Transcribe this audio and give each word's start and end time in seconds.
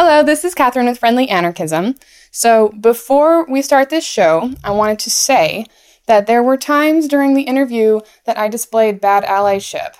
Hello, 0.00 0.22
this 0.22 0.44
is 0.44 0.54
Catherine 0.54 0.86
with 0.86 1.00
Friendly 1.00 1.28
Anarchism. 1.28 1.96
So, 2.30 2.68
before 2.68 3.44
we 3.46 3.62
start 3.62 3.90
this 3.90 4.06
show, 4.06 4.52
I 4.62 4.70
wanted 4.70 5.00
to 5.00 5.10
say 5.10 5.66
that 6.06 6.28
there 6.28 6.40
were 6.40 6.56
times 6.56 7.08
during 7.08 7.34
the 7.34 7.42
interview 7.42 7.98
that 8.24 8.38
I 8.38 8.46
displayed 8.46 9.00
bad 9.00 9.24
allyship. 9.24 9.96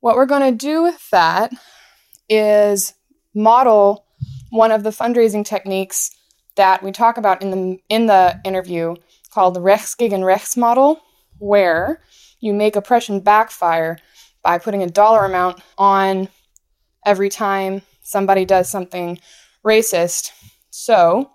What 0.00 0.16
we're 0.16 0.24
going 0.24 0.50
to 0.50 0.56
do 0.56 0.82
with 0.82 1.10
that 1.10 1.52
is 2.30 2.94
model 3.34 4.06
one 4.48 4.72
of 4.72 4.84
the 4.84 4.88
fundraising 4.90 5.44
techniques 5.44 6.16
that 6.56 6.82
we 6.82 6.90
talk 6.90 7.18
about 7.18 7.42
in 7.42 7.50
the 7.50 7.78
in 7.90 8.06
the 8.06 8.40
interview 8.42 8.94
called 9.30 9.52
the 9.52 9.60
Rechts 9.60 9.98
gegen 9.98 10.22
Rechts 10.22 10.56
model, 10.56 11.02
where 11.36 12.00
you 12.40 12.54
make 12.54 12.74
oppression 12.74 13.20
backfire 13.20 13.98
by 14.42 14.56
putting 14.56 14.82
a 14.82 14.88
dollar 14.88 15.26
amount 15.26 15.60
on 15.76 16.30
every 17.04 17.28
time 17.28 17.82
somebody 18.08 18.46
does 18.46 18.70
something 18.70 19.20
racist. 19.64 20.30
So, 20.70 21.30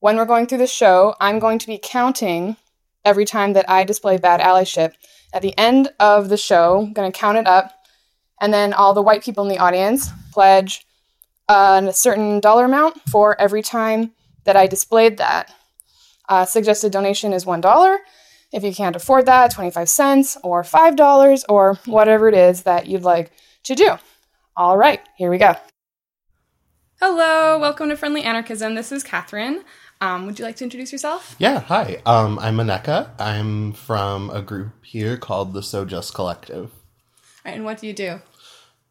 when 0.00 0.16
we're 0.16 0.26
going 0.26 0.46
through 0.46 0.58
the 0.58 0.66
show, 0.66 1.14
I'm 1.20 1.38
going 1.38 1.58
to 1.58 1.66
be 1.66 1.80
counting 1.82 2.56
every 3.04 3.24
time 3.24 3.54
that 3.54 3.68
I 3.68 3.84
display 3.84 4.18
bad 4.18 4.40
allyship. 4.40 4.92
At 5.32 5.42
the 5.42 5.56
end 5.58 5.90
of 5.98 6.28
the 6.28 6.36
show, 6.36 6.80
I'm 6.80 6.92
going 6.92 7.10
to 7.10 7.18
count 7.18 7.38
it 7.38 7.46
up, 7.46 7.72
and 8.40 8.52
then 8.52 8.72
all 8.74 8.92
the 8.92 9.02
white 9.02 9.24
people 9.24 9.42
in 9.44 9.48
the 9.48 9.58
audience 9.58 10.10
pledge 10.32 10.86
a 11.48 11.92
certain 11.92 12.40
dollar 12.40 12.66
amount 12.66 13.00
for 13.10 13.40
every 13.40 13.62
time 13.62 14.12
that 14.44 14.56
I 14.56 14.66
displayed 14.66 15.16
that. 15.16 15.52
Uh, 16.28 16.44
suggested 16.44 16.92
donation 16.92 17.32
is 17.32 17.44
$1. 17.44 17.96
If 18.52 18.62
you 18.62 18.74
can't 18.74 18.96
afford 18.96 19.26
that, 19.26 19.50
25 19.50 19.88
cents 19.88 20.36
or 20.44 20.62
$5 20.62 21.44
or 21.48 21.78
whatever 21.86 22.28
it 22.28 22.34
is 22.34 22.62
that 22.62 22.86
you'd 22.86 23.02
like 23.02 23.32
to 23.64 23.74
do. 23.74 23.96
All 24.56 24.76
right, 24.76 25.00
here 25.16 25.30
we 25.30 25.38
go. 25.38 25.54
Hello, 27.02 27.58
welcome 27.58 27.88
to 27.88 27.96
Friendly 27.96 28.24
Anarchism. 28.24 28.74
This 28.74 28.92
is 28.92 29.02
Catherine. 29.02 29.64
Um, 30.02 30.26
would 30.26 30.38
you 30.38 30.44
like 30.44 30.56
to 30.56 30.64
introduce 30.64 30.92
yourself? 30.92 31.34
Yeah, 31.38 31.58
hi. 31.58 32.02
Um, 32.04 32.38
I'm 32.38 32.58
Aneka. 32.58 33.08
I'm 33.18 33.72
from 33.72 34.28
a 34.28 34.42
group 34.42 34.84
here 34.84 35.16
called 35.16 35.54
the 35.54 35.62
So 35.62 35.86
Just 35.86 36.12
Collective. 36.12 36.70
Right, 37.42 37.54
and 37.54 37.64
what 37.64 37.78
do 37.78 37.86
you 37.86 37.94
do? 37.94 38.20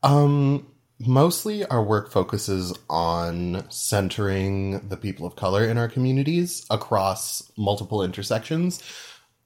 Um, 0.01 0.65
mostly 0.97 1.63
our 1.67 1.83
work 1.83 2.11
focuses 2.11 2.75
on 2.89 3.69
centering 3.69 4.89
the 4.89 4.97
people 4.97 5.27
of 5.27 5.35
color 5.35 5.63
in 5.63 5.77
our 5.77 5.87
communities 5.87 6.65
across 6.71 7.51
multiple 7.57 8.01
intersections. 8.01 8.81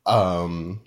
Um, 0.06 0.80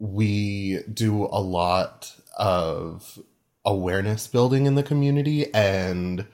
we 0.00 0.80
do 0.92 1.26
a 1.26 1.40
lot 1.40 2.12
of 2.36 3.20
awareness 3.64 4.26
building 4.26 4.66
in 4.66 4.74
the 4.74 4.82
community 4.82 5.54
and 5.54 6.26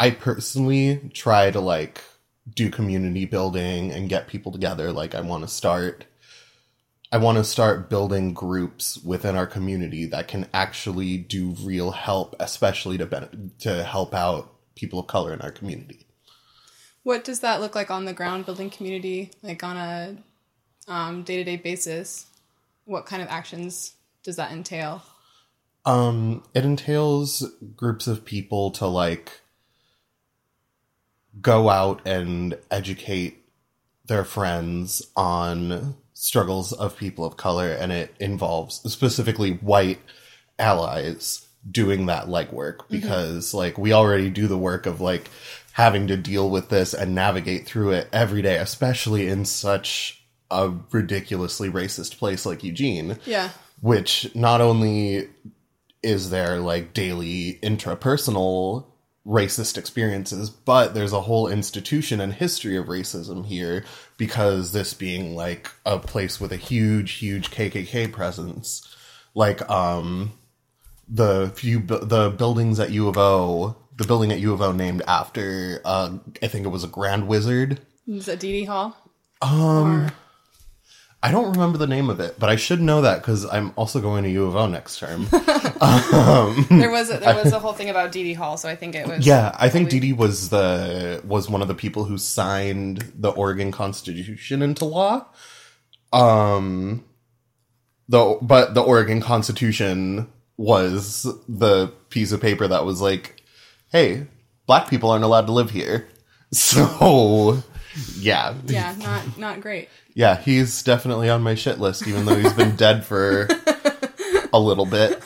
I 0.00 0.12
personally 0.12 1.10
try 1.12 1.50
to 1.50 1.60
like 1.60 2.02
do 2.52 2.70
community 2.70 3.26
building 3.26 3.92
and 3.92 4.08
get 4.08 4.28
people 4.28 4.50
together 4.50 4.92
like 4.92 5.14
I 5.14 5.20
want 5.20 5.44
to 5.44 5.48
start 5.48 6.06
I 7.12 7.18
want 7.18 7.36
to 7.36 7.44
start 7.44 7.90
building 7.90 8.32
groups 8.32 8.96
within 9.04 9.36
our 9.36 9.46
community 9.46 10.06
that 10.06 10.26
can 10.26 10.48
actually 10.54 11.18
do 11.18 11.54
real 11.62 11.90
help 11.90 12.34
especially 12.40 12.96
to 12.96 13.04
ben- 13.04 13.52
to 13.58 13.84
help 13.84 14.14
out 14.14 14.54
people 14.74 15.00
of 15.00 15.06
color 15.06 15.34
in 15.34 15.42
our 15.42 15.50
community. 15.50 16.06
What 17.02 17.22
does 17.22 17.40
that 17.40 17.60
look 17.60 17.74
like 17.74 17.90
on 17.90 18.06
the 18.06 18.14
ground 18.14 18.46
building 18.46 18.70
community 18.70 19.32
like 19.42 19.62
on 19.62 19.76
a 19.76 20.16
um, 20.88 21.24
day-to-day 21.24 21.56
basis? 21.56 22.26
What 22.86 23.04
kind 23.04 23.20
of 23.20 23.28
actions 23.28 23.96
does 24.22 24.36
that 24.36 24.50
entail? 24.50 25.02
Um, 25.84 26.42
it 26.54 26.64
entails 26.64 27.52
groups 27.76 28.06
of 28.06 28.24
people 28.24 28.70
to 28.72 28.86
like 28.86 29.40
go 31.40 31.68
out 31.68 32.06
and 32.06 32.56
educate 32.70 33.44
their 34.06 34.24
friends 34.24 35.06
on 35.16 35.94
struggles 36.14 36.72
of 36.72 36.96
people 36.96 37.24
of 37.24 37.36
color, 37.36 37.70
and 37.70 37.92
it 37.92 38.14
involves 38.18 38.76
specifically 38.90 39.52
white 39.52 40.00
allies 40.58 41.46
doing 41.70 42.06
that 42.06 42.26
legwork 42.26 42.78
mm-hmm. 42.78 42.94
because 42.94 43.48
mm-hmm. 43.48 43.56
like 43.58 43.78
we 43.78 43.92
already 43.92 44.30
do 44.30 44.46
the 44.46 44.58
work 44.58 44.86
of 44.86 45.00
like 45.00 45.30
having 45.72 46.08
to 46.08 46.16
deal 46.16 46.50
with 46.50 46.68
this 46.68 46.92
and 46.92 47.14
navigate 47.14 47.66
through 47.66 47.90
it 47.90 48.08
every 48.12 48.42
day, 48.42 48.56
especially 48.56 49.28
in 49.28 49.44
such 49.44 50.22
a 50.50 50.72
ridiculously 50.90 51.70
racist 51.70 52.18
place 52.18 52.44
like 52.44 52.64
Eugene. 52.64 53.18
Yeah. 53.24 53.50
Which 53.80 54.34
not 54.34 54.60
only 54.60 55.28
is 56.02 56.30
there 56.30 56.58
like 56.58 56.92
daily 56.92 57.58
intrapersonal 57.62 58.89
racist 59.30 59.78
experiences, 59.78 60.50
but 60.50 60.92
there's 60.92 61.12
a 61.12 61.20
whole 61.20 61.46
institution 61.46 62.20
and 62.20 62.32
history 62.32 62.76
of 62.76 62.86
racism 62.86 63.46
here 63.46 63.84
because 64.16 64.72
this 64.72 64.92
being 64.92 65.36
like 65.36 65.70
a 65.86 66.00
place 66.00 66.40
with 66.40 66.50
a 66.50 66.56
huge, 66.56 67.12
huge 67.12 67.50
KKK 67.52 68.12
presence, 68.12 68.82
like 69.34 69.68
um, 69.70 70.32
the 71.08 71.52
few 71.54 71.78
bu- 71.78 72.04
the 72.04 72.30
buildings 72.30 72.80
at 72.80 72.90
U 72.90 73.08
of 73.08 73.16
O, 73.16 73.76
the 73.96 74.06
building 74.06 74.32
at 74.32 74.40
U 74.40 74.52
of 74.52 74.60
O 74.60 74.72
named 74.72 75.02
after 75.06 75.80
uh, 75.84 76.18
I 76.42 76.48
think 76.48 76.66
it 76.66 76.70
was 76.70 76.82
a 76.82 76.88
Grand 76.88 77.28
Wizard. 77.28 77.80
Is 78.08 78.26
that 78.26 78.40
Deady 78.40 78.64
Hall? 78.64 78.96
Um. 79.40 80.06
Or- 80.06 80.12
I 81.22 81.30
don't 81.30 81.52
remember 81.52 81.76
the 81.76 81.86
name 81.86 82.08
of 82.08 82.18
it, 82.18 82.38
but 82.38 82.48
I 82.48 82.56
should 82.56 82.80
know 82.80 83.02
that 83.02 83.20
because 83.20 83.44
I'm 83.44 83.72
also 83.76 84.00
going 84.00 84.24
to 84.24 84.30
U 84.30 84.46
of 84.46 84.56
O 84.56 84.66
next 84.66 84.98
term. 84.98 85.26
um, 85.82 86.66
there 86.70 86.90
was 86.90 87.10
a, 87.10 87.18
there 87.18 87.34
was 87.34 87.52
a 87.52 87.58
whole 87.58 87.74
thing 87.74 87.90
about 87.90 88.10
Deady 88.10 88.32
Hall, 88.32 88.56
so 88.56 88.70
I 88.70 88.76
think 88.76 88.94
it 88.94 89.06
was. 89.06 89.26
Yeah, 89.26 89.54
I 89.58 89.68
think 89.68 89.90
Deady 89.90 90.14
was 90.14 90.48
the 90.48 91.20
was 91.26 91.50
one 91.50 91.60
of 91.60 91.68
the 91.68 91.74
people 91.74 92.04
who 92.04 92.16
signed 92.16 93.12
the 93.14 93.28
Oregon 93.30 93.70
Constitution 93.70 94.62
into 94.62 94.86
law. 94.86 95.26
Um, 96.10 97.04
the 98.08 98.38
but 98.40 98.72
the 98.72 98.82
Oregon 98.82 99.20
Constitution 99.20 100.26
was 100.56 101.26
the 101.46 101.88
piece 102.08 102.32
of 102.32 102.40
paper 102.40 102.66
that 102.66 102.86
was 102.86 103.02
like, 103.02 103.42
"Hey, 103.92 104.26
black 104.64 104.88
people 104.88 105.10
aren't 105.10 105.24
allowed 105.24 105.46
to 105.46 105.52
live 105.52 105.70
here." 105.70 106.08
So, 106.52 107.62
yeah, 108.18 108.54
yeah, 108.66 108.94
not 108.98 109.38
not 109.38 109.60
great. 109.60 109.88
Yeah, 110.14 110.36
he's 110.36 110.82
definitely 110.82 111.30
on 111.30 111.42
my 111.42 111.54
shit 111.54 111.78
list, 111.78 112.06
even 112.06 112.24
though 112.24 112.36
he's 112.36 112.52
been 112.52 112.76
dead 112.76 113.04
for 113.04 113.48
a 114.52 114.58
little 114.58 114.86
bit. 114.86 115.22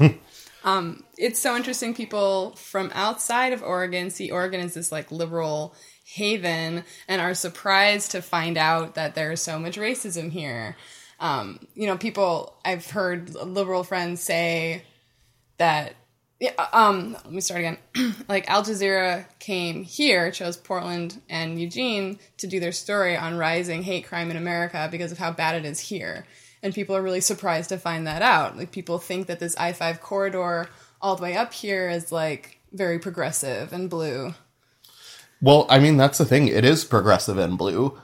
um, 0.64 1.04
it's 1.16 1.38
so 1.38 1.56
interesting. 1.56 1.94
People 1.94 2.52
from 2.56 2.90
outside 2.94 3.52
of 3.52 3.62
Oregon 3.62 4.10
see 4.10 4.30
Oregon 4.30 4.60
as 4.60 4.74
this 4.74 4.92
like 4.92 5.10
liberal 5.10 5.74
haven 6.04 6.84
and 7.08 7.20
are 7.20 7.34
surprised 7.34 8.12
to 8.12 8.22
find 8.22 8.56
out 8.56 8.94
that 8.94 9.14
there's 9.14 9.42
so 9.42 9.58
much 9.58 9.76
racism 9.76 10.30
here. 10.30 10.76
Um, 11.18 11.66
you 11.74 11.86
know, 11.86 11.96
people 11.96 12.54
I've 12.64 12.90
heard 12.90 13.34
liberal 13.34 13.84
friends 13.84 14.22
say 14.22 14.82
that 15.58 15.94
yeah, 16.38 16.52
uh, 16.58 16.66
um, 16.72 17.12
let 17.12 17.32
me 17.32 17.40
start 17.40 17.60
again. 17.60 17.78
like 18.28 18.48
Al 18.50 18.62
Jazeera 18.62 19.24
came 19.38 19.84
here, 19.84 20.30
chose 20.30 20.56
Portland 20.56 21.20
and 21.30 21.60
Eugene 21.60 22.18
to 22.38 22.46
do 22.46 22.60
their 22.60 22.72
story 22.72 23.16
on 23.16 23.38
rising 23.38 23.82
hate 23.82 24.06
crime 24.06 24.30
in 24.30 24.36
America 24.36 24.88
because 24.90 25.12
of 25.12 25.18
how 25.18 25.32
bad 25.32 25.54
it 25.54 25.64
is 25.64 25.80
here. 25.80 26.26
And 26.62 26.74
people 26.74 26.94
are 26.94 27.02
really 27.02 27.20
surprised 27.20 27.70
to 27.70 27.78
find 27.78 28.06
that 28.06 28.22
out. 28.22 28.56
Like 28.56 28.70
people 28.70 28.98
think 28.98 29.28
that 29.28 29.40
this 29.40 29.56
I 29.56 29.72
5 29.72 30.00
corridor 30.00 30.68
all 31.00 31.16
the 31.16 31.22
way 31.22 31.36
up 31.36 31.54
here 31.54 31.88
is 31.88 32.12
like 32.12 32.60
very 32.72 32.98
progressive 32.98 33.72
and 33.72 33.88
blue. 33.88 34.34
Well, 35.40 35.66
I 35.70 35.78
mean, 35.78 35.96
that's 35.96 36.18
the 36.18 36.24
thing. 36.24 36.48
It 36.48 36.64
is 36.64 36.84
progressive 36.84 37.38
and 37.38 37.56
blue. 37.56 37.98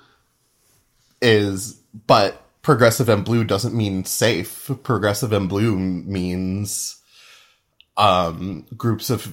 Is, 1.20 1.81
but 2.06 2.43
progressive 2.62 3.09
and 3.09 3.25
blue 3.25 3.44
doesn't 3.44 3.75
mean 3.75 4.04
safe. 4.04 4.70
Progressive 4.82 5.32
and 5.32 5.49
blue 5.49 5.76
means 5.76 7.02
um, 7.97 8.67
groups 8.77 9.11
of, 9.11 9.33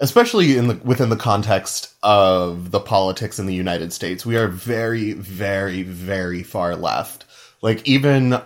especially 0.00 0.56
in 0.56 0.68
the 0.68 0.74
within 0.76 1.08
the 1.08 1.16
context 1.16 1.94
of 2.02 2.70
the 2.70 2.80
politics 2.80 3.38
in 3.38 3.46
the 3.46 3.54
United 3.54 3.92
States, 3.92 4.24
we 4.24 4.36
are 4.36 4.48
very, 4.48 5.12
very, 5.12 5.82
very 5.82 6.42
far 6.42 6.76
left. 6.76 7.24
Like 7.60 7.86
even 7.86 8.40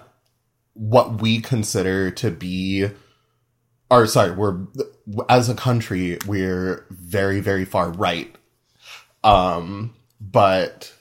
what 0.74 1.20
we 1.20 1.40
consider 1.40 2.10
to 2.12 2.30
be, 2.30 2.88
or 3.90 4.06
sorry, 4.06 4.32
we're 4.32 4.58
as 5.28 5.48
a 5.48 5.54
country 5.54 6.18
we're 6.26 6.86
very, 6.90 7.40
very 7.40 7.64
far 7.64 7.90
right. 7.90 8.34
Um, 9.24 9.94
but 10.20 10.92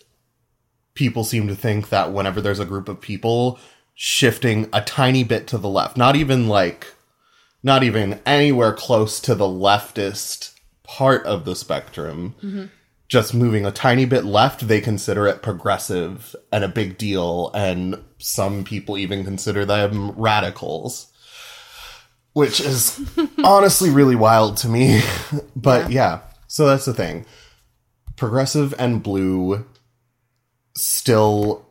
people 0.94 1.24
seem 1.24 1.48
to 1.48 1.56
think 1.56 1.90
that 1.90 2.12
whenever 2.12 2.42
there's 2.42 2.60
a 2.60 2.66
group 2.66 2.90
of 2.90 3.02
people 3.02 3.60
shifting 3.96 4.70
a 4.74 4.82
tiny 4.82 5.24
bit 5.24 5.48
to 5.48 5.58
the 5.58 5.70
left, 5.70 5.98
not 5.98 6.16
even 6.16 6.48
like 6.48 6.88
not 7.63 7.84
even 7.84 8.19
anywhere 8.25 8.74
close 8.74 9.19
to 9.22 9.36
the 9.36 9.46
leftist 9.46 10.54
part 10.84 11.25
of 11.25 11.46
the 11.46 11.56
spectrum. 11.56 12.36
Mm-hmm. 12.44 12.66
Just 13.08 13.34
moving 13.34 13.66
a 13.66 13.72
tiny 13.72 14.06
bit 14.06 14.24
left, 14.24 14.68
they 14.68 14.80
consider 14.80 15.28
it 15.28 15.42
progressive 15.42 16.36
and 16.52 16.63
a 16.63 16.69
big 16.69 16.98
deal, 16.98 17.52
and 17.54 18.02
some 18.19 18.63
people 18.63 18.98
even 18.98 19.24
consider 19.25 19.66
them 19.66 20.12
radicals. 20.12 21.12
which 22.34 22.62
is 22.62 23.00
honestly 23.44 23.90
really 23.90 24.16
wild 24.16 24.58
to 24.58 24.69
me. 24.69 25.02
but 25.56 25.92
yeah. 25.92 26.22
so 26.48 26.66
that's 26.66 26.86
the 26.86 26.94
thing. 26.94 27.25
Progressive 28.16 28.74
and 28.80 29.04
blue 29.04 29.66
still 30.75 31.66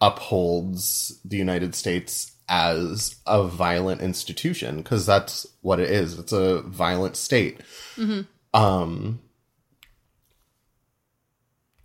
upholds 0.00 1.18
the 1.24 1.36
United 1.36 1.74
States 1.74 2.32
as 2.48 3.16
a 3.26 3.44
violent 3.44 4.00
institution 4.00 4.78
because 4.78 5.06
that's 5.06 5.46
what 5.62 5.80
it 5.80 5.90
is. 5.90 6.18
It's 6.18 6.32
a 6.32 6.60
violent 6.62 7.16
state. 7.16 7.60
Um, 8.52 9.20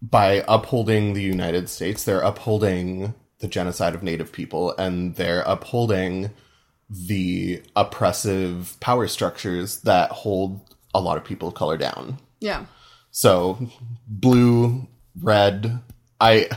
by 0.01 0.43
upholding 0.47 1.13
the 1.13 1.21
United 1.21 1.69
States, 1.69 2.03
they're 2.03 2.21
upholding 2.21 3.13
the 3.39 3.47
genocide 3.47 3.95
of 3.95 4.03
Native 4.03 4.31
people 4.31 4.73
and 4.77 5.15
they're 5.15 5.43
upholding 5.45 6.31
the 6.89 7.61
oppressive 7.75 8.75
power 8.79 9.07
structures 9.07 9.81
that 9.81 10.11
hold 10.11 10.61
a 10.93 10.99
lot 10.99 11.17
of 11.17 11.23
people 11.23 11.47
of 11.47 11.53
color 11.53 11.77
down. 11.77 12.17
Yeah. 12.39 12.65
So 13.11 13.69
blue, 14.07 14.87
red, 15.19 15.79
I 16.19 16.49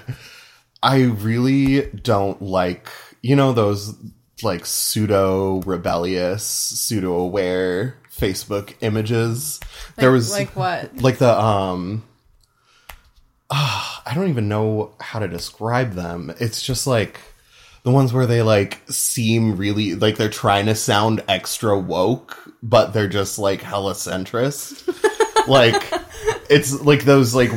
I 0.83 1.03
really 1.03 1.83
don't 1.83 2.41
like 2.43 2.89
you 3.23 3.37
know 3.37 3.53
those 3.53 3.95
like 4.43 4.67
pseudo 4.67 5.61
rebellious, 5.63 6.45
pseudo 6.45 7.15
aware 7.15 7.97
Facebook 8.11 8.75
images. 8.81 9.61
there 9.97 10.11
was 10.11 10.31
like 10.31 10.55
what? 10.55 10.97
like 11.01 11.19
the 11.19 11.39
um 11.39 12.03
ah, 13.51 14.03
I 14.07 14.15
don't 14.15 14.29
even 14.29 14.49
know 14.49 14.95
how 15.01 15.19
to 15.19 15.29
describe 15.29 15.93
them. 15.93 16.35
It's 16.41 16.63
just 16.63 16.87
like 16.87 17.21
the 17.85 17.91
ones 17.91 18.13
where 18.13 18.27
they 18.27 18.43
like 18.43 18.81
seem 18.89 19.57
really 19.57 19.95
like 19.95 20.17
they're 20.17 20.29
trying 20.29 20.67
to 20.67 20.75
sound 20.75 21.23
extra 21.29 21.79
woke, 21.79 22.37
but 22.63 22.93
they're 22.93 23.09
just 23.09 23.39
like 23.39 23.63
hella 23.63 23.95
centrist. 23.95 24.89
like 25.49 25.93
it's 26.51 26.81
like 26.81 27.05
those 27.05 27.35
like 27.35 27.51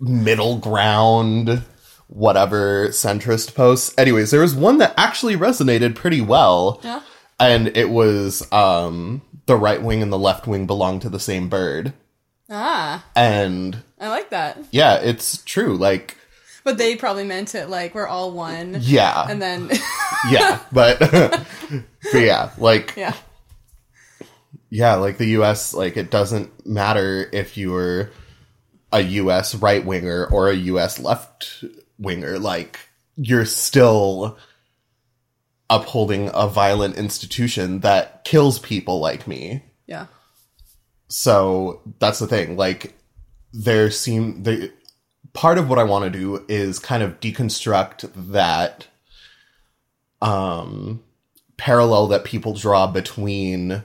middle 0.00 0.58
ground 0.58 1.62
whatever 2.08 2.88
centrist 2.88 3.54
posts. 3.54 3.94
Anyways, 3.96 4.30
there 4.32 4.40
was 4.40 4.54
one 4.54 4.78
that 4.78 4.94
actually 4.96 5.36
resonated 5.36 5.94
pretty 5.94 6.20
well. 6.20 6.80
Yeah. 6.82 7.02
And 7.40 7.76
it 7.76 7.90
was 7.90 8.50
um 8.52 9.22
the 9.46 9.56
right 9.56 9.80
wing 9.82 10.02
and 10.02 10.12
the 10.12 10.18
left 10.18 10.46
wing 10.46 10.66
belong 10.66 11.00
to 11.00 11.08
the 11.08 11.20
same 11.20 11.48
bird. 11.48 11.92
Ah, 12.50 13.04
And 13.14 13.82
I 14.00 14.08
like 14.08 14.30
that. 14.30 14.58
yeah, 14.70 14.96
it's 14.96 15.42
true. 15.44 15.76
Like, 15.76 16.16
But 16.64 16.78
they 16.78 16.96
probably 16.96 17.24
meant 17.24 17.54
it 17.54 17.68
like 17.68 17.94
we're 17.94 18.06
all 18.06 18.32
one. 18.32 18.78
yeah, 18.80 19.26
And 19.28 19.40
then 19.40 19.70
yeah, 20.30 20.60
but, 20.72 20.98
but 21.00 21.84
yeah, 22.14 22.50
like, 22.58 22.94
yeah. 22.96 23.14
yeah, 24.70 24.94
like 24.94 25.18
the 25.18 25.26
U.S. 25.26 25.74
Like, 25.74 25.96
it 25.96 26.10
doesn't 26.10 26.66
matter 26.66 27.28
if 27.32 27.56
you're 27.56 28.10
a 28.92 29.00
U.S. 29.02 29.54
right 29.54 29.84
winger 29.84 30.26
or 30.26 30.48
a 30.50 30.54
U.S. 30.54 30.98
left 30.98 31.64
winger. 31.98 32.38
Like, 32.38 32.78
you're 33.16 33.44
still 33.44 34.38
upholding 35.70 36.30
a 36.32 36.48
violent 36.48 36.96
institution 36.96 37.80
that 37.80 38.24
kills 38.24 38.58
people 38.58 39.00
like 39.00 39.26
me. 39.26 39.62
Yeah. 39.86 40.06
So 41.08 41.82
that's 41.98 42.18
the 42.18 42.26
thing. 42.26 42.56
Like, 42.56 42.94
there 43.52 43.90
seem 43.90 44.42
the 44.42 44.72
part 45.32 45.58
of 45.58 45.68
what 45.68 45.78
I 45.78 45.84
want 45.84 46.04
to 46.04 46.18
do 46.18 46.44
is 46.48 46.78
kind 46.78 47.02
of 47.02 47.20
deconstruct 47.20 48.10
that 48.32 48.86
um 50.20 51.02
parallel 51.56 52.08
that 52.08 52.24
people 52.24 52.54
draw 52.54 52.86
between 52.86 53.82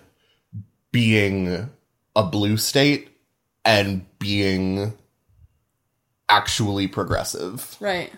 being 0.92 1.70
a 2.16 2.24
blue 2.24 2.58
state 2.58 3.10
and 3.66 4.06
being 4.20 4.94
actually 6.38 6.88
progressive 6.88 7.76
Right. 7.80 8.12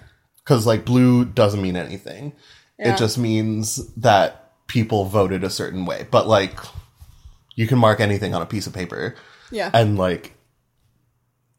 because 0.44 0.66
like 0.66 0.86
blue 0.86 1.26
doesn't 1.26 1.62
mean 1.62 1.76
anything 1.76 2.34
Yeah. 2.80 2.94
it 2.94 2.98
just 2.98 3.18
means 3.18 3.86
that 3.96 4.52
people 4.68 5.06
voted 5.06 5.44
a 5.44 5.50
certain 5.50 5.86
way 5.86 6.08
but 6.10 6.28
like 6.28 6.58
you 7.56 7.68
can 7.68 7.78
mark 7.78 8.00
anything 8.00 8.34
on 8.34 8.42
a 8.42 8.46
piece 8.46 8.68
of 8.68 8.74
paper 8.74 9.16
Yeah. 9.52 9.70
and 9.74 9.98
like 9.98 10.34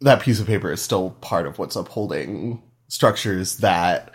that 0.01 0.21
piece 0.21 0.41
of 0.41 0.47
paper 0.47 0.71
is 0.73 0.83
still 0.83 1.11
part 1.21 1.47
of 1.47 1.59
what's 1.59 1.77
upholding 1.77 2.63
structures 2.89 3.59
that 3.59 4.13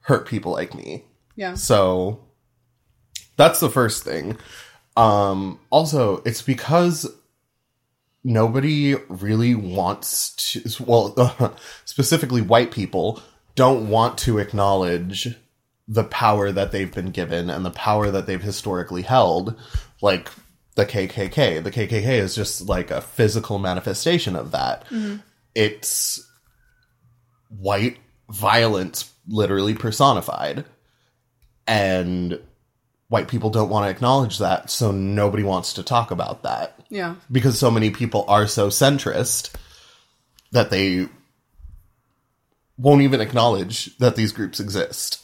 hurt 0.00 0.26
people 0.26 0.52
like 0.52 0.74
me 0.74 1.04
yeah. 1.36 1.54
so 1.54 2.20
that's 3.36 3.60
the 3.60 3.70
first 3.70 4.04
thing 4.04 4.36
um 4.96 5.58
also 5.70 6.22
it's 6.26 6.42
because 6.42 7.06
nobody 8.24 8.94
really 9.08 9.54
wants 9.54 10.34
to 10.36 10.84
well 10.84 11.56
specifically 11.84 12.40
white 12.40 12.70
people 12.70 13.20
don't 13.54 13.88
want 13.88 14.16
to 14.16 14.38
acknowledge 14.38 15.36
the 15.88 16.04
power 16.04 16.52
that 16.52 16.72
they've 16.72 16.94
been 16.94 17.10
given 17.10 17.50
and 17.50 17.64
the 17.64 17.70
power 17.70 18.10
that 18.10 18.26
they've 18.26 18.42
historically 18.42 19.02
held 19.02 19.58
like 20.00 20.30
the 20.74 20.86
KKK 20.86 21.62
the 21.62 21.70
KKK 21.70 22.06
is 22.06 22.34
just 22.34 22.68
like 22.68 22.90
a 22.90 23.00
physical 23.00 23.58
manifestation 23.58 24.36
of 24.36 24.52
that. 24.52 24.84
Mm-hmm. 24.86 25.16
It's 25.54 26.26
white 27.48 27.98
violence 28.30 29.12
literally 29.28 29.74
personified. 29.74 30.64
And 31.66 32.40
white 33.12 33.28
people 33.28 33.50
don't 33.50 33.68
want 33.68 33.84
to 33.84 33.90
acknowledge 33.90 34.38
that 34.38 34.70
so 34.70 34.90
nobody 34.90 35.42
wants 35.42 35.74
to 35.74 35.82
talk 35.82 36.10
about 36.10 36.42
that 36.44 36.78
Yeah. 36.88 37.16
because 37.30 37.58
so 37.58 37.70
many 37.70 37.90
people 37.90 38.24
are 38.26 38.46
so 38.46 38.68
centrist 38.68 39.54
that 40.50 40.70
they 40.70 41.08
won't 42.78 43.02
even 43.02 43.20
acknowledge 43.20 43.96
that 43.98 44.16
these 44.16 44.32
groups 44.32 44.58
exist 44.60 45.20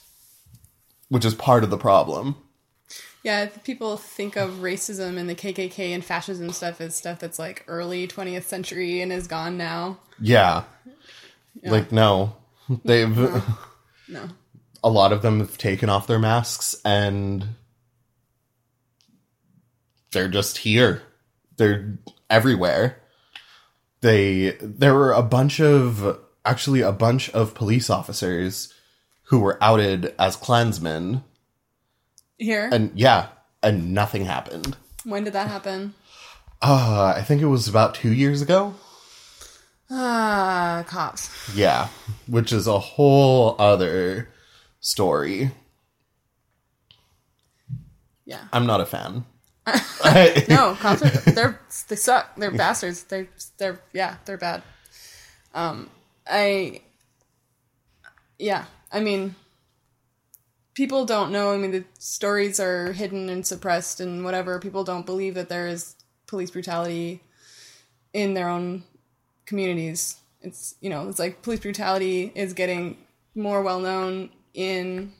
which 1.09 1.25
is 1.25 1.35
part 1.35 1.65
of 1.65 1.71
the 1.71 1.79
problem 1.79 2.37
Yeah, 3.25 3.47
people 3.65 3.97
think 3.97 4.37
of 4.37 4.61
racism 4.61 5.17
and 5.17 5.29
the 5.29 5.35
KKK 5.35 5.95
and 5.95 6.05
fascism 6.05 6.51
stuff 6.53 6.81
as 6.83 6.95
stuff 6.95 7.19
that's 7.19 7.39
like 7.39 7.65
early 7.69 8.07
20th 8.07 8.45
century 8.45 9.01
and 9.01 9.11
is 9.13 9.27
gone 9.27 9.57
now. 9.57 9.99
yeah, 10.21 10.65
like 11.65 11.91
no 11.91 12.37
they've 12.85 13.17
No. 14.09 14.29
a 14.85 14.91
lot 14.91 15.13
of 15.13 15.23
them 15.23 15.41
have 15.41 15.57
taken 15.57 15.89
off 15.89 16.07
their 16.07 16.19
masks 16.19 16.77
and 16.85 17.49
they're 20.13 20.29
just 20.29 20.59
here. 20.59 21.03
They're 21.57 21.99
everywhere. 22.31 23.01
They 24.01 24.57
there 24.61 24.95
were 24.95 25.13
a 25.13 25.23
bunch 25.23 25.61
of 25.61 26.19
actually 26.45 26.81
a 26.81 26.93
bunch 26.93 27.29
of 27.31 27.55
police 27.55 27.91
officers 27.91 28.73
who 29.25 29.41
were 29.41 29.59
outed 29.61 30.15
as 30.19 30.37
Klansmen 30.37 31.23
Here? 32.39 32.71
and 32.73 32.93
yeah, 32.95 33.29
and 33.63 33.93
nothing 33.93 34.25
happened. 34.25 34.77
when 35.05 35.25
did 35.25 35.33
that 35.35 35.49
happen? 35.49 35.95
Uh, 36.63 37.13
I 37.17 37.23
think 37.23 37.43
it 37.43 37.47
was 37.47 37.69
about 37.69 37.95
2 37.95 38.13
years 38.13 38.41
ago. 38.43 38.75
Ah, 39.91 40.85
cops. 40.87 41.31
Yeah, 41.55 41.89
which 42.27 42.53
is 42.53 42.67
a 42.67 42.79
whole 42.79 43.55
other 43.59 44.29
story. 44.81 45.51
Yeah. 48.25 48.45
I'm 48.53 48.67
not 48.67 48.81
a 48.81 48.87
fan. 48.87 49.25
No, 50.49 50.75
cops—they're—they 50.81 51.97
suck. 51.97 52.37
They're 52.37 52.51
bastards. 52.51 53.05
They're 53.05 53.29
they're 53.59 53.81
yeah, 53.93 54.17
they're 54.25 54.39
bad. 54.39 54.63
Um 55.55 55.91
I 56.27 56.83
yeah, 58.39 58.65
I 58.93 59.01
mean 59.01 59.35
people 60.75 61.05
don't 61.05 61.33
know. 61.33 61.53
I 61.53 61.57
mean 61.57 61.73
the 61.73 61.85
stories 61.99 62.61
are 62.61 62.93
hidden 62.93 63.29
and 63.29 63.47
suppressed 63.47 64.01
and 64.01 64.25
whatever. 64.25 64.59
People 64.59 64.85
don't 64.85 65.07
believe 65.07 65.35
that 65.35 65.49
there 65.49 65.67
is 65.67 65.97
police 66.27 66.51
brutality 66.51 67.23
in 68.13 68.35
their 68.35 68.49
own 68.49 68.85
communities. 69.47 70.17
It's 70.41 70.75
you 70.81 70.91
know, 70.91 71.09
it's 71.09 71.19
like 71.19 71.43
police 71.43 71.61
brutality 71.61 72.33
is 72.35 72.53
getting 72.53 72.97
more 73.35 73.63
well 73.63 73.81
known 73.81 74.31
in 74.55 75.13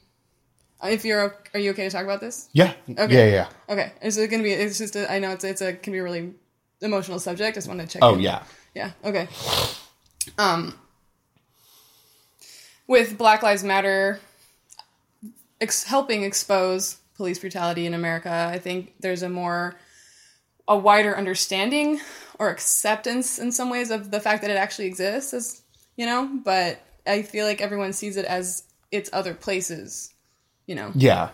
if 0.83 1.05
you're 1.05 1.35
are 1.53 1.59
you 1.59 1.71
okay 1.71 1.83
to 1.83 1.89
talk 1.89 2.03
about 2.03 2.21
this? 2.21 2.49
Yeah. 2.53 2.73
Okay. 2.89 3.13
Yeah, 3.13 3.25
yeah. 3.25 3.49
Okay, 3.69 3.91
is 4.01 4.17
it 4.17 4.29
gonna 4.29 4.43
be? 4.43 4.51
It's 4.51 4.77
just. 4.77 4.95
A, 4.95 5.11
I 5.11 5.19
know 5.19 5.31
it's 5.31 5.43
it's 5.43 5.61
a 5.61 5.73
can 5.73 5.93
be 5.93 5.99
a 5.99 6.03
really 6.03 6.33
emotional 6.81 7.19
subject. 7.19 7.49
I 7.49 7.51
just 7.55 7.67
want 7.67 7.81
to 7.81 7.87
check. 7.87 8.03
Oh, 8.03 8.15
in. 8.15 8.21
yeah. 8.21 8.43
Yeah. 8.73 8.91
Okay. 9.03 9.27
Um. 10.37 10.73
With 12.87 13.17
Black 13.17 13.43
Lives 13.43 13.63
Matter, 13.63 14.19
ex- 15.61 15.83
helping 15.83 16.23
expose 16.23 16.97
police 17.15 17.37
brutality 17.37 17.85
in 17.85 17.93
America, 17.93 18.49
I 18.51 18.57
think 18.57 18.93
there's 18.99 19.21
a 19.21 19.29
more 19.29 19.75
a 20.69 20.77
wider 20.77 21.17
understanding 21.17 21.99
or 22.37 22.49
acceptance 22.49 23.39
in 23.39 23.51
some 23.51 23.69
ways 23.69 23.89
of 23.91 24.11
the 24.11 24.19
fact 24.19 24.41
that 24.43 24.51
it 24.51 24.57
actually 24.57 24.85
exists 24.85 25.33
as 25.33 25.63
you 25.97 26.05
know 26.05 26.29
but 26.45 26.79
i 27.07 27.23
feel 27.23 27.45
like 27.45 27.59
everyone 27.59 27.91
sees 27.91 28.15
it 28.15 28.25
as 28.25 28.63
it's 28.91 29.09
other 29.11 29.33
places 29.33 30.13
you 30.69 30.75
know 30.75 30.91
Yeah. 30.93 31.29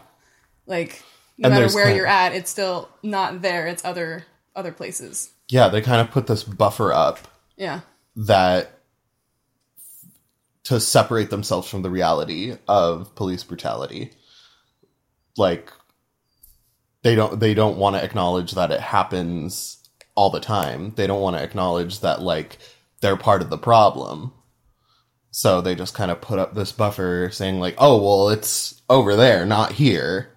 like 0.65 1.03
no 1.37 1.47
And 1.49 1.53
matter 1.55 1.75
where 1.75 1.85
kind- 1.85 1.97
you're 1.97 2.07
at, 2.07 2.33
it's 2.33 2.49
still 2.49 2.87
not 3.03 3.41
there. 3.41 3.67
It's 3.67 3.83
other 3.83 4.25
other 4.55 4.71
places. 4.71 5.29
Yeah, 5.49 5.67
they 5.67 5.81
kind 5.81 5.99
of 5.99 6.09
put 6.09 6.27
this 6.27 6.43
buffer 6.45 6.93
up 6.93 7.19
Yeah. 7.57 7.81
that 8.15 8.71
to 10.63 10.79
separate 10.79 11.29
themselves 11.29 11.67
from 11.67 11.81
the 11.81 11.89
reality 11.89 12.57
of 12.67 13.13
police 13.15 13.43
brutality. 13.43 14.11
Like 15.37 15.71
they 17.03 17.13
don't 17.15 17.39
they 17.39 17.53
don't 17.53 17.77
want 17.77 17.97
to 17.97 18.03
acknowledge 18.03 18.53
that 18.53 18.71
it 18.71 18.79
happens 18.79 19.77
all 20.15 20.29
the 20.29 20.39
time. 20.39 20.93
They 20.95 21.07
don't 21.07 21.21
want 21.21 21.35
to 21.35 21.43
acknowledge 21.43 21.99
that 21.99 22.21
like 22.21 22.57
they're 23.01 23.17
part 23.17 23.41
of 23.41 23.49
the 23.49 23.57
problem. 23.57 24.31
So 25.37 25.59
they 25.59 25.75
just 25.75 25.93
kind 25.93 26.11
of 26.11 26.21
put 26.21 26.39
up 26.39 26.55
this 26.55 26.71
buffer 26.71 27.29
saying 27.29 27.59
like, 27.59 27.75
"Oh, 27.77 28.01
well, 28.01 28.29
it's 28.29 28.81
over 28.89 29.17
there, 29.17 29.45
not 29.45 29.73
here." 29.73 30.29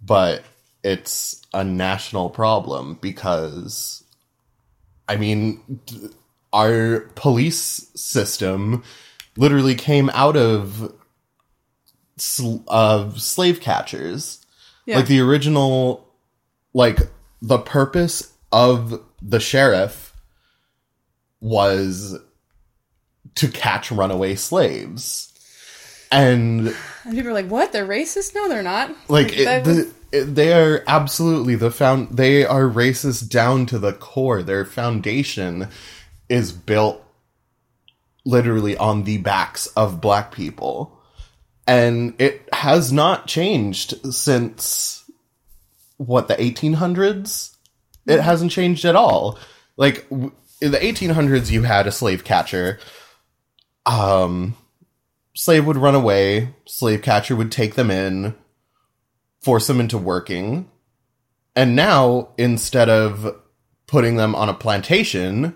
But 0.00 0.42
it's 0.82 1.42
a 1.52 1.62
national 1.62 2.30
problem 2.30 2.94
because 3.02 4.02
I 5.06 5.16
mean, 5.16 5.78
our 6.54 7.00
police 7.16 7.90
system 7.94 8.82
literally 9.36 9.74
came 9.74 10.08
out 10.14 10.38
of 10.38 10.94
sl- 12.16 12.64
of 12.66 13.20
slave 13.20 13.60
catchers. 13.60 14.42
Yeah. 14.86 14.96
Like 14.96 15.06
the 15.06 15.20
original, 15.20 16.08
like 16.72 16.98
the 17.42 17.58
purpose 17.58 18.32
of 18.50 19.02
the 19.20 19.38
sheriff 19.38 20.14
was 21.42 22.18
to 23.36 23.48
catch 23.48 23.90
runaway 23.90 24.34
slaves. 24.34 25.30
And 26.12 26.74
and 27.04 27.14
people 27.14 27.30
are 27.30 27.34
like, 27.34 27.48
"What? 27.48 27.72
They're 27.72 27.86
racist?" 27.86 28.34
No, 28.34 28.48
they're 28.48 28.62
not. 28.62 28.94
like 29.08 29.36
it, 29.36 29.66
was- 29.66 29.76
the, 29.76 29.94
it- 30.12 30.34
they 30.34 30.52
are 30.52 30.84
absolutely 30.86 31.56
the 31.56 31.70
found 31.72 32.16
they 32.16 32.44
are 32.44 32.64
racist 32.68 33.28
down 33.30 33.66
to 33.66 33.78
the 33.80 33.92
core 33.92 34.42
their 34.44 34.64
foundation 34.64 35.68
is 36.28 36.52
built 36.52 37.02
literally 38.24 38.76
on 38.76 39.02
the 39.04 39.18
backs 39.18 39.66
of 39.76 40.00
black 40.00 40.32
people 40.32 40.96
and 41.66 42.14
it 42.20 42.48
has 42.52 42.92
not 42.92 43.26
changed 43.26 43.94
since 44.14 45.02
what 45.96 46.28
the 46.28 46.34
1800s 46.36 47.54
it 48.06 48.20
hasn't 48.20 48.50
changed 48.52 48.84
at 48.84 48.96
all 48.96 49.38
like 49.76 50.08
w- 50.10 50.32
in 50.60 50.70
the 50.70 50.78
1800s 50.78 51.50
you 51.50 51.62
had 51.64 51.86
a 51.86 51.92
slave 51.92 52.22
catcher 52.24 52.78
um 53.86 54.56
slave 55.34 55.66
would 55.66 55.76
run 55.76 55.94
away 55.94 56.54
slave 56.66 57.02
catcher 57.02 57.36
would 57.36 57.52
take 57.52 57.74
them 57.74 57.90
in 57.90 58.34
force 59.44 59.66
them 59.66 59.78
into 59.78 59.98
working. 59.98 60.70
And 61.54 61.76
now, 61.76 62.30
instead 62.38 62.88
of 62.88 63.36
putting 63.86 64.16
them 64.16 64.34
on 64.34 64.48
a 64.48 64.54
plantation, 64.54 65.54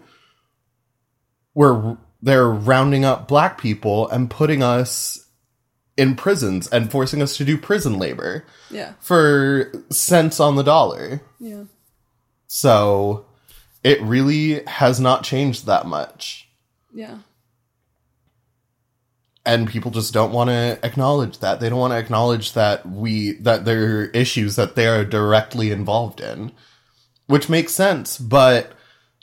we're 1.54 1.96
they're 2.20 2.48
rounding 2.48 3.04
up 3.04 3.26
black 3.26 3.58
people 3.58 4.08
and 4.08 4.30
putting 4.30 4.62
us 4.62 5.26
in 5.96 6.14
prisons 6.14 6.68
and 6.68 6.90
forcing 6.90 7.22
us 7.22 7.36
to 7.36 7.44
do 7.44 7.56
prison 7.56 7.98
labor 7.98 8.44
yeah, 8.70 8.92
for 9.00 9.72
cents 9.90 10.38
on 10.38 10.54
the 10.56 10.62
dollar. 10.62 11.22
yeah, 11.40 11.64
So 12.46 13.26
it 13.82 14.00
really 14.02 14.64
has 14.66 15.00
not 15.00 15.24
changed 15.24 15.66
that 15.66 15.86
much. 15.86 16.48
yeah, 16.92 17.18
and 19.48 19.66
people 19.66 19.90
just 19.90 20.12
don't 20.12 20.32
want 20.32 20.50
to 20.50 20.78
acknowledge 20.84 21.38
that. 21.38 21.58
They 21.58 21.70
don't 21.70 21.78
want 21.78 21.92
to 21.92 21.98
acknowledge 21.98 22.52
that 22.52 22.86
we 22.86 23.32
that 23.40 23.64
there 23.64 24.02
are 24.02 24.04
issues 24.10 24.54
that 24.56 24.76
they 24.76 24.86
are 24.86 25.04
directly 25.04 25.72
involved 25.72 26.20
in 26.20 26.52
which 27.26 27.50
makes 27.50 27.74
sense 27.74 28.16
but 28.18 28.72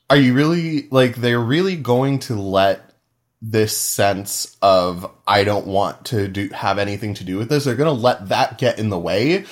are 0.10 0.16
you 0.16 0.34
really 0.34 0.88
like 0.92 1.16
they're 1.16 1.40
really 1.40 1.76
going 1.76 2.20
to 2.20 2.36
let 2.36 2.94
this 3.42 3.76
sense 3.76 4.56
of 4.62 5.12
i 5.28 5.44
don't 5.44 5.66
want 5.66 6.06
to 6.06 6.28
do 6.28 6.48
have 6.50 6.78
anything 6.78 7.16
to 7.16 7.24
do 7.24 7.38
with 7.38 7.50
this 7.50 7.66
they're 7.66 7.76
going 7.76 7.94
to 7.94 8.02
let 8.02 8.30
that 8.30 8.60
get 8.60 8.78
in 8.78 8.90
the 8.90 9.00
way 9.00 9.44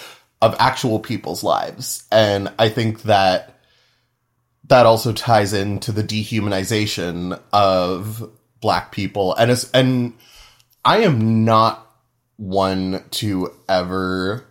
of 0.43 0.55
actual 0.59 0.99
people's 0.99 1.43
lives. 1.43 2.05
And 2.11 2.51
i 2.59 2.69
think 2.69 3.03
that 3.03 3.59
that 4.65 4.85
also 4.85 5.13
ties 5.13 5.53
into 5.53 5.91
the 5.91 6.03
dehumanization 6.03 7.39
of 7.51 8.29
black 8.61 8.91
people. 8.91 9.35
And 9.35 9.51
and 9.73 10.13
I 10.85 10.99
am 10.99 11.45
not 11.45 11.89
one 12.37 13.03
to 13.11 13.51
ever 13.69 14.45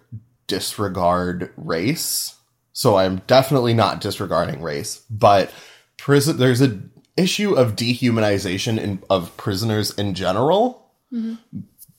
disregard 0.46 1.52
race. 1.56 2.36
So 2.72 2.96
I'm 2.96 3.22
definitely 3.26 3.74
not 3.74 4.00
disregarding 4.00 4.62
race, 4.62 5.02
but 5.10 5.52
prison 5.98 6.36
there's 6.36 6.62
a 6.62 6.80
issue 7.16 7.54
of 7.54 7.76
dehumanization 7.76 8.78
in, 8.78 9.02
of 9.10 9.36
prisoners 9.36 9.90
in 9.98 10.14
general, 10.14 10.90
mm-hmm. 11.12 11.34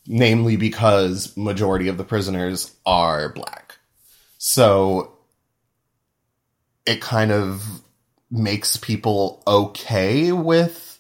namely 0.08 0.56
because 0.56 1.38
majority 1.38 1.88
of 1.88 1.98
the 1.98 2.04
prisoners 2.04 2.76
are 2.86 3.30
black. 3.30 3.78
So 4.40 5.18
it 6.86 7.02
kind 7.02 7.32
of 7.32 7.64
makes 8.32 8.78
people 8.78 9.44
okay 9.46 10.32
with 10.32 10.93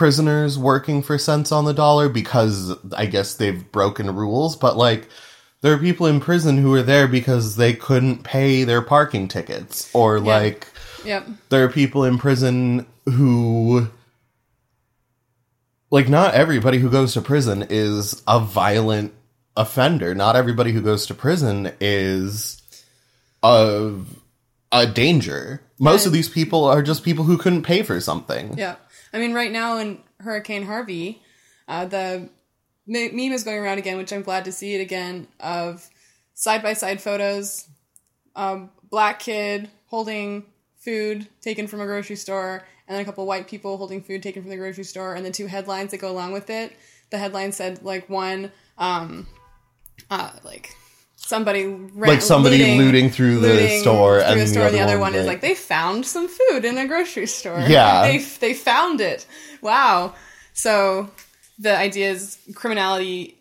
prisoners 0.00 0.58
working 0.58 1.02
for 1.02 1.18
cents 1.18 1.52
on 1.52 1.66
the 1.66 1.74
dollar 1.74 2.08
because 2.08 2.72
I 2.96 3.04
guess 3.04 3.34
they've 3.34 3.70
broken 3.70 4.16
rules, 4.16 4.56
but 4.56 4.78
like 4.78 5.06
there 5.60 5.74
are 5.74 5.78
people 5.78 6.06
in 6.06 6.20
prison 6.20 6.56
who 6.56 6.72
are 6.72 6.82
there 6.82 7.06
because 7.06 7.56
they 7.56 7.74
couldn't 7.74 8.24
pay 8.24 8.64
their 8.64 8.80
parking 8.80 9.28
tickets 9.28 9.94
or 9.94 10.18
like 10.18 10.68
yep, 11.04 11.26
there 11.50 11.64
are 11.64 11.68
people 11.68 12.04
in 12.04 12.16
prison 12.16 12.86
who 13.04 13.88
like 15.90 16.08
not 16.08 16.32
everybody 16.32 16.78
who 16.78 16.88
goes 16.88 17.12
to 17.12 17.20
prison 17.20 17.66
is 17.68 18.22
a 18.26 18.40
violent 18.40 19.12
offender. 19.54 20.14
Not 20.14 20.34
everybody 20.34 20.72
who 20.72 20.80
goes 20.80 21.04
to 21.08 21.14
prison 21.14 21.74
is 21.78 22.62
a 23.42 23.96
a 24.72 24.86
danger. 24.86 25.60
Most 25.78 26.06
of 26.06 26.12
these 26.12 26.30
people 26.30 26.64
are 26.64 26.82
just 26.82 27.04
people 27.04 27.24
who 27.26 27.36
couldn't 27.36 27.64
pay 27.64 27.82
for 27.82 28.00
something. 28.00 28.56
yeah. 28.56 28.76
I 29.12 29.18
mean, 29.18 29.32
right 29.32 29.50
now 29.50 29.78
in 29.78 30.00
Hurricane 30.20 30.64
Harvey, 30.64 31.22
uh, 31.68 31.86
the 31.86 32.28
meme 32.86 33.32
is 33.32 33.44
going 33.44 33.58
around 33.58 33.78
again, 33.78 33.96
which 33.96 34.12
I'm 34.12 34.22
glad 34.22 34.44
to 34.44 34.52
see 34.52 34.74
it 34.74 34.80
again 34.80 35.28
of 35.38 35.88
side 36.34 36.62
by 36.62 36.72
side 36.72 37.00
photos. 37.00 37.68
Um, 38.36 38.70
black 38.90 39.20
kid 39.20 39.70
holding 39.86 40.44
food 40.78 41.28
taken 41.40 41.66
from 41.66 41.80
a 41.80 41.86
grocery 41.86 42.16
store, 42.16 42.64
and 42.86 42.94
then 42.94 43.02
a 43.02 43.04
couple 43.04 43.26
white 43.26 43.48
people 43.48 43.76
holding 43.76 44.02
food 44.02 44.22
taken 44.22 44.42
from 44.42 44.50
the 44.50 44.56
grocery 44.56 44.84
store, 44.84 45.14
and 45.14 45.24
the 45.24 45.30
two 45.30 45.46
headlines 45.46 45.90
that 45.90 45.98
go 45.98 46.10
along 46.10 46.32
with 46.32 46.50
it. 46.50 46.72
The 47.10 47.18
headline 47.18 47.52
said 47.52 47.82
like 47.82 48.08
one, 48.08 48.52
um, 48.78 49.26
uh, 50.10 50.30
like 50.44 50.74
somebody 51.30 51.64
ra- 51.64 52.08
Like 52.08 52.20
somebody 52.20 52.76
looting 52.76 53.08
through 53.08 53.38
the 53.38 53.80
store, 53.80 54.18
through 54.18 54.28
and 54.28 54.40
the 54.40 54.44
the 54.44 54.50
store, 54.50 54.62
other 54.64 54.76
the 54.76 54.82
other 54.82 54.98
one, 54.98 55.12
one 55.12 55.14
is 55.14 55.26
like- 55.26 55.40
they 55.40 55.54
found 55.54 56.04
some 56.04 56.28
food 56.28 56.64
in 56.64 56.76
a 56.76 56.86
grocery 56.86 57.26
store. 57.26 57.60
Yeah. 57.60 58.02
they 58.06 58.18
they 58.18 58.52
found 58.52 59.00
it. 59.00 59.26
Wow. 59.62 60.14
So 60.52 61.08
the 61.58 61.74
idea 61.74 62.10
is 62.10 62.38
criminality 62.54 63.38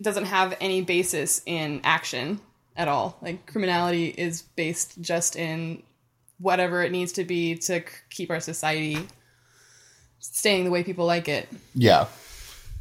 doesn't 0.00 0.26
have 0.26 0.56
any 0.60 0.80
basis 0.80 1.42
in 1.44 1.80
action 1.82 2.40
at 2.76 2.86
all. 2.86 3.18
Like 3.20 3.46
criminality 3.46 4.06
is 4.06 4.42
based 4.42 5.00
just 5.00 5.34
in 5.34 5.82
whatever 6.38 6.82
it 6.82 6.92
needs 6.92 7.12
to 7.12 7.24
be 7.24 7.56
to 7.56 7.82
keep 8.10 8.30
our 8.30 8.40
society 8.40 9.08
staying 10.20 10.64
the 10.64 10.70
way 10.70 10.84
people 10.84 11.04
like 11.04 11.28
it. 11.28 11.48
Yeah. 11.74 12.06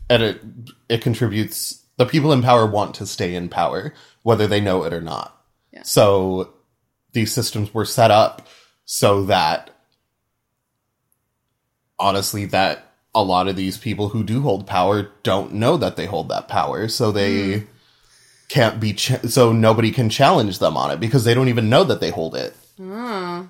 And 0.09 0.21
it 0.21 0.41
it 0.87 1.01
contributes 1.01 1.83
the 1.97 2.05
people 2.05 2.31
in 2.31 2.41
power 2.41 2.65
want 2.65 2.95
to 2.95 3.05
stay 3.05 3.35
in 3.35 3.49
power, 3.49 3.93
whether 4.27 4.45
they 4.45 4.59
know 4.59 4.83
it 4.83 4.91
or 4.91 4.99
not. 4.99 5.41
Yeah. 5.71 5.83
So 5.83 6.51
these 7.13 7.31
systems 7.31 7.73
were 7.73 7.85
set 7.85 8.11
up 8.11 8.45
so 8.83 9.23
that 9.23 9.69
honestly 11.97 12.43
that 12.47 12.91
a 13.15 13.23
lot 13.23 13.47
of 13.47 13.55
these 13.55 13.77
people 13.77 14.09
who 14.09 14.25
do 14.25 14.41
hold 14.41 14.67
power 14.67 15.11
don't 15.23 15.53
know 15.53 15.77
that 15.77 15.95
they 15.95 16.07
hold 16.07 16.27
that 16.27 16.49
power, 16.49 16.89
so 16.89 17.09
they 17.09 17.59
hmm. 17.59 17.65
can't 18.49 18.81
be 18.81 18.91
ch- 18.91 19.21
so 19.29 19.53
nobody 19.53 19.91
can 19.91 20.09
challenge 20.09 20.59
them 20.59 20.75
on 20.75 20.91
it 20.91 20.99
because 20.99 21.23
they 21.23 21.33
don't 21.33 21.47
even 21.47 21.69
know 21.69 21.85
that 21.85 22.01
they 22.01 22.09
hold 22.09 22.35
it. 22.35 22.53
Oh, 22.81 23.47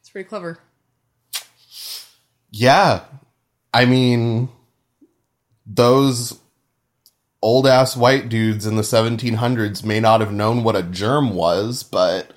it's 0.00 0.10
pretty 0.10 0.28
clever. 0.28 0.58
Yeah. 2.50 3.04
I 3.72 3.86
mean, 3.86 4.50
those 5.64 6.38
old 7.44 7.66
ass 7.66 7.94
white 7.94 8.30
dudes 8.30 8.66
in 8.66 8.76
the 8.76 8.82
1700s 8.82 9.84
may 9.84 10.00
not 10.00 10.20
have 10.20 10.32
known 10.32 10.64
what 10.64 10.74
a 10.74 10.82
germ 10.82 11.34
was, 11.34 11.82
but 11.82 12.32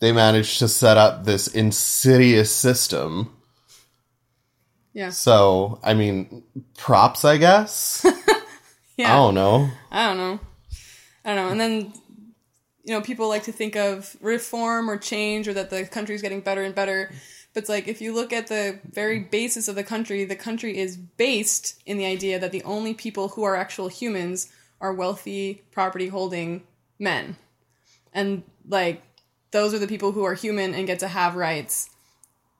they 0.00 0.10
managed 0.10 0.58
to 0.58 0.66
set 0.66 0.96
up 0.96 1.24
this 1.24 1.46
insidious 1.46 2.52
system. 2.52 3.32
Yeah. 4.92 5.10
So, 5.10 5.78
I 5.82 5.94
mean, 5.94 6.42
props, 6.76 7.24
I 7.24 7.36
guess. 7.38 8.04
Yeah. 8.98 9.14
I 9.14 9.16
don't 9.16 9.34
know. 9.34 9.70
I 9.90 10.06
don't 10.06 10.18
know. 10.18 10.40
I 11.24 11.34
don't 11.34 11.36
know. 11.36 11.48
And 11.50 11.60
then 11.60 11.92
you 12.84 12.92
know, 12.92 13.00
people 13.00 13.28
like 13.28 13.44
to 13.44 13.52
think 13.52 13.76
of 13.76 14.16
reform 14.20 14.90
or 14.90 14.96
change 14.98 15.46
or 15.48 15.54
that 15.54 15.70
the 15.70 15.84
country's 15.86 16.22
getting 16.22 16.40
better 16.40 16.62
and 16.62 16.74
better. 16.74 17.12
But 17.52 17.64
it's 17.64 17.68
like 17.68 17.86
if 17.86 18.00
you 18.00 18.14
look 18.14 18.32
at 18.32 18.46
the 18.46 18.78
very 18.90 19.18
basis 19.18 19.68
of 19.68 19.74
the 19.74 19.84
country, 19.84 20.24
the 20.24 20.36
country 20.36 20.78
is 20.78 20.96
based 20.96 21.82
in 21.84 21.98
the 21.98 22.06
idea 22.06 22.38
that 22.38 22.52
the 22.52 22.62
only 22.64 22.94
people 22.94 23.28
who 23.28 23.42
are 23.42 23.56
actual 23.56 23.88
humans 23.88 24.48
are 24.80 24.92
wealthy, 24.92 25.62
property 25.70 26.08
holding 26.08 26.62
men. 26.98 27.36
And 28.12 28.42
like 28.68 29.02
those 29.50 29.74
are 29.74 29.78
the 29.78 29.86
people 29.86 30.12
who 30.12 30.24
are 30.24 30.34
human 30.34 30.74
and 30.74 30.86
get 30.86 30.98
to 31.00 31.08
have 31.08 31.36
rights. 31.36 31.90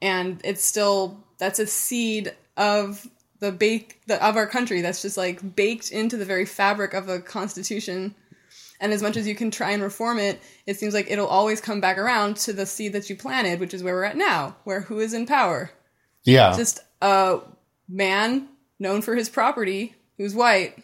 And 0.01 0.41
it's 0.45 0.65
still 0.65 1.25
that's 1.39 1.59
a 1.59 1.67
seed 1.67 2.35
of 2.57 3.07
the 3.41 3.51
bake 3.51 4.01
the, 4.07 4.25
of 4.25 4.37
our 4.37 4.47
country 4.47 4.83
that's 4.83 5.03
just 5.03 5.17
like 5.17 5.57
baked 5.57 5.91
into 5.91 6.17
the 6.17 6.25
very 6.25 6.45
fabric 6.45 6.95
of 6.95 7.07
the 7.07 7.21
constitution 7.21 8.15
and 8.83 8.93
as 8.93 9.01
much 9.01 9.17
as 9.17 9.29
you 9.29 9.35
can 9.37 9.51
try 9.51 9.71
and 9.71 9.83
reform 9.83 10.19
it, 10.19 10.43
it 10.67 10.77
seems 10.77 10.93
like 10.93 11.09
it'll 11.09 11.29
always 11.29 11.61
come 11.61 11.81
back 11.81 11.97
around 11.97 12.37
to 12.39 12.53
the 12.53 12.67
seed 12.67 12.93
that 12.93 13.09
you 13.09 13.17
planted, 13.17 13.61
which 13.61 13.73
is 13.73 13.83
where 13.83 13.95
we're 13.95 14.03
at 14.03 14.17
now, 14.17 14.57
where 14.65 14.81
who 14.81 14.99
is 14.99 15.15
in 15.15 15.25
power? 15.25 15.71
Yeah. 16.25 16.55
Just 16.57 16.81
a 17.01 17.39
man 17.89 18.49
known 18.81 19.01
for 19.01 19.15
his 19.15 19.29
property 19.29 19.95
who's 20.19 20.35
white, 20.35 20.83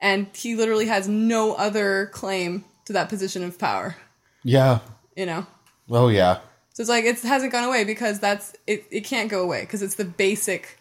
and 0.00 0.28
he 0.34 0.54
literally 0.54 0.86
has 0.86 1.08
no 1.08 1.54
other 1.54 2.06
claim 2.12 2.64
to 2.84 2.92
that 2.92 3.08
position 3.08 3.42
of 3.42 3.58
power, 3.58 3.96
yeah. 4.44 4.78
you 5.16 5.26
know? 5.26 5.46
Oh 5.90 6.08
yeah. 6.08 6.38
So 6.74 6.82
it's 6.82 6.90
like 6.90 7.04
it 7.04 7.20
hasn't 7.22 7.50
gone 7.50 7.64
away 7.64 7.82
because 7.82 8.20
that's 8.20 8.54
it, 8.68 8.84
it 8.90 9.00
can't 9.00 9.28
go 9.28 9.42
away 9.42 9.62
because 9.62 9.82
it's 9.82 9.96
the 9.96 10.04
basic 10.04 10.78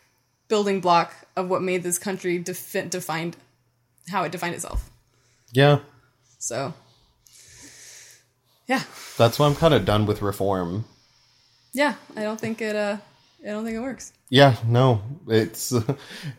building 0.47 0.79
block 0.79 1.13
of 1.35 1.49
what 1.49 1.63
made 1.63 1.81
this 1.81 1.97
country 1.97 2.37
defi- 2.37 2.87
defined 2.89 3.35
how 4.09 4.23
it 4.23 4.31
defined 4.31 4.53
itself. 4.53 4.91
Yeah. 5.51 5.79
So 6.45 6.75
yeah. 8.67 8.83
That's 9.17 9.39
why 9.39 9.47
I'm 9.47 9.55
kind 9.55 9.73
of 9.73 9.83
done 9.83 10.05
with 10.05 10.21
reform. 10.21 10.85
Yeah, 11.73 11.95
I 12.15 12.21
don't 12.21 12.39
think 12.39 12.61
it. 12.61 12.75
Uh, 12.75 12.97
I 13.43 13.47
don't 13.47 13.65
think 13.65 13.75
it 13.75 13.79
works. 13.79 14.13
Yeah, 14.29 14.55
no, 14.63 15.01
it's 15.27 15.73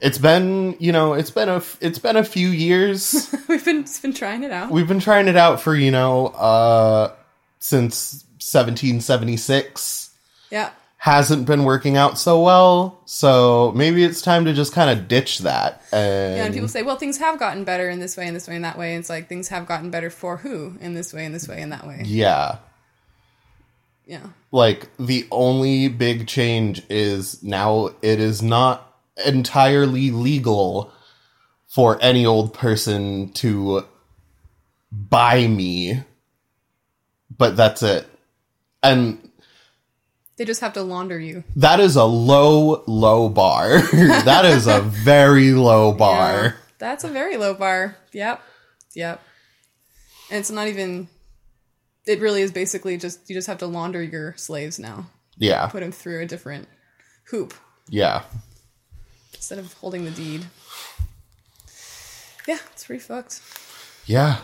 it's 0.01 0.19
been 0.19 0.77
you 0.79 0.93
know 0.93 1.15
it's 1.15 1.33
been 1.33 1.49
a 1.49 1.61
it's 1.81 1.99
been 1.99 2.15
a 2.15 2.23
few 2.23 2.51
years. 2.51 3.35
We've 3.49 3.65
been 3.65 3.85
been 4.01 4.13
trying 4.15 4.45
it 4.45 4.53
out. 4.53 4.71
We've 4.71 4.87
been 4.87 5.01
trying 5.01 5.27
it 5.27 5.37
out 5.37 5.61
for 5.61 5.75
you 5.75 5.91
know 5.91 6.29
uh 6.29 7.13
since 7.59 8.25
1776. 8.39 10.11
Yeah, 10.53 10.71
Hasn't 10.99 11.47
been 11.47 11.65
working 11.65 11.97
out 11.97 12.19
so 12.19 12.43
well, 12.43 13.01
so 13.05 13.73
maybe 13.77 14.03
it's 14.03 14.23
time 14.23 14.45
to 14.47 14.53
just 14.53 14.73
kind 14.73 14.91
of 14.91 15.07
ditch 15.07 15.41
that. 15.41 15.83
And, 15.93 16.37
yeah. 16.37 16.45
And 16.45 16.55
people 16.55 16.69
say, 16.69 16.83
well, 16.83 16.97
things 16.97 17.19
have 17.19 17.39
gotten 17.39 17.65
better 17.65 17.89
in 17.89 18.01
this 18.01 18.17
way, 18.17 18.27
and 18.27 18.35
this 18.35 18.49
way, 18.49 18.57
and 18.57 18.65
that 18.65 18.77
way. 18.77 18.95
And 18.95 19.01
it's 19.01 19.11
like 19.11 19.29
things 19.29 19.49
have 19.49 19.67
gotten 19.67 19.91
better 19.91 20.11
for 20.11 20.39
who 20.39 20.77
in 20.81 20.95
this 20.95 21.13
way, 21.13 21.25
and 21.25 21.35
this 21.35 21.47
way, 21.47 21.63
and 21.63 21.71
that 21.73 21.87
way. 21.87 22.03
yeah, 22.05 22.59
Yeah, 24.07 24.27
like 24.51 24.89
the 24.99 25.29
only 25.31 25.89
big 25.89 26.27
change 26.27 26.83
is 26.89 27.43
now 27.43 27.91
it 28.03 28.19
is 28.19 28.43
not 28.43 28.97
entirely 29.25 30.11
legal 30.11 30.93
for 31.69 31.99
any 32.01 32.25
old 32.25 32.55
person 32.55 33.31
to 33.33 33.85
buy 34.91 35.47
me 35.47 36.03
but 37.37 37.57
that's 37.57 37.83
it 37.83 38.07
and 38.83 39.26
they 40.37 40.45
just 40.45 40.61
have 40.61 40.75
to 40.75 40.83
launder 40.83 41.19
you. 41.19 41.45
that 41.57 41.81
is 41.81 41.97
a 41.97 42.05
low 42.05 42.83
low 42.87 43.29
bar 43.29 43.81
that 44.25 44.45
is 44.45 44.67
a 44.67 44.81
very 44.83 45.53
low 45.53 45.91
Yeah, 45.93 45.97
bar 45.99 46.57
that's 46.79 47.05
a 47.05 47.09
very 47.09 47.37
low 47.39 47.55
bar. 47.55 47.97
Yep, 48.13 48.43
yep. 48.95 49.23
And 50.31 50.41
it's 50.41 50.51
not 50.51 50.69
even. 50.69 51.09
It 52.07 52.21
really 52.21 52.43
is 52.43 52.53
basically 52.53 52.99
just 52.99 53.29
you 53.31 53.35
just 53.35 53.47
have 53.47 53.59
to 53.59 53.67
launder 53.67 54.03
your 54.03 54.35
slaves 54.37 54.79
now. 54.79 55.07
yeah 55.39 55.69
Put 55.69 55.81
them 55.81 55.91
through 55.93 56.21
a 56.21 56.27
different 56.27 56.69
hoop 57.31 57.55
yeah 57.89 58.25
instead 59.33 59.59
of 59.59 59.73
holding 59.75 60.05
the 60.05 60.11
deed. 60.11 60.45
Yeah, 62.47 62.59
it's 62.73 62.85
pretty 62.85 63.01
fucked. 63.03 63.41
yeah 64.07 64.39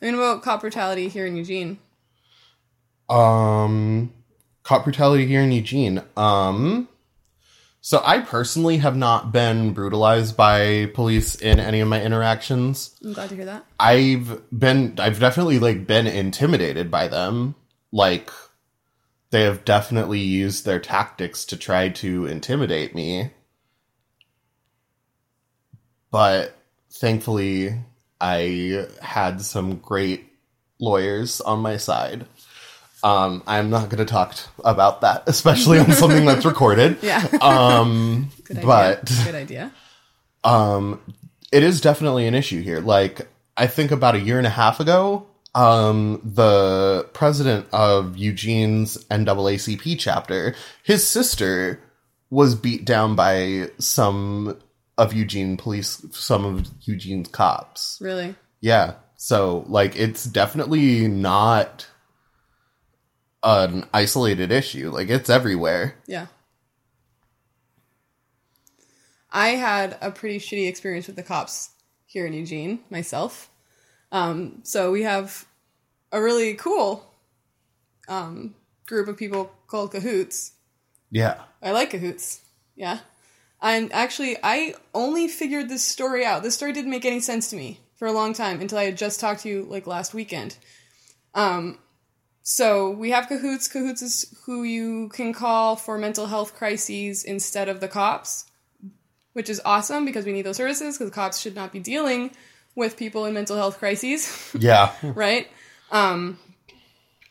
I 0.00 0.04
mean, 0.04 0.14
about 0.14 0.42
cop 0.42 0.60
brutality 0.60 1.08
here 1.08 1.26
in 1.26 1.36
Eugene. 1.36 1.78
Um, 3.08 4.12
cop 4.68 4.84
brutality 4.84 5.24
here 5.24 5.40
in 5.40 5.50
Eugene. 5.50 6.02
Um, 6.14 6.90
so 7.80 8.02
I 8.04 8.18
personally 8.20 8.76
have 8.76 8.98
not 8.98 9.32
been 9.32 9.72
brutalized 9.72 10.36
by 10.36 10.90
police 10.92 11.36
in 11.36 11.58
any 11.58 11.80
of 11.80 11.88
my 11.88 12.02
interactions. 12.02 12.94
I'm 13.02 13.14
glad 13.14 13.30
to 13.30 13.34
hear 13.34 13.46
that. 13.46 13.64
I've 13.80 14.42
been, 14.50 14.96
I've 14.98 15.18
definitely 15.18 15.58
like 15.58 15.86
been 15.86 16.06
intimidated 16.06 16.90
by 16.90 17.08
them. 17.08 17.54
Like, 17.92 18.30
they 19.30 19.44
have 19.44 19.64
definitely 19.64 20.20
used 20.20 20.66
their 20.66 20.80
tactics 20.80 21.46
to 21.46 21.56
try 21.56 21.88
to 21.88 22.26
intimidate 22.26 22.94
me. 22.94 23.30
But 26.10 26.54
thankfully, 26.90 27.74
I 28.20 28.86
had 29.00 29.40
some 29.40 29.76
great 29.76 30.30
lawyers 30.78 31.40
on 31.40 31.60
my 31.60 31.78
side. 31.78 32.26
Um, 33.02 33.42
I'm 33.46 33.70
not 33.70 33.88
going 33.90 33.98
to 34.04 34.10
talk 34.10 34.34
t- 34.34 34.42
about 34.64 35.02
that, 35.02 35.24
especially 35.28 35.78
on 35.78 35.92
something 35.92 36.24
that's 36.24 36.44
recorded. 36.44 36.98
Yeah. 37.02 37.24
Um, 37.40 38.30
Good 38.44 38.58
idea. 38.58 38.66
but 38.66 39.04
Good 39.24 39.34
idea. 39.34 39.72
um, 40.44 41.00
it 41.52 41.62
is 41.62 41.80
definitely 41.80 42.26
an 42.26 42.34
issue 42.34 42.60
here. 42.62 42.80
Like, 42.80 43.28
I 43.56 43.66
think 43.66 43.90
about 43.90 44.14
a 44.14 44.20
year 44.20 44.38
and 44.38 44.46
a 44.46 44.50
half 44.50 44.80
ago, 44.80 45.26
um, 45.54 46.20
the 46.24 47.08
president 47.12 47.66
of 47.72 48.16
Eugene's 48.16 49.02
NAACP 49.06 49.98
chapter, 49.98 50.54
his 50.82 51.06
sister 51.06 51.80
was 52.30 52.54
beat 52.54 52.84
down 52.84 53.14
by 53.16 53.70
some 53.78 54.58
of 54.98 55.12
Eugene 55.14 55.56
police, 55.56 56.04
some 56.12 56.44
of 56.44 56.66
Eugene's 56.82 57.28
cops. 57.28 57.98
Really? 58.00 58.34
Yeah. 58.60 58.94
So, 59.16 59.64
like, 59.68 59.96
it's 59.96 60.24
definitely 60.24 61.08
not 61.08 61.86
an 63.42 63.86
isolated 63.94 64.50
issue. 64.50 64.90
Like, 64.90 65.08
it's 65.08 65.30
everywhere. 65.30 65.94
Yeah. 66.06 66.26
I 69.30 69.50
had 69.50 69.96
a 70.00 70.10
pretty 70.10 70.38
shitty 70.38 70.68
experience 70.68 71.06
with 71.06 71.16
the 71.16 71.22
cops 71.22 71.70
here 72.06 72.26
in 72.26 72.32
Eugene 72.32 72.80
myself. 72.90 73.50
Um, 74.10 74.60
so 74.62 74.90
we 74.90 75.02
have 75.02 75.46
a 76.10 76.22
really 76.22 76.54
cool 76.54 77.04
um, 78.08 78.54
group 78.86 79.08
of 79.08 79.16
people 79.16 79.52
called 79.66 79.92
Cahoots. 79.92 80.52
Yeah. 81.10 81.42
I 81.62 81.72
like 81.72 81.90
Cahoots. 81.90 82.40
Yeah. 82.74 83.00
And 83.60 83.92
actually, 83.92 84.36
I 84.42 84.74
only 84.94 85.28
figured 85.28 85.68
this 85.68 85.84
story 85.84 86.24
out. 86.24 86.42
This 86.42 86.54
story 86.54 86.72
didn't 86.72 86.90
make 86.90 87.04
any 87.04 87.20
sense 87.20 87.50
to 87.50 87.56
me 87.56 87.80
for 87.96 88.06
a 88.06 88.12
long 88.12 88.32
time 88.32 88.60
until 88.60 88.78
I 88.78 88.84
had 88.84 88.96
just 88.96 89.20
talked 89.20 89.42
to 89.42 89.48
you 89.48 89.66
like 89.68 89.86
last 89.86 90.14
weekend. 90.14 90.56
Um, 91.34 91.78
so 92.50 92.88
we 92.88 93.10
have 93.10 93.28
Cahoots. 93.28 93.68
Cahoots 93.68 94.00
is 94.00 94.34
who 94.46 94.62
you 94.62 95.10
can 95.10 95.34
call 95.34 95.76
for 95.76 95.98
mental 95.98 96.28
health 96.28 96.54
crises 96.54 97.22
instead 97.22 97.68
of 97.68 97.80
the 97.80 97.88
cops, 97.88 98.46
which 99.34 99.50
is 99.50 99.60
awesome 99.66 100.06
because 100.06 100.24
we 100.24 100.32
need 100.32 100.46
those 100.46 100.56
services 100.56 100.96
because 100.96 101.12
cops 101.12 101.38
should 101.38 101.54
not 101.54 101.72
be 101.72 101.78
dealing 101.78 102.30
with 102.74 102.96
people 102.96 103.26
in 103.26 103.34
mental 103.34 103.54
health 103.54 103.78
crises. 103.78 104.50
Yeah. 104.58 104.94
right? 105.02 105.46
Um, 105.92 106.38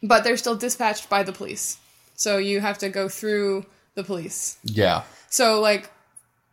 but 0.04 0.24
they're 0.24 0.38
still 0.38 0.56
dispatched 0.56 1.10
by 1.10 1.24
the 1.24 1.34
police. 1.34 1.80
So 2.14 2.38
you 2.38 2.60
have 2.60 2.78
to 2.78 2.90
go 2.90 3.10
through 3.10 3.66
the 3.96 4.04
police. 4.04 4.60
Yeah. 4.66 5.02
So, 5.32 5.60
like, 5.62 5.90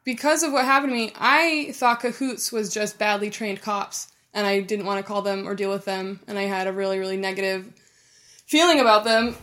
because 0.05 0.43
of 0.43 0.55
what 0.55 0.65
happened 0.65 0.93
to 0.93 0.97
me, 0.97 1.13
I 1.17 1.73
thought 1.75 2.01
Cahoots 2.01 2.51
was 2.51 2.73
just 2.73 2.99
badly 2.99 3.29
trained 3.29 3.61
cops, 3.61 4.11
and 4.33 4.47
I 4.47 4.63
didn't 4.63 4.87
want 4.87 5.05
to 5.05 5.07
call 5.07 5.21
them 5.21 5.47
or 5.47 5.55
deal 5.55 5.71
with 5.71 5.85
them, 5.85 6.21
and 6.27 6.39
I 6.39 6.45
had 6.45 6.67
a 6.67 6.73
really, 6.73 6.99
really 6.99 7.19
negative 7.19 7.71
feeling 8.47 8.81
about 8.81 9.05
them. 9.05 9.37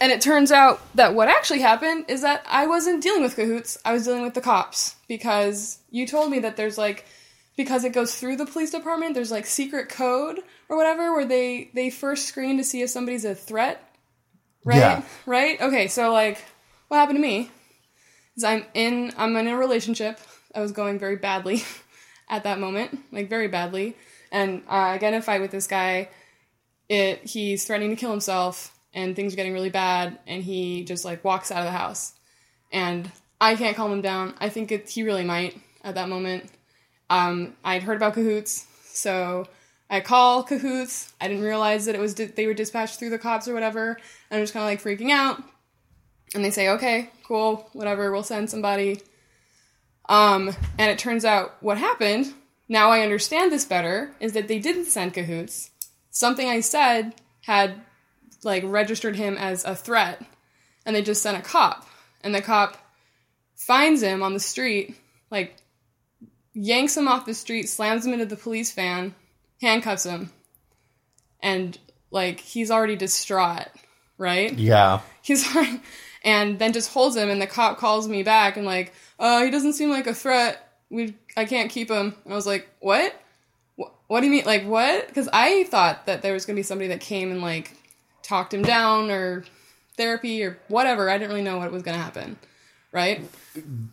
And 0.00 0.10
it 0.10 0.20
turns 0.20 0.50
out 0.50 0.80
that 0.96 1.14
what 1.14 1.28
actually 1.28 1.60
happened 1.60 2.06
is 2.08 2.22
that 2.22 2.44
I 2.48 2.66
wasn't 2.66 3.02
dealing 3.02 3.22
with 3.22 3.36
Cahoots, 3.36 3.78
I 3.84 3.92
was 3.92 4.04
dealing 4.04 4.22
with 4.22 4.34
the 4.34 4.40
cops, 4.40 4.96
because 5.06 5.78
you 5.90 6.06
told 6.06 6.30
me 6.30 6.40
that 6.40 6.56
there's 6.56 6.76
like, 6.76 7.06
because 7.56 7.84
it 7.84 7.92
goes 7.92 8.16
through 8.16 8.36
the 8.36 8.46
police 8.46 8.72
department, 8.72 9.14
there's 9.14 9.30
like 9.30 9.46
secret 9.46 9.88
code 9.88 10.40
or 10.68 10.76
whatever 10.76 11.14
where 11.14 11.24
they 11.24 11.70
they 11.74 11.90
first 11.90 12.26
screen 12.26 12.56
to 12.56 12.64
see 12.64 12.82
if 12.82 12.90
somebody's 12.90 13.24
a 13.24 13.34
threat. 13.34 13.80
Right? 14.64 14.78
Yeah. 14.78 15.02
Right? 15.26 15.60
Okay, 15.60 15.86
so 15.86 16.12
like 16.12 16.42
what 16.88 16.98
happened 16.98 17.18
to 17.18 17.22
me 17.22 17.50
is 18.36 18.44
I'm 18.44 18.64
in 18.74 19.12
I'm 19.16 19.36
in 19.36 19.46
a 19.46 19.56
relationship. 19.56 20.18
I 20.54 20.60
was 20.60 20.72
going 20.72 20.98
very 20.98 21.16
badly 21.16 21.62
at 22.28 22.44
that 22.44 22.58
moment, 22.58 22.98
like 23.12 23.28
very 23.28 23.48
badly. 23.48 23.96
And 24.32 24.62
uh, 24.68 24.74
I 24.74 24.98
get 24.98 25.12
in 25.12 25.20
a 25.20 25.22
fight 25.22 25.40
with 25.40 25.52
this 25.52 25.66
guy. 25.66 26.08
It 26.88 27.24
he's 27.24 27.64
threatening 27.64 27.90
to 27.90 27.96
kill 27.96 28.10
himself, 28.10 28.78
and 28.92 29.16
things 29.16 29.32
are 29.32 29.36
getting 29.36 29.54
really 29.54 29.70
bad. 29.70 30.18
And 30.26 30.42
he 30.42 30.84
just 30.84 31.04
like 31.04 31.24
walks 31.24 31.50
out 31.50 31.60
of 31.60 31.64
the 31.64 31.70
house, 31.70 32.12
and 32.72 33.10
I 33.40 33.56
can't 33.56 33.76
calm 33.76 33.92
him 33.92 34.02
down. 34.02 34.34
I 34.38 34.48
think 34.48 34.72
it, 34.72 34.88
he 34.88 35.02
really 35.02 35.24
might 35.24 35.60
at 35.82 35.94
that 35.96 36.08
moment. 36.08 36.50
Um, 37.10 37.54
I'd 37.64 37.82
heard 37.82 37.96
about 37.96 38.14
cahoots, 38.14 38.66
so 38.84 39.46
I 39.90 40.00
call 40.00 40.42
Cahoots. 40.42 41.12
I 41.20 41.28
didn't 41.28 41.44
realize 41.44 41.86
that 41.86 41.94
it 41.94 42.00
was 42.00 42.14
di- 42.14 42.24
they 42.24 42.46
were 42.46 42.54
dispatched 42.54 42.98
through 42.98 43.10
the 43.10 43.18
cops 43.18 43.46
or 43.46 43.54
whatever. 43.54 43.90
And 44.30 44.38
I'm 44.38 44.42
just 44.42 44.52
kind 44.52 44.64
of 44.64 44.68
like 44.68 44.82
freaking 44.82 45.10
out. 45.10 45.42
And 46.34 46.44
they 46.44 46.50
say, 46.50 46.68
"Okay, 46.70 47.10
cool, 47.22 47.68
whatever. 47.72 48.10
We'll 48.10 48.22
send 48.22 48.50
somebody." 48.50 49.00
Um, 50.08 50.54
and 50.78 50.90
it 50.90 50.98
turns 50.98 51.24
out 51.24 51.62
what 51.62 51.78
happened. 51.78 52.34
Now 52.68 52.90
I 52.90 53.00
understand 53.02 53.52
this 53.52 53.64
better. 53.64 54.14
Is 54.20 54.32
that 54.32 54.48
they 54.48 54.58
didn't 54.58 54.86
send 54.86 55.14
Cahoots. 55.14 55.70
Something 56.14 56.48
I 56.48 56.60
said 56.60 57.12
had 57.40 57.74
like 58.44 58.62
registered 58.64 59.16
him 59.16 59.36
as 59.36 59.64
a 59.64 59.74
threat, 59.74 60.22
and 60.86 60.94
they 60.94 61.02
just 61.02 61.22
sent 61.22 61.36
a 61.36 61.42
cop. 61.42 61.86
And 62.22 62.32
the 62.32 62.40
cop 62.40 62.78
finds 63.56 64.00
him 64.00 64.22
on 64.22 64.32
the 64.32 64.40
street, 64.40 64.96
like 65.28 65.56
yanks 66.54 66.96
him 66.96 67.08
off 67.08 67.26
the 67.26 67.34
street, 67.34 67.68
slams 67.68 68.06
him 68.06 68.12
into 68.12 68.26
the 68.26 68.36
police 68.36 68.72
van, 68.72 69.12
handcuffs 69.60 70.06
him, 70.06 70.30
and 71.42 71.76
like 72.12 72.38
he's 72.38 72.70
already 72.70 72.94
distraught, 72.94 73.66
right? 74.16 74.56
Yeah. 74.56 75.00
He's 75.20 75.52
like, 75.56 75.80
and 76.22 76.60
then 76.60 76.72
just 76.72 76.92
holds 76.92 77.16
him, 77.16 77.28
and 77.28 77.42
the 77.42 77.48
cop 77.48 77.78
calls 77.78 78.06
me 78.06 78.22
back 78.22 78.56
and 78.56 78.64
like, 78.64 78.92
uh, 79.18 79.42
he 79.42 79.50
doesn't 79.50 79.72
seem 79.72 79.90
like 79.90 80.06
a 80.06 80.14
threat. 80.14 80.60
We, 80.90 81.16
I 81.36 81.44
can't 81.44 81.72
keep 81.72 81.90
him. 81.90 82.14
And 82.22 82.32
I 82.32 82.36
was 82.36 82.46
like, 82.46 82.68
what? 82.78 83.20
Wh- 83.78 83.90
What 84.10 84.20
do 84.20 84.26
you 84.26 84.32
mean? 84.32 84.44
Like 84.44 84.64
what? 84.64 85.06
Because 85.08 85.28
I 85.32 85.64
thought 85.64 86.06
that 86.06 86.22
there 86.22 86.32
was 86.32 86.46
gonna 86.46 86.56
be 86.56 86.62
somebody 86.62 86.88
that 86.88 87.00
came 87.00 87.30
and 87.30 87.40
like 87.42 87.76
talked 88.22 88.52
him 88.54 88.62
down 88.62 89.10
or 89.10 89.44
therapy 89.96 90.42
or 90.44 90.58
whatever. 90.68 91.08
I 91.10 91.18
didn't 91.18 91.30
really 91.30 91.42
know 91.42 91.58
what 91.58 91.70
was 91.72 91.82
gonna 91.82 91.98
happen, 91.98 92.36
right? 92.92 93.22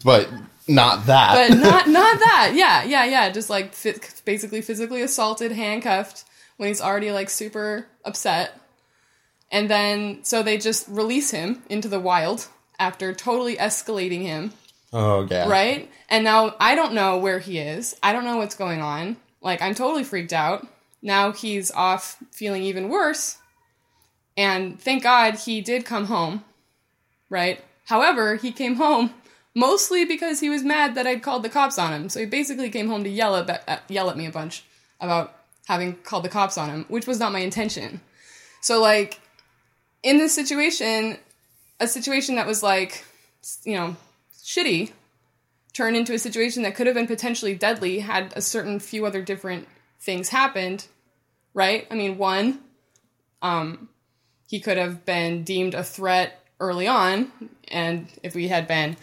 But 0.03 0.29
not 0.67 1.05
that. 1.07 1.49
but 1.49 1.57
not 1.57 1.87
not 1.99 2.19
that. 2.19 2.51
Yeah, 2.55 2.83
yeah, 2.83 3.05
yeah. 3.05 3.29
Just 3.29 3.49
like 3.49 3.73
fi- 3.73 3.95
basically 4.25 4.61
physically 4.61 5.01
assaulted, 5.01 5.51
handcuffed 5.51 6.23
when 6.57 6.67
he's 6.67 6.81
already 6.81 7.11
like 7.11 7.29
super 7.29 7.87
upset, 8.05 8.59
and 9.51 9.69
then 9.69 10.23
so 10.23 10.43
they 10.43 10.57
just 10.57 10.87
release 10.87 11.31
him 11.31 11.63
into 11.69 11.87
the 11.87 11.99
wild 11.99 12.47
after 12.79 13.13
totally 13.13 13.55
escalating 13.57 14.21
him, 14.23 14.53
oh, 14.93 15.27
yeah. 15.29 15.47
right? 15.47 15.89
And 16.09 16.23
now 16.23 16.55
I 16.59 16.73
don't 16.75 16.93
know 16.93 17.17
where 17.17 17.39
he 17.39 17.59
is. 17.59 17.95
I 18.01 18.11
don't 18.13 18.23
know 18.25 18.37
what's 18.37 18.55
going 18.55 18.81
on. 18.81 19.17
Like 19.41 19.61
I'm 19.61 19.75
totally 19.75 20.03
freaked 20.03 20.33
out. 20.33 20.67
Now 21.01 21.31
he's 21.31 21.71
off 21.71 22.17
feeling 22.31 22.63
even 22.63 22.89
worse. 22.89 23.37
And 24.37 24.79
thank 24.79 25.03
God 25.03 25.35
he 25.35 25.61
did 25.61 25.85
come 25.85 26.05
home, 26.05 26.43
right? 27.29 27.61
However, 27.85 28.35
he 28.35 28.51
came 28.51 28.75
home 28.75 29.13
mostly 29.53 30.05
because 30.05 30.39
he 30.39 30.49
was 30.49 30.63
mad 30.63 30.95
that 30.95 31.07
I'd 31.07 31.23
called 31.23 31.43
the 31.43 31.49
cops 31.49 31.77
on 31.77 31.93
him. 31.93 32.09
So 32.09 32.19
he 32.19 32.25
basically 32.25 32.69
came 32.69 32.87
home 32.87 33.03
to 33.03 33.09
yell 33.09 33.35
at, 33.35 33.63
at 33.67 33.83
yell 33.89 34.09
at 34.09 34.17
me 34.17 34.25
a 34.25 34.31
bunch 34.31 34.63
about 34.99 35.35
having 35.67 35.95
called 35.95 36.23
the 36.23 36.29
cops 36.29 36.57
on 36.57 36.69
him, 36.69 36.85
which 36.87 37.07
was 37.07 37.19
not 37.19 37.33
my 37.33 37.39
intention. 37.39 37.99
So 38.61 38.79
like 38.79 39.19
in 40.03 40.17
this 40.17 40.33
situation, 40.33 41.17
a 41.79 41.87
situation 41.87 42.35
that 42.35 42.47
was 42.47 42.63
like, 42.63 43.03
you 43.63 43.75
know, 43.75 43.95
shitty 44.43 44.91
turned 45.73 45.95
into 45.95 46.13
a 46.13 46.19
situation 46.19 46.63
that 46.63 46.75
could 46.75 46.87
have 46.87 46.95
been 46.95 47.07
potentially 47.07 47.55
deadly 47.55 47.99
had 47.99 48.33
a 48.35 48.41
certain 48.41 48.79
few 48.79 49.05
other 49.05 49.21
different 49.21 49.67
things 49.99 50.29
happened, 50.29 50.87
right? 51.53 51.87
I 51.89 51.95
mean, 51.95 52.17
one, 52.17 52.59
um, 53.41 53.89
he 54.47 54.59
could 54.59 54.77
have 54.77 55.05
been 55.05 55.43
deemed 55.43 55.73
a 55.73 55.83
threat 55.83 56.45
early 56.59 56.87
on, 56.87 57.31
and 57.69 58.07
if 58.21 58.35
we 58.35 58.49
had 58.49 58.67
been, 58.67 58.97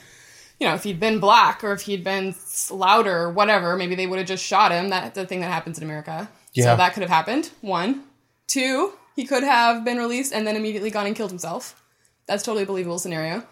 you 0.61 0.67
know, 0.67 0.75
if 0.75 0.85
he'd 0.85 1.01
been 1.01 1.21
black 1.21 1.65
or 1.65 1.73
if 1.73 1.83
he'd 1.83 2.05
been 2.05 2.35
louder 2.71 3.17
or 3.17 3.33
whatever, 3.33 3.77
maybe 3.77 3.95
they 3.95 4.07
would 4.07 4.19
have 4.19 4.29
just 4.29 4.45
shot 4.45 4.73
him. 4.73 4.91
That's 4.91 5.15
the 5.15 5.27
thing 5.27 5.41
that 5.41 5.51
happens 5.51 5.79
in 5.79 5.85
America. 5.85 6.29
Yeah. 6.53 6.65
So 6.65 6.77
that 6.77 6.95
could 6.95 7.03
have 7.03 7.11
happened. 7.11 7.51
One, 7.61 8.05
two, 8.47 8.93
he 9.17 9.25
could 9.25 9.43
have 9.43 9.85
been 9.85 9.99
released 9.99 10.33
and 10.33 10.47
then 10.47 10.57
immediately 10.57 10.91
gone 10.91 11.07
and 11.07 11.17
killed 11.17 11.31
himself. 11.31 11.83
That's 12.27 12.43
totally 12.43 12.65
a 12.65 12.67
believable 12.67 12.99
scenario. 12.99 13.45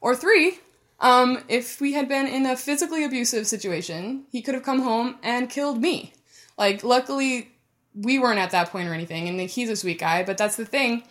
Or 0.00 0.16
three, 0.16 0.58
um, 1.00 1.42
if 1.48 1.80
we 1.80 1.92
had 1.92 2.08
been 2.08 2.26
in 2.26 2.46
a 2.46 2.56
physically 2.56 3.04
abusive 3.04 3.46
situation, 3.46 4.24
he 4.30 4.42
could 4.42 4.54
have 4.54 4.64
come 4.64 4.82
home 4.82 5.16
and 5.22 5.48
killed 5.48 5.80
me. 5.80 6.12
Like, 6.56 6.82
luckily, 6.82 7.52
we 7.94 8.18
weren't 8.18 8.40
at 8.40 8.50
that 8.50 8.70
point 8.70 8.88
or 8.88 8.94
anything, 8.94 9.28
and 9.28 9.40
he's 9.40 9.70
a 9.70 9.76
sweet 9.76 10.00
guy, 10.00 10.24
but 10.24 10.38
that's 10.38 10.56
the 10.56 10.64
thing, 10.64 11.04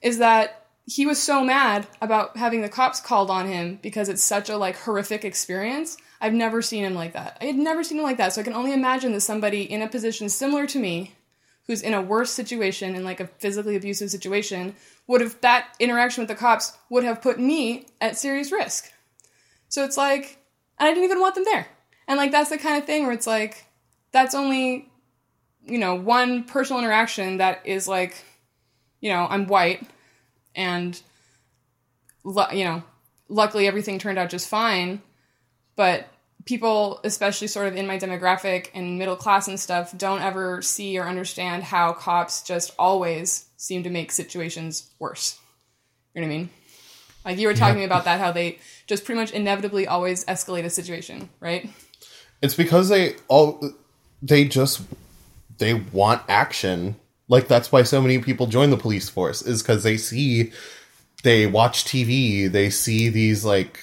is 0.00 0.18
that 0.18 0.66
he 0.86 1.04
was 1.04 1.22
so 1.22 1.42
mad 1.42 1.86
about 2.00 2.36
having 2.36 2.62
the 2.62 2.68
cops 2.68 3.00
called 3.00 3.30
on 3.30 3.46
him 3.48 3.78
because 3.82 4.08
it's 4.08 4.22
such 4.22 4.48
a 4.48 4.56
like 4.56 4.76
horrific 4.78 5.24
experience. 5.24 5.96
I've 6.20 6.32
never 6.32 6.62
seen 6.62 6.84
him 6.84 6.94
like 6.94 7.12
that. 7.12 7.36
I 7.40 7.46
had 7.46 7.56
never 7.56 7.82
seen 7.82 7.98
him 7.98 8.04
like 8.04 8.18
that, 8.18 8.32
so 8.32 8.40
I 8.40 8.44
can 8.44 8.54
only 8.54 8.72
imagine 8.72 9.12
that 9.12 9.20
somebody 9.20 9.62
in 9.62 9.82
a 9.82 9.88
position 9.88 10.28
similar 10.28 10.66
to 10.68 10.78
me 10.78 11.12
who's 11.66 11.82
in 11.82 11.94
a 11.94 12.00
worse 12.00 12.30
situation 12.30 12.94
in 12.94 13.04
like 13.04 13.20
a 13.20 13.26
physically 13.26 13.74
abusive 13.74 14.10
situation 14.10 14.74
would 15.08 15.20
have 15.20 15.40
that 15.40 15.74
interaction 15.80 16.22
with 16.22 16.28
the 16.28 16.34
cops 16.34 16.76
would 16.88 17.04
have 17.04 17.20
put 17.20 17.40
me 17.40 17.86
at 18.00 18.16
serious 18.16 18.52
risk. 18.52 18.92
So 19.76 19.84
it's 19.84 19.98
like 19.98 20.38
I 20.78 20.88
didn't 20.88 21.04
even 21.04 21.20
want 21.20 21.34
them 21.34 21.44
there. 21.44 21.66
And 22.08 22.16
like 22.16 22.32
that's 22.32 22.48
the 22.48 22.56
kind 22.56 22.78
of 22.78 22.86
thing 22.86 23.02
where 23.02 23.12
it's 23.12 23.26
like 23.26 23.66
that's 24.10 24.34
only 24.34 24.88
you 25.66 25.76
know 25.76 25.96
one 25.96 26.44
personal 26.44 26.80
interaction 26.80 27.36
that 27.36 27.60
is 27.66 27.86
like 27.86 28.16
you 29.00 29.10
know 29.12 29.26
I'm 29.28 29.46
white 29.48 29.86
and 30.54 30.98
you 32.24 32.64
know 32.64 32.84
luckily 33.28 33.66
everything 33.66 33.98
turned 33.98 34.16
out 34.18 34.30
just 34.30 34.48
fine. 34.48 35.02
But 35.76 36.08
people 36.46 36.98
especially 37.04 37.48
sort 37.48 37.68
of 37.68 37.76
in 37.76 37.86
my 37.86 37.98
demographic 37.98 38.70
and 38.72 38.98
middle 38.98 39.14
class 39.16 39.46
and 39.46 39.60
stuff 39.60 39.94
don't 39.98 40.22
ever 40.22 40.62
see 40.62 40.98
or 40.98 41.06
understand 41.06 41.64
how 41.64 41.92
cops 41.92 42.40
just 42.40 42.72
always 42.78 43.44
seem 43.58 43.82
to 43.82 43.90
make 43.90 44.10
situations 44.10 44.88
worse. 44.98 45.38
You 46.14 46.22
know 46.22 46.28
what 46.28 46.34
i 46.34 46.38
mean 46.38 46.50
like 47.26 47.38
you 47.38 47.46
were 47.46 47.54
talking 47.54 47.84
about 47.84 48.04
that 48.04 48.18
how 48.18 48.32
they 48.32 48.58
just 48.86 49.04
pretty 49.04 49.20
much 49.20 49.32
inevitably 49.32 49.86
always 49.86 50.24
escalate 50.24 50.64
a 50.64 50.70
situation 50.70 51.28
right 51.40 51.68
It's 52.42 52.54
because 52.54 52.88
they 52.88 53.16
all 53.28 53.60
they 54.22 54.44
just 54.44 54.82
they 55.58 55.74
want 55.74 56.22
action. 56.28 56.96
Like 57.28 57.48
that's 57.48 57.72
why 57.72 57.82
so 57.82 58.00
many 58.00 58.18
people 58.18 58.46
join 58.46 58.70
the 58.70 58.76
police 58.76 59.08
force 59.08 59.42
is 59.42 59.62
because 59.62 59.82
they 59.82 59.96
see 59.96 60.52
they 61.22 61.46
watch 61.46 61.84
TV, 61.84 62.50
they 62.50 62.70
see 62.70 63.08
these 63.08 63.44
like 63.44 63.80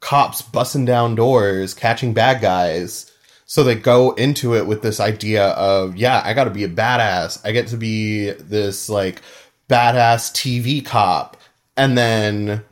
cops 0.00 0.40
busting 0.40 0.84
down 0.84 1.14
doors, 1.14 1.74
catching 1.74 2.14
bad 2.14 2.40
guys. 2.40 3.12
So 3.44 3.64
they 3.64 3.74
go 3.74 4.12
into 4.12 4.54
it 4.54 4.66
with 4.66 4.80
this 4.80 5.00
idea 5.00 5.48
of, 5.48 5.96
yeah, 5.96 6.22
I 6.24 6.34
got 6.34 6.44
to 6.44 6.50
be 6.50 6.62
a 6.62 6.68
badass. 6.68 7.40
I 7.44 7.50
get 7.50 7.66
to 7.68 7.76
be 7.76 8.30
this 8.30 8.88
like 8.88 9.20
badass 9.68 10.32
TV 10.32 10.86
cop. 10.86 11.36
And 11.76 11.98
then 11.98 12.62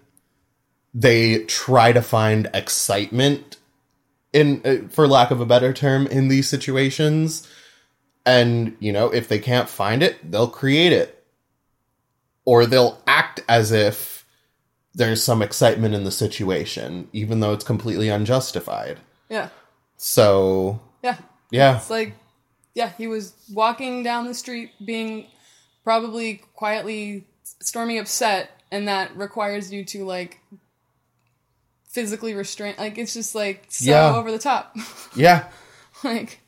they 0.94 1.44
try 1.44 1.92
to 1.92 2.02
find 2.02 2.48
excitement 2.54 3.56
in 4.32 4.62
uh, 4.64 4.88
for 4.88 5.06
lack 5.06 5.30
of 5.30 5.40
a 5.40 5.46
better 5.46 5.72
term 5.72 6.06
in 6.06 6.28
these 6.28 6.48
situations. 6.48 7.48
And 8.26 8.76
you 8.78 8.92
know 8.92 9.08
if 9.10 9.28
they 9.28 9.38
can't 9.38 9.68
find 9.68 10.02
it 10.02 10.30
they'll 10.30 10.48
create 10.48 10.92
it. 10.92 11.14
Or 12.44 12.64
they'll 12.64 13.02
act 13.06 13.40
as 13.48 13.72
if 13.72 14.24
there's 14.94 15.22
some 15.22 15.42
excitement 15.42 15.94
in 15.94 16.04
the 16.04 16.10
situation 16.10 17.08
even 17.12 17.40
though 17.40 17.52
it's 17.52 17.64
completely 17.64 18.08
unjustified. 18.08 18.98
Yeah. 19.28 19.48
So 19.96 20.80
yeah. 21.02 21.16
yeah. 21.50 21.76
It's 21.76 21.90
like, 21.90 22.14
yeah, 22.74 22.92
he 22.96 23.06
was 23.06 23.34
walking 23.52 24.02
down 24.02 24.26
the 24.26 24.34
street 24.34 24.70
being 24.84 25.26
probably 25.84 26.42
quietly 26.54 27.24
stormy 27.60 27.98
upset, 27.98 28.50
and 28.70 28.88
that 28.88 29.16
requires 29.16 29.72
you 29.72 29.84
to 29.86 30.04
like 30.04 30.38
physically 32.00 32.34
restrain. 32.34 32.74
Like 32.78 32.98
it's 32.98 33.14
just 33.14 33.34
like 33.34 33.66
so 33.68 33.90
Yeah. 33.90 34.16
over 34.16 34.30
the 34.30 34.38
top. 34.38 34.76
yeah 35.16 35.48
like, 36.04 36.40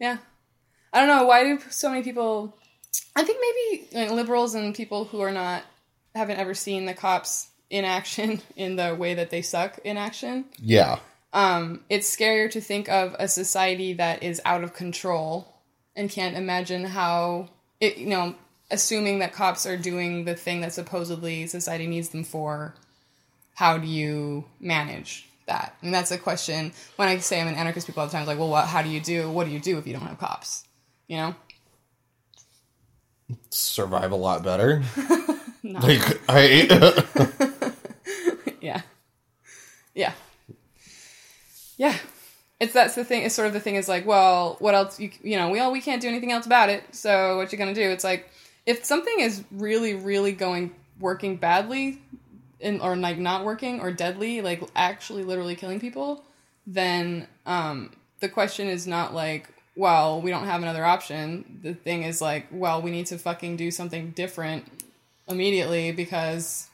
yeah, 0.00 0.18
I 0.92 0.98
don't 0.98 1.08
know 1.08 1.24
why 1.24 1.44
do 1.44 1.58
so 1.70 1.88
many 1.90 2.02
people. 2.02 2.56
I 3.14 3.24
think 3.24 3.38
maybe 3.40 3.96
like, 4.00 4.10
liberals 4.10 4.54
and 4.54 4.74
people 4.74 5.04
who 5.04 5.20
are 5.20 5.32
not 5.32 5.62
haven't 6.14 6.38
ever 6.38 6.54
seen 6.54 6.86
the 6.86 6.94
cops 6.94 7.48
in 7.68 7.84
action 7.84 8.40
in 8.56 8.76
the 8.76 8.94
way 8.94 9.14
that 9.14 9.30
they 9.30 9.42
suck 9.42 9.78
in 9.84 9.96
action 9.96 10.46
yeah 10.58 10.98
um, 11.32 11.80
it's 11.90 12.14
scarier 12.14 12.50
to 12.50 12.60
think 12.60 12.88
of 12.88 13.14
a 13.18 13.28
society 13.28 13.92
that 13.94 14.22
is 14.22 14.40
out 14.46 14.64
of 14.64 14.72
control 14.72 15.60
and 15.94 16.08
can't 16.08 16.36
imagine 16.36 16.84
how 16.84 17.48
it 17.80 17.98
you 17.98 18.06
know 18.06 18.34
assuming 18.70 19.18
that 19.18 19.32
cops 19.34 19.66
are 19.66 19.76
doing 19.76 20.24
the 20.24 20.34
thing 20.34 20.62
that 20.62 20.72
supposedly 20.72 21.46
society 21.46 21.86
needs 21.86 22.08
them 22.10 22.24
for 22.24 22.74
how 23.56 23.78
do 23.78 23.86
you 23.86 24.44
manage 24.60 25.28
that 25.46 25.74
and 25.82 25.92
that's 25.92 26.10
a 26.10 26.18
question 26.18 26.72
when 26.96 27.08
i 27.08 27.16
say 27.18 27.40
i'm 27.40 27.48
an 27.48 27.54
anarchist 27.54 27.86
people 27.86 28.00
all 28.00 28.06
the 28.06 28.12
time 28.12 28.26
like 28.26 28.38
well 28.38 28.48
what, 28.48 28.66
how 28.66 28.82
do 28.82 28.88
you 28.88 29.00
do 29.00 29.30
what 29.30 29.46
do 29.46 29.52
you 29.52 29.58
do 29.58 29.78
if 29.78 29.86
you 29.86 29.92
don't 29.92 30.02
have 30.02 30.18
cops 30.18 30.64
you 31.08 31.16
know 31.16 31.34
survive 33.50 34.12
a 34.12 34.16
lot 34.16 34.44
better 34.44 34.82
like 35.64 36.20
i 36.28 36.66
yeah 38.60 38.80
yeah 39.94 40.12
yeah 41.76 41.96
it's 42.58 42.72
that's 42.72 42.94
the 42.94 43.04
thing. 43.04 43.22
It's 43.24 43.34
sort 43.34 43.48
of 43.48 43.52
the 43.52 43.60
thing 43.60 43.74
is 43.74 43.88
like, 43.88 44.06
well, 44.06 44.56
what 44.60 44.74
else? 44.74 44.98
You 44.98 45.10
you 45.22 45.36
know, 45.36 45.50
we 45.50 45.58
all 45.58 45.72
we 45.72 45.80
can't 45.80 46.00
do 46.00 46.08
anything 46.08 46.32
else 46.32 46.46
about 46.46 46.70
it. 46.70 46.82
So 46.94 47.36
what 47.36 47.52
you 47.52 47.58
gonna 47.58 47.74
do? 47.74 47.90
It's 47.90 48.04
like 48.04 48.30
if 48.64 48.84
something 48.84 49.20
is 49.20 49.44
really 49.50 49.94
really 49.94 50.32
going 50.32 50.74
working 50.98 51.36
badly, 51.36 52.00
in 52.60 52.80
or 52.80 52.96
like 52.96 53.18
not 53.18 53.44
working 53.44 53.80
or 53.80 53.92
deadly, 53.92 54.40
like 54.40 54.62
actually 54.74 55.24
literally 55.24 55.54
killing 55.54 55.80
people, 55.80 56.24
then 56.66 57.26
um, 57.44 57.90
the 58.20 58.28
question 58.28 58.68
is 58.68 58.86
not 58.86 59.14
like, 59.14 59.48
well, 59.76 60.20
we 60.22 60.30
don't 60.30 60.46
have 60.46 60.62
another 60.62 60.84
option. 60.84 61.60
The 61.62 61.74
thing 61.74 62.02
is 62.02 62.20
like, 62.20 62.46
well, 62.50 62.80
we 62.80 62.90
need 62.90 63.06
to 63.06 63.18
fucking 63.18 63.56
do 63.56 63.70
something 63.70 64.10
different 64.10 64.64
immediately 65.28 65.92
because 65.92 66.68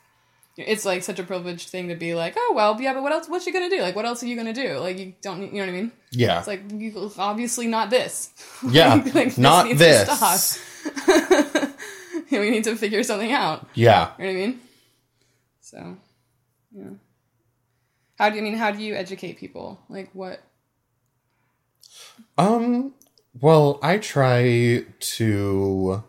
it's 0.57 0.85
like 0.85 1.03
such 1.03 1.19
a 1.19 1.25
privileged 1.25 1.71
thing 1.71 1.89
to 1.89 1.95
be 1.95 2.15
like, 2.15 2.35
oh 2.37 2.53
well, 2.55 2.81
yeah, 2.81 2.93
but 2.93 3.03
what 3.03 3.13
else? 3.13 3.29
What's 3.29 3.47
you 3.47 3.53
gonna 3.53 3.71
do? 3.71 3.81
Like, 3.81 3.97
what 3.97 4.05
else 4.05 4.23
are 4.23 4.27
you 4.27 4.37
gonna 4.37 4.53
do? 4.53 4.79
Like, 4.79 4.99
you 4.99 5.15
don't, 5.23 5.43
you 5.43 5.53
know 5.53 5.61
what 5.61 5.69
I 5.69 5.73
mean? 5.73 5.93
Yeah. 6.11 6.39
It's 6.39 6.47
like 6.47 6.63
you, 6.71 7.11
obviously 7.19 7.67
not 7.67 7.91
this. 7.91 8.31
Yeah, 8.71 9.03
like, 9.15 9.37
not 9.39 9.67
needs 9.67 9.81
this. 9.81 10.65
We 12.31 12.51
need 12.51 12.65
to 12.65 12.77
figure 12.77 13.03
something 13.03 13.31
out. 13.31 13.67
Yeah. 13.75 14.13
You 14.19 14.25
know 14.25 14.31
what 14.33 14.37
I 14.37 14.47
mean? 14.47 14.61
So, 15.73 15.97
yeah. 16.71 16.91
How 18.19 18.29
do 18.29 18.37
you 18.37 18.43
I 18.43 18.45
mean? 18.45 18.57
How 18.57 18.73
do 18.73 18.83
you 18.83 18.95
educate 18.95 19.39
people? 19.39 19.81
Like, 19.89 20.11
what? 20.13 20.43
Um, 22.37 22.93
well, 23.41 23.79
I 23.83 23.97
try 23.97 24.85
to 25.01 26.05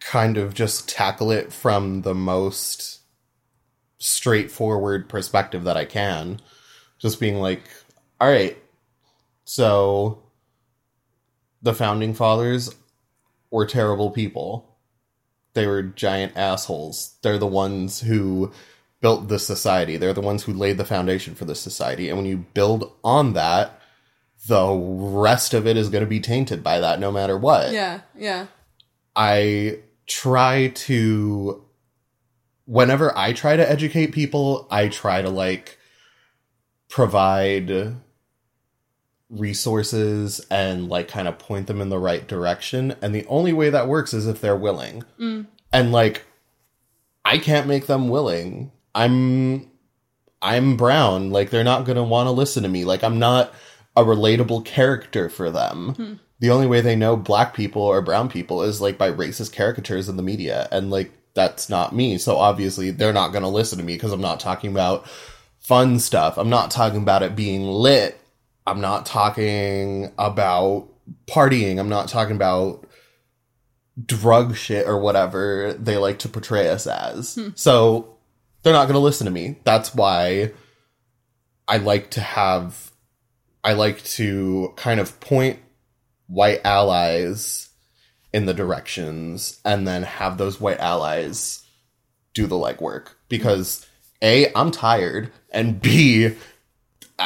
kind 0.00 0.36
of 0.36 0.52
just 0.52 0.86
tackle 0.86 1.30
it 1.30 1.50
from 1.50 2.02
the 2.02 2.14
most 2.14 3.00
straightforward 3.96 5.08
perspective 5.08 5.64
that 5.64 5.78
I 5.78 5.86
can. 5.86 6.40
Just 6.98 7.20
being 7.20 7.36
like, 7.36 7.62
all 8.20 8.28
right, 8.28 8.58
so 9.46 10.22
the 11.62 11.72
founding 11.72 12.12
fathers 12.12 12.74
were 13.50 13.64
terrible 13.64 14.10
people. 14.10 14.67
They 15.54 15.66
were 15.66 15.82
giant 15.82 16.36
assholes. 16.36 17.16
They're 17.22 17.38
the 17.38 17.46
ones 17.46 18.00
who 18.00 18.52
built 19.00 19.28
this 19.28 19.46
society. 19.46 19.96
They're 19.96 20.12
the 20.12 20.20
ones 20.20 20.44
who 20.44 20.52
laid 20.52 20.76
the 20.76 20.84
foundation 20.84 21.34
for 21.34 21.44
this 21.44 21.60
society. 21.60 22.08
And 22.08 22.18
when 22.18 22.26
you 22.26 22.46
build 22.54 22.92
on 23.02 23.32
that, 23.34 23.80
the 24.46 24.72
rest 24.72 25.54
of 25.54 25.66
it 25.66 25.76
is 25.76 25.88
going 25.88 26.04
to 26.04 26.08
be 26.08 26.20
tainted 26.20 26.62
by 26.62 26.80
that 26.80 27.00
no 27.00 27.10
matter 27.10 27.36
what. 27.36 27.72
Yeah, 27.72 28.00
yeah, 28.16 28.46
I 29.16 29.80
try 30.06 30.68
to 30.68 31.64
whenever 32.64 33.16
I 33.16 33.32
try 33.32 33.56
to 33.56 33.68
educate 33.68 34.12
people, 34.12 34.68
I 34.70 34.88
try 34.88 35.22
to 35.22 35.30
like 35.30 35.78
provide 36.88 37.96
resources 39.30 40.40
and 40.50 40.88
like 40.88 41.08
kind 41.08 41.28
of 41.28 41.38
point 41.38 41.66
them 41.66 41.80
in 41.80 41.88
the 41.88 41.98
right 41.98 42.26
direction. 42.26 42.94
And 43.02 43.14
the 43.14 43.26
only 43.26 43.52
way 43.52 43.70
that 43.70 43.88
works 43.88 44.14
is 44.14 44.26
if 44.26 44.40
they're 44.40 44.56
willing. 44.56 45.04
Mm. 45.18 45.46
And 45.72 45.92
like 45.92 46.24
I 47.24 47.38
can't 47.38 47.66
make 47.66 47.86
them 47.86 48.08
willing. 48.08 48.72
I'm 48.94 49.70
I'm 50.40 50.76
brown. 50.76 51.30
Like 51.30 51.50
they're 51.50 51.64
not 51.64 51.84
going 51.84 51.96
to 51.96 52.02
want 52.02 52.26
to 52.26 52.32
listen 52.32 52.62
to 52.62 52.68
me. 52.68 52.84
Like 52.84 53.04
I'm 53.04 53.18
not 53.18 53.52
a 53.96 54.04
relatable 54.04 54.64
character 54.64 55.28
for 55.28 55.50
them. 55.50 55.94
Hmm. 55.94 56.12
The 56.40 56.50
only 56.50 56.68
way 56.68 56.80
they 56.80 56.94
know 56.94 57.16
black 57.16 57.52
people 57.52 57.82
or 57.82 58.00
brown 58.00 58.28
people 58.28 58.62
is 58.62 58.80
like 58.80 58.96
by 58.96 59.10
racist 59.10 59.52
caricatures 59.52 60.08
in 60.08 60.16
the 60.16 60.22
media 60.22 60.68
and 60.70 60.90
like 60.90 61.12
that's 61.34 61.68
not 61.68 61.94
me. 61.94 62.16
So 62.16 62.36
obviously 62.36 62.90
they're 62.90 63.12
not 63.12 63.32
going 63.32 63.42
to 63.42 63.48
listen 63.48 63.78
to 63.78 63.84
me 63.84 63.94
because 63.94 64.12
I'm 64.12 64.20
not 64.20 64.40
talking 64.40 64.70
about 64.70 65.08
fun 65.58 65.98
stuff. 65.98 66.38
I'm 66.38 66.48
not 66.48 66.70
talking 66.70 67.02
about 67.02 67.22
it 67.22 67.36
being 67.36 67.64
lit. 67.64 68.17
I'm 68.68 68.80
not 68.80 69.06
talking 69.06 70.12
about 70.18 70.88
partying. 71.26 71.78
I'm 71.78 71.88
not 71.88 72.08
talking 72.08 72.36
about 72.36 72.86
drug 74.04 74.56
shit 74.56 74.86
or 74.86 75.00
whatever 75.00 75.72
they 75.72 75.96
like 75.96 76.20
to 76.20 76.28
portray 76.28 76.68
us 76.68 76.86
as. 76.86 77.34
Hmm. 77.34 77.48
So 77.54 78.18
they're 78.62 78.72
not 78.72 78.84
going 78.84 78.94
to 78.94 79.00
listen 79.00 79.24
to 79.24 79.30
me. 79.30 79.58
That's 79.64 79.94
why 79.94 80.52
I 81.66 81.78
like 81.78 82.10
to 82.12 82.20
have, 82.20 82.92
I 83.64 83.72
like 83.72 84.04
to 84.04 84.72
kind 84.76 85.00
of 85.00 85.18
point 85.20 85.58
white 86.26 86.60
allies 86.64 87.70
in 88.32 88.44
the 88.44 88.54
directions 88.54 89.60
and 89.64 89.88
then 89.88 90.02
have 90.02 90.36
those 90.36 90.60
white 90.60 90.78
allies 90.78 91.64
do 92.34 92.46
the 92.46 92.56
legwork 92.56 93.08
because 93.28 93.86
A, 94.22 94.52
I'm 94.54 94.70
tired, 94.70 95.32
and 95.50 95.80
B, 95.80 96.36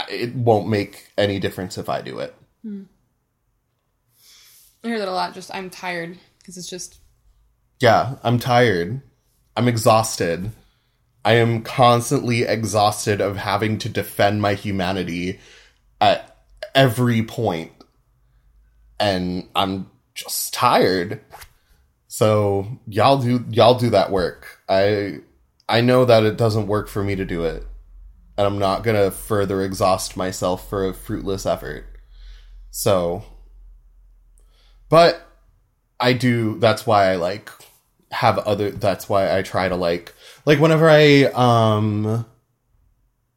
it 0.09 0.35
won't 0.35 0.68
make 0.68 1.11
any 1.18 1.38
difference 1.38 1.78
if 1.78 1.88
I 1.88 2.00
do 2.02 2.18
it. 2.18 2.35
I 4.85 4.88
hear 4.88 4.98
that 4.98 5.09
a 5.09 5.12
lot. 5.12 5.35
Just 5.35 5.55
I'm 5.55 5.70
tired 5.70 6.18
because 6.38 6.57
it's 6.57 6.68
just 6.68 6.98
Yeah, 7.81 8.16
I'm 8.22 8.38
tired. 8.38 9.02
I'm 9.57 9.68
exhausted. 9.68 10.50
I 11.24 11.35
am 11.35 11.62
constantly 11.62 12.42
exhausted 12.42 13.20
of 13.20 13.37
having 13.37 13.78
to 13.78 13.88
defend 13.88 14.42
my 14.42 14.55
humanity 14.55 15.38
at 16.00 16.37
every 16.74 17.22
point. 17.22 17.72
And 18.98 19.48
I'm 19.55 19.90
just 20.14 20.52
tired. 20.52 21.20
So 22.09 22.78
y'all 22.87 23.18
do 23.18 23.44
y'all 23.50 23.78
do 23.78 23.90
that 23.90 24.11
work. 24.11 24.61
I 24.68 25.20
I 25.68 25.81
know 25.81 26.05
that 26.05 26.24
it 26.24 26.37
doesn't 26.37 26.66
work 26.66 26.88
for 26.88 27.02
me 27.02 27.14
to 27.16 27.24
do 27.24 27.44
it. 27.44 27.64
And 28.42 28.55
I'm 28.55 28.59
not 28.59 28.83
going 28.83 28.96
to 28.96 29.11
further 29.11 29.62
exhaust 29.62 30.16
myself 30.16 30.68
for 30.68 30.87
a 30.87 30.92
fruitless 30.92 31.46
effort. 31.46 31.87
So 32.70 33.24
but 34.92 35.26
I 35.98 36.12
do 36.12 36.59
that's 36.59 36.87
why 36.87 37.11
I 37.12 37.16
like 37.16 37.50
have 38.11 38.37
other 38.37 38.70
that's 38.70 39.09
why 39.09 39.35
I 39.35 39.40
try 39.40 39.70
to 39.70 39.74
like 39.74 40.12
like 40.44 40.59
whenever 40.59 40.87
I 40.87 41.24
um 41.33 42.26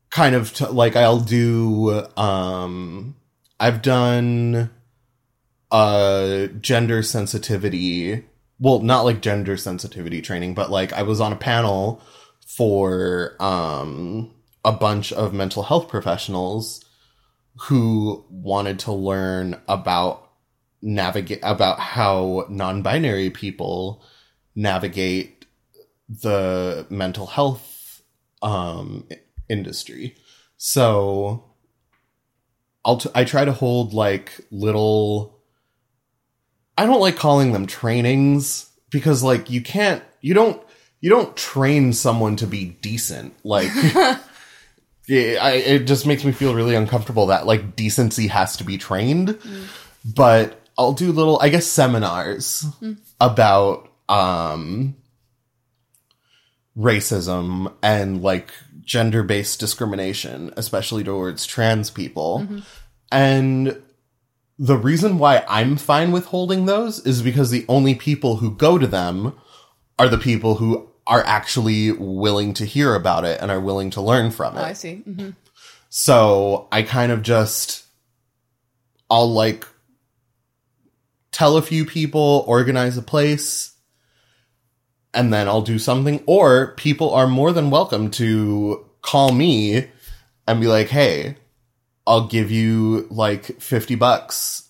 kind 0.10 0.36
of 0.36 0.54
t- 0.54 0.66
like 0.66 0.98
I'll 0.98 1.22
do 1.22 2.06
um 2.18 3.16
I've 3.58 3.82
done 3.82 4.70
uh 5.72 6.48
gender 6.60 7.02
sensitivity 7.02 8.26
well 8.60 8.80
not 8.80 9.06
like 9.06 9.22
gender 9.22 9.56
sensitivity 9.56 10.22
training 10.22 10.56
but 10.56 10.70
like 10.70 10.92
I 10.92 11.04
was 11.04 11.22
on 11.22 11.32
a 11.32 11.38
panel 11.38 12.02
for 12.46 13.38
um 13.40 14.35
a 14.66 14.72
bunch 14.72 15.14
of 15.14 15.34
mental 15.34 15.64
health 15.64 15.88
professionals 15.88 16.84
who 17.62 18.26
wanted 18.30 18.80
to 18.80 18.92
learn 18.92 19.62
about 19.68 20.32
navigate 20.82 21.40
about 21.42 21.80
how 21.80 22.46
non-binary 22.50 23.30
people 23.30 24.04
navigate 24.56 25.46
the 26.10 26.86
mental 26.90 27.26
health 27.26 28.02
um 28.42 29.08
industry. 29.48 30.16
So 30.58 31.52
i'll 32.84 32.98
t- 32.98 33.10
i 33.16 33.24
try 33.24 33.44
to 33.44 33.52
hold 33.52 33.94
like 33.96 34.40
little 34.52 35.40
i 36.78 36.86
don't 36.86 37.00
like 37.00 37.16
calling 37.16 37.52
them 37.52 37.66
trainings 37.66 38.70
because 38.92 39.24
like 39.24 39.50
you 39.50 39.60
can't 39.60 40.04
you 40.22 40.36
don't 40.36 40.62
you 41.06 41.10
don't 41.12 41.36
train 41.36 41.94
someone 41.94 42.36
to 42.38 42.48
be 42.48 42.66
decent. 42.82 43.36
Like 43.44 43.70
yeah, 45.08 45.40
I, 45.42 45.52
it 45.52 45.88
just 45.88 46.06
makes 46.06 46.24
me 46.24 46.32
feel 46.32 46.56
really 46.56 46.76
uncomfortable 46.76 47.28
that 47.28 47.46
like 47.46 47.76
decency 47.76 48.28
has 48.28 48.58
to 48.58 48.64
be 48.64 48.78
trained. 48.78 49.38
But 50.04 50.62
i'll 50.78 50.94
do 50.94 51.12
little 51.12 51.40
i 51.42 51.50
guess 51.50 51.66
seminars 51.66 52.66
about 53.22 53.90
um 54.10 54.96
racism 56.78 57.74
and 57.82 58.22
like 58.22 58.52
gender-based 58.84 59.60
discrimination 59.60 60.54
especially 60.58 61.04
towards 61.04 61.46
trans 61.46 61.90
people. 61.90 62.46
And 63.12 63.82
the 64.60 64.78
reason 64.78 65.18
why 65.18 65.44
i'm 65.48 65.78
fine 65.78 66.12
with 66.12 66.26
holding 66.26 66.66
those 66.66 67.06
is 67.06 67.22
because 67.22 67.52
the 67.52 67.66
only 67.70 67.96
people 67.96 68.38
who 68.38 68.52
go 68.52 68.78
to 68.78 68.88
them 68.88 69.34
are 69.98 70.10
the 70.10 70.18
people 70.18 70.56
who 70.56 70.90
are 71.08 71.24
actually 71.26 71.92
willing 71.92 72.54
to 72.54 72.66
hear 72.66 72.96
about 72.96 73.26
it 73.26 73.40
and 73.42 73.52
are 73.52 73.60
willing 73.60 73.92
to 73.92 74.02
learn 74.02 74.32
from 74.32 74.58
it 74.58 74.62
oh, 74.62 74.64
I 74.64 74.74
see. 74.74 74.96
hmm 74.98 75.30
so 75.98 76.68
I 76.74 76.82
kind 76.82 77.10
of 77.10 77.22
just, 77.22 77.86
I'll 79.10 79.32
like 79.32 79.66
tell 81.32 81.56
a 81.56 81.62
few 81.62 81.86
people, 81.86 82.44
organize 82.48 82.98
a 82.98 83.02
place, 83.02 83.72
and 85.14 85.32
then 85.32 85.48
I'll 85.48 85.62
do 85.62 85.80
something. 85.80 86.22
Or 86.26 86.74
people 86.74 87.14
are 87.14 87.28
more 87.28 87.54
than 87.54 87.70
welcome 87.70 88.12
to 88.12 88.86
call 89.02 89.32
me 89.32 89.90
and 90.46 90.60
be 90.60 90.68
like, 90.68 90.90
hey, 90.90 91.38
I'll 92.06 92.28
give 92.28 92.52
you 92.52 93.08
like 93.10 93.62
50 93.62 93.96
bucks 93.96 94.68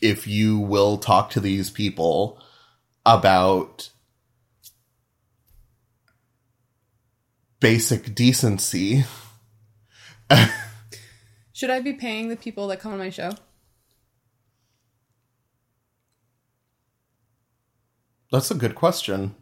if 0.00 0.28
you 0.28 0.60
will 0.60 0.96
talk 0.98 1.30
to 1.30 1.40
these 1.40 1.70
people 1.70 2.40
about 3.04 3.90
basic 7.60 8.14
decency 8.14 9.04
Should 11.52 11.70
I 11.70 11.80
be 11.80 11.92
paying 11.92 12.28
the 12.28 12.36
people 12.36 12.68
that 12.68 12.80
come 12.80 12.92
on 12.92 12.98
my 12.98 13.10
show? 13.10 13.32
That's 18.30 18.50
a 18.50 18.54
good 18.54 18.74
question. 18.74 19.34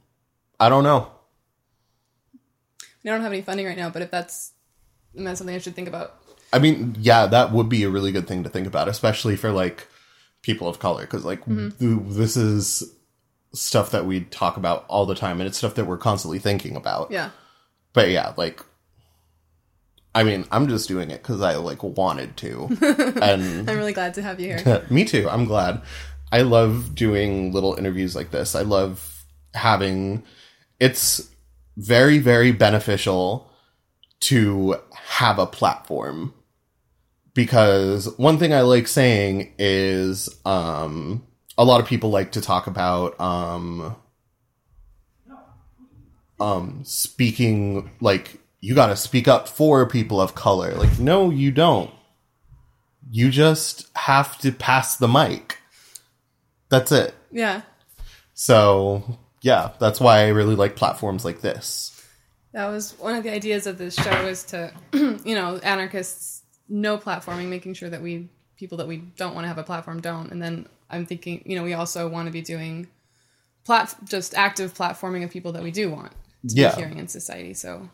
I 0.61 0.69
don't 0.69 0.85
know. 0.85 1.11
I 3.05 3.11
don't 3.11 3.21
have 3.21 3.33
any 3.33 3.43
funding 3.43 3.67
right 3.67 3.77
now, 3.77 3.91
but 3.91 4.03
if 4.03 4.11
that's 4.11 4.53
that's 5.15 5.39
something 5.39 5.55
I 5.55 5.59
should 5.59 5.75
think 5.75 5.89
about. 5.89 6.21
I 6.53 6.59
mean, 6.59 6.97
yeah, 6.99 7.27
that 7.27 7.53
would 7.53 7.69
be 7.69 7.83
a 7.83 7.91
really 7.91 8.13
good 8.13 8.27
thing 8.27 8.45
to 8.45 8.49
think 8.49 8.67
about, 8.67 8.89
especially 8.89 9.37
for 9.37 9.51
like 9.51 9.87
people 10.43 10.69
of 10.69 10.79
color, 10.79 11.03
because 11.03 11.25
like 11.25 11.41
mm-hmm. 11.41 11.71
th- 11.71 12.17
this 12.17 12.37
is 12.37 12.95
stuff 13.53 13.91
that 13.91 14.07
we 14.07 14.21
talk 14.21 14.57
about 14.57 14.85
all 14.89 15.07
the 15.07 15.15
time, 15.15 15.41
and 15.41 15.49
it's 15.49 15.59
stuff 15.59 15.75
that 15.75 15.87
we're 15.87 15.99
constantly 15.99 16.39
thinking 16.39 16.77
about. 16.77 17.11
Yeah. 17.11 17.31
But 17.97 18.11
yeah, 18.11 18.35
like, 18.37 18.63
I 20.15 20.23
mean, 20.23 20.45
I'm 20.53 20.69
just 20.69 20.87
doing 20.87 21.11
it 21.11 21.23
because 21.23 21.41
I 21.41 21.57
like 21.57 21.83
wanted 21.83 22.37
to, 22.37 22.69
and 23.23 23.71
I'm 23.71 23.79
really 23.79 23.95
glad 23.95 24.13
to 24.15 24.23
have 24.23 24.39
you 24.39 24.49
here. 24.49 24.85
me 24.91 25.07
too. 25.07 25.27
I'm 25.31 25.47
glad. 25.47 25.81
I 26.31 26.43
love 26.43 26.95
doing 26.95 27.53
little 27.53 27.75
interviews 27.75 28.15
like 28.15 28.33
this. 28.33 28.55
I 28.55 28.61
love 28.61 29.25
having. 29.55 30.25
It's 30.79 31.27
very 31.79 32.19
very 32.19 32.53
beneficial 32.53 33.51
to 34.21 34.77
have 34.93 35.39
a 35.39 35.47
platform 35.47 36.35
because 37.33 38.15
one 38.19 38.39
thing 38.39 38.53
I 38.53 38.61
like 38.61 38.89
saying 38.89 39.55
is 39.59 40.29
um 40.45 41.27
a 41.57 41.65
lot 41.65 41.81
of 41.81 41.87
people 41.87 42.11
like 42.11 42.33
to 42.33 42.43
talk 42.43 42.67
about 42.67 43.19
um 43.19 43.97
um 46.41 46.83
speaking 46.85 47.91
like 48.01 48.39
you 48.61 48.75
got 48.75 48.89
to 48.89 48.97
speak 48.97 49.29
up 49.29 49.49
for 49.49 49.87
people 49.87 50.21
of 50.21 50.35
color. 50.35 50.73
Like 50.75 50.99
no 50.99 51.31
you 51.31 51.51
don't. 51.51 51.91
You 53.11 53.31
just 53.31 53.87
have 53.97 54.39
to 54.39 54.51
pass 54.53 54.97
the 54.97 55.09
mic. 55.09 55.59
That's 56.69 56.91
it. 56.93 57.15
Yeah. 57.31 57.63
so 58.35 59.19
yeah 59.43 59.73
that's 59.79 60.01
why 60.01 60.21
i 60.21 60.29
really 60.29 60.55
like 60.55 60.77
platforms 60.77 61.25
like 61.25 61.41
this. 61.41 61.93
That 62.53 62.69
was 62.69 62.99
one 62.99 63.15
of 63.15 63.23
the 63.23 63.33
ideas 63.33 63.67
of 63.67 63.77
this 63.77 63.95
show 63.95 64.27
is 64.27 64.43
to, 64.45 64.73
you 64.95 65.35
know, 65.35 65.59
anarchists 65.59 66.43
no 66.69 66.97
platforming, 66.97 67.49
making 67.49 67.75
sure 67.75 67.91
that 67.91 68.01
we 68.01 68.31
people 68.57 68.79
that 68.79 68.89
we 68.89 68.97
don't 68.97 69.35
want 69.35 69.45
to 69.45 69.49
have 69.49 69.59
a 69.59 69.63
platform 69.63 70.01
don't. 70.01 70.33
And 70.33 70.41
then 70.41 70.67
I'm 70.89 71.05
thinking, 71.05 71.43
you 71.45 71.57
know, 71.57 71.63
we 71.63 71.75
also 71.75 72.09
want 72.09 72.27
to 72.27 72.33
be 72.33 72.41
doing 72.41 72.89
plat 73.65 73.95
just 74.05 74.35
active 74.35 74.73
platforming 74.73 75.23
of 75.23 75.31
people 75.31 75.53
that 75.53 75.63
we 75.63 75.71
do 75.71 75.91
want 75.91 76.13
to 76.49 76.55
Yeah. 76.55 76.75
be 76.75 76.81
hearing 76.83 76.99
in 76.99 77.09
society. 77.09 77.55
So, 77.55 77.89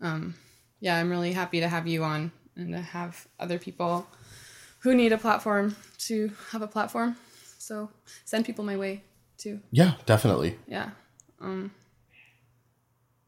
um, 0.00 0.34
yeah, 0.80 0.96
I'm 0.96 1.10
really 1.10 1.32
happy 1.32 1.60
to 1.60 1.68
have 1.68 1.86
you 1.86 2.04
on 2.04 2.32
and 2.56 2.72
to 2.72 2.80
have 2.80 3.26
other 3.38 3.58
people 3.58 4.06
who 4.80 4.94
need 4.94 5.12
a 5.12 5.18
platform 5.18 5.76
to 5.98 6.30
have 6.52 6.62
a 6.62 6.66
platform. 6.68 7.16
So 7.58 7.90
send 8.24 8.44
people 8.46 8.64
my 8.64 8.76
way 8.76 9.02
too. 9.36 9.60
yeah 9.70 9.92
definitely 10.06 10.58
Yeah. 10.66 10.90
Um 11.40 11.70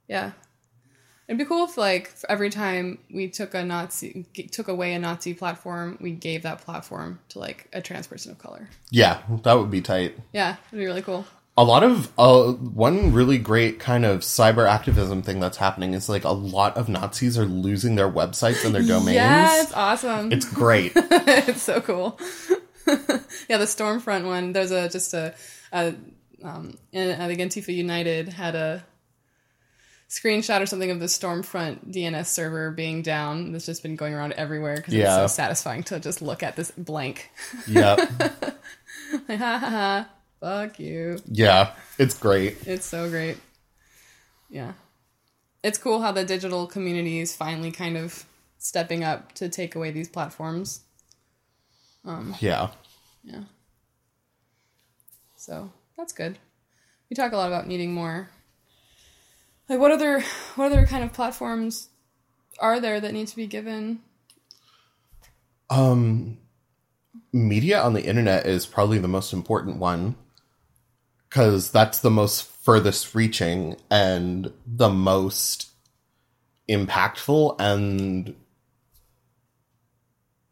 Yeah. 0.08 0.32
It'd 1.28 1.38
be 1.38 1.44
cool 1.44 1.64
if 1.66 1.76
like 1.76 2.12
every 2.28 2.50
time 2.50 2.98
we 3.14 3.28
took 3.28 3.54
a 3.54 3.64
Nazi 3.64 4.26
g- 4.34 4.48
took 4.48 4.66
away 4.66 4.94
a 4.94 4.98
Nazi 4.98 5.32
platform, 5.34 5.96
we 6.00 6.10
gave 6.10 6.42
that 6.42 6.60
platform 6.60 7.20
to 7.28 7.38
like 7.38 7.68
a 7.72 7.80
trans 7.80 8.08
person 8.08 8.32
of 8.32 8.38
color. 8.38 8.68
yeah 8.90 9.22
that 9.44 9.54
would 9.54 9.70
be 9.70 9.80
tight 9.80 10.16
Yeah, 10.32 10.56
it'd 10.68 10.78
be 10.80 10.86
really 10.86 11.02
cool. 11.02 11.24
A 11.60 11.64
lot 11.64 11.82
of 11.82 12.10
uh, 12.16 12.52
one 12.52 13.12
really 13.12 13.36
great 13.36 13.78
kind 13.78 14.06
of 14.06 14.20
cyber 14.20 14.66
activism 14.66 15.20
thing 15.20 15.40
that's 15.40 15.58
happening 15.58 15.92
is 15.92 16.08
like 16.08 16.24
a 16.24 16.30
lot 16.32 16.74
of 16.78 16.88
Nazis 16.88 17.36
are 17.36 17.44
losing 17.44 17.96
their 17.96 18.10
websites 18.10 18.64
and 18.64 18.74
their 18.74 18.82
domains. 18.82 19.16
Yeah, 19.16 19.60
it's 19.62 19.74
awesome. 19.74 20.32
It's 20.32 20.50
great. 20.50 20.92
it's 20.96 21.60
so 21.60 21.82
cool. 21.82 22.18
yeah, 22.86 23.58
the 23.58 23.66
Stormfront 23.66 24.24
one. 24.24 24.54
There's 24.54 24.70
a 24.70 24.88
just 24.88 25.12
a, 25.12 25.34
a 25.70 25.94
um, 26.42 26.78
I 26.94 27.26
think 27.26 27.40
Antifa 27.40 27.74
United 27.74 28.30
had 28.30 28.54
a 28.54 28.82
screenshot 30.08 30.62
or 30.62 30.66
something 30.66 30.90
of 30.90 30.98
the 30.98 31.06
Stormfront 31.06 31.92
DNS 31.92 32.24
server 32.24 32.70
being 32.70 33.02
down. 33.02 33.52
That's 33.52 33.66
just 33.66 33.82
been 33.82 33.96
going 33.96 34.14
around 34.14 34.32
everywhere 34.32 34.76
because 34.76 34.94
Yeah. 34.94 35.24
it's 35.24 35.34
so 35.34 35.42
satisfying 35.42 35.82
to 35.84 36.00
just 36.00 36.22
look 36.22 36.42
at 36.42 36.56
this 36.56 36.70
blank. 36.70 37.30
yep. 37.66 37.98
like, 39.28 39.38
ha 39.38 39.58
ha 39.58 39.68
ha, 39.68 40.08
fuck 40.40 40.78
you. 40.80 41.18
Yeah, 41.26 41.72
it's 41.98 42.18
great. 42.18 42.66
It's 42.66 42.86
so 42.86 43.08
great. 43.08 43.36
Yeah. 44.48 44.72
It's 45.62 45.78
cool 45.78 46.00
how 46.00 46.12
the 46.12 46.24
digital 46.24 46.66
community 46.66 47.20
is 47.20 47.36
finally 47.36 47.70
kind 47.70 47.96
of 47.96 48.24
stepping 48.58 49.04
up 49.04 49.32
to 49.34 49.48
take 49.48 49.74
away 49.74 49.90
these 49.90 50.08
platforms. 50.08 50.80
Um, 52.04 52.34
Yeah. 52.40 52.70
Yeah. 53.22 53.44
So 55.36 55.70
that's 55.96 56.12
good. 56.12 56.38
We 57.08 57.14
talk 57.14 57.32
a 57.32 57.36
lot 57.36 57.48
about 57.48 57.66
needing 57.66 57.92
more. 57.92 58.30
Like, 59.68 59.78
what 59.78 59.90
other 59.90 60.20
what 60.56 60.72
other 60.72 60.86
kind 60.86 61.04
of 61.04 61.12
platforms 61.12 61.88
are 62.58 62.80
there 62.80 63.00
that 63.00 63.12
need 63.12 63.28
to 63.28 63.36
be 63.36 63.46
given? 63.46 64.00
Um 65.68 66.38
media 67.32 67.80
on 67.80 67.92
the 67.92 68.04
internet 68.04 68.46
is 68.46 68.66
probably 68.66 68.98
the 68.98 69.08
most 69.08 69.32
important 69.32 69.76
one 69.76 70.16
cuz 71.30 71.70
that's 71.70 72.00
the 72.00 72.10
most 72.10 72.44
furthest 72.44 73.14
reaching 73.14 73.76
and 73.90 74.52
the 74.66 74.90
most 74.90 75.70
impactful 76.68 77.56
and 77.58 78.34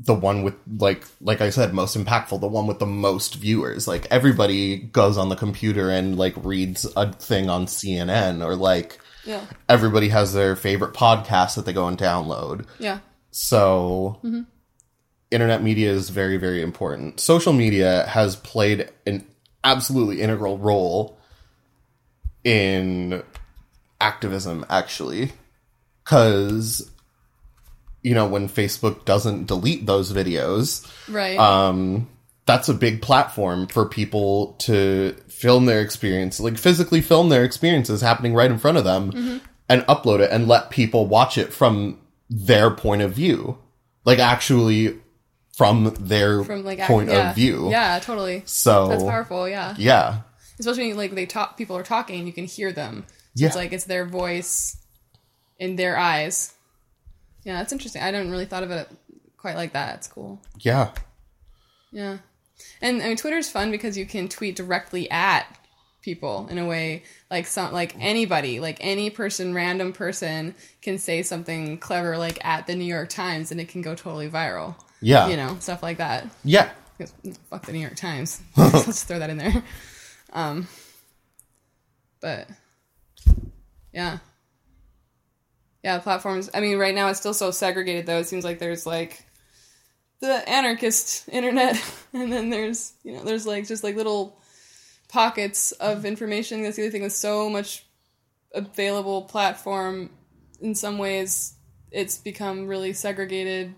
the 0.00 0.14
one 0.14 0.42
with 0.42 0.54
like 0.78 1.04
like 1.20 1.40
I 1.40 1.50
said 1.50 1.74
most 1.74 1.96
impactful 1.96 2.40
the 2.40 2.46
one 2.48 2.66
with 2.66 2.78
the 2.78 2.86
most 2.86 3.34
viewers. 3.34 3.88
Like 3.88 4.06
everybody 4.10 4.76
goes 4.78 5.18
on 5.18 5.28
the 5.28 5.36
computer 5.36 5.90
and 5.90 6.16
like 6.16 6.34
reads 6.36 6.86
a 6.96 7.12
thing 7.12 7.50
on 7.50 7.66
CNN 7.66 8.44
or 8.44 8.54
like 8.54 8.98
Yeah, 9.24 9.44
everybody 9.68 10.08
has 10.10 10.32
their 10.32 10.54
favorite 10.54 10.94
podcast 10.94 11.56
that 11.56 11.66
they 11.66 11.72
go 11.72 11.88
and 11.88 11.98
download. 11.98 12.64
Yeah, 12.78 13.00
so 13.32 14.20
mm-hmm. 14.22 14.42
internet 15.32 15.62
media 15.62 15.90
is 15.90 16.10
very 16.10 16.36
very 16.36 16.62
important. 16.62 17.18
Social 17.18 17.52
media 17.52 18.06
has 18.06 18.36
played 18.36 18.90
an 19.04 19.26
absolutely 19.64 20.20
integral 20.20 20.58
role 20.58 21.18
in 22.44 23.22
activism 24.00 24.64
actually. 24.70 25.32
Cuz 26.04 26.90
you 28.02 28.14
know 28.14 28.28
when 28.28 28.48
facebook 28.48 29.04
doesn't 29.04 29.46
delete 29.48 29.84
those 29.84 30.12
videos 30.12 30.86
right. 31.08 31.36
um 31.36 32.08
that's 32.46 32.68
a 32.68 32.74
big 32.74 33.02
platform 33.02 33.66
for 33.66 33.84
people 33.84 34.54
to 34.60 35.16
film 35.26 35.66
their 35.66 35.80
experience 35.80 36.38
like 36.38 36.56
physically 36.56 37.00
film 37.00 37.28
their 37.28 37.42
experiences 37.42 38.00
happening 38.00 38.34
right 38.34 38.52
in 38.52 38.56
front 38.56 38.78
of 38.78 38.84
them 38.84 39.40
and 39.68 39.82
upload 39.82 40.20
it 40.20 40.30
and 40.30 40.48
let 40.48 40.70
people 40.70 41.06
watch 41.06 41.36
it 41.36 41.52
from 41.52 41.98
their 42.30 42.70
point 42.70 43.02
of 43.02 43.12
view. 43.12 43.58
Like 44.04 44.18
actually 44.18 44.98
from 45.58 45.92
their 45.98 46.44
From 46.44 46.64
like 46.64 46.78
point 46.78 47.10
yeah, 47.10 47.30
of 47.30 47.34
view 47.34 47.68
Yeah, 47.68 47.98
totally. 47.98 48.44
so 48.46 48.86
That's 48.86 49.02
powerful. 49.02 49.48
Yeah, 49.48 49.74
yeah 49.76 50.20
especially 50.60 50.88
when, 50.88 50.96
like 50.96 51.14
they 51.16 51.26
talk, 51.26 51.56
people 51.56 51.76
are 51.76 51.82
talking, 51.82 52.26
you 52.28 52.32
can 52.32 52.44
hear 52.44 52.72
them. 52.72 53.04
So 53.08 53.14
Yeah. 53.34 53.46
It's 53.48 53.56
like 53.56 53.72
it's 53.72 53.84
their 53.84 54.04
voice 54.06 54.76
in 55.58 55.74
their 55.74 55.98
eyes. 55.98 56.54
Yeah, 57.42 57.58
that's 57.58 57.72
interesting. 57.72 58.02
I 58.02 58.12
didn't 58.12 58.30
really 58.30 58.46
thought 58.46 58.62
of 58.62 58.70
it 58.70 58.88
quite 59.36 59.56
like 59.56 59.72
that. 59.72 59.96
It's 59.96 60.06
cool. 60.06 60.40
yeah 60.60 60.92
Yeah. 61.90 62.18
And 62.80 63.02
I 63.02 63.08
mean 63.08 63.16
Twitter's 63.16 63.50
fun 63.50 63.72
because 63.72 63.98
you 63.98 64.06
can 64.06 64.28
tweet 64.28 64.54
directly 64.54 65.10
at 65.10 65.44
people 66.02 66.46
in 66.52 66.58
a 66.58 66.66
way 66.66 67.02
like 67.32 67.48
some 67.48 67.72
like 67.72 67.96
anybody, 67.98 68.60
like 68.60 68.78
any 68.80 69.10
person, 69.10 69.54
random 69.54 69.92
person 69.92 70.54
can 70.82 70.98
say 70.98 71.24
something 71.24 71.78
clever 71.78 72.16
like 72.16 72.38
at 72.44 72.68
the 72.68 72.76
New 72.76 72.84
York 72.84 73.08
Times 73.08 73.50
and 73.50 73.60
it 73.60 73.68
can 73.68 73.82
go 73.82 73.96
totally 73.96 74.30
viral. 74.30 74.76
Yeah 75.00 75.28
You 75.28 75.36
know, 75.36 75.56
stuff 75.60 75.82
like 75.82 75.98
that. 75.98 76.26
yeah 76.44 76.70
Because, 76.96 77.12
fuck 77.50 77.64
the 77.66 77.72
New 77.72 77.80
York 77.80 77.96
Times. 77.96 78.40
Let's 78.56 79.04
throw 79.04 79.18
that 79.18 79.30
in 79.30 79.38
there. 79.38 79.62
Um 80.32 80.68
but 82.20 82.48
yeah. 83.92 84.18
Yeah, 85.84 85.98
platforms. 85.98 86.50
I 86.52 86.60
mean, 86.60 86.78
right 86.78 86.94
now 86.94 87.08
it's 87.08 87.20
still 87.20 87.34
so 87.34 87.50
segregated 87.50 88.06
though. 88.06 88.18
It 88.18 88.26
seems 88.26 88.44
like 88.44 88.58
there's 88.58 88.84
like 88.86 89.24
the 90.20 90.48
anarchist 90.48 91.28
internet 91.28 91.80
and 92.12 92.32
then 92.32 92.50
there's, 92.50 92.92
you 93.04 93.12
know, 93.12 93.22
there's 93.24 93.46
like 93.46 93.66
just 93.68 93.84
like 93.84 93.94
little 93.96 94.40
pockets 95.08 95.72
of 95.72 96.04
information. 96.04 96.62
That's 96.62 96.76
the 96.76 96.82
other 96.82 96.90
thing 96.90 97.02
with 97.02 97.12
so 97.12 97.48
much 97.48 97.84
available 98.52 99.22
platform 99.22 100.10
in 100.60 100.74
some 100.74 100.98
ways 100.98 101.54
it's 101.90 102.18
become 102.18 102.66
really 102.66 102.92
segregated 102.92 103.74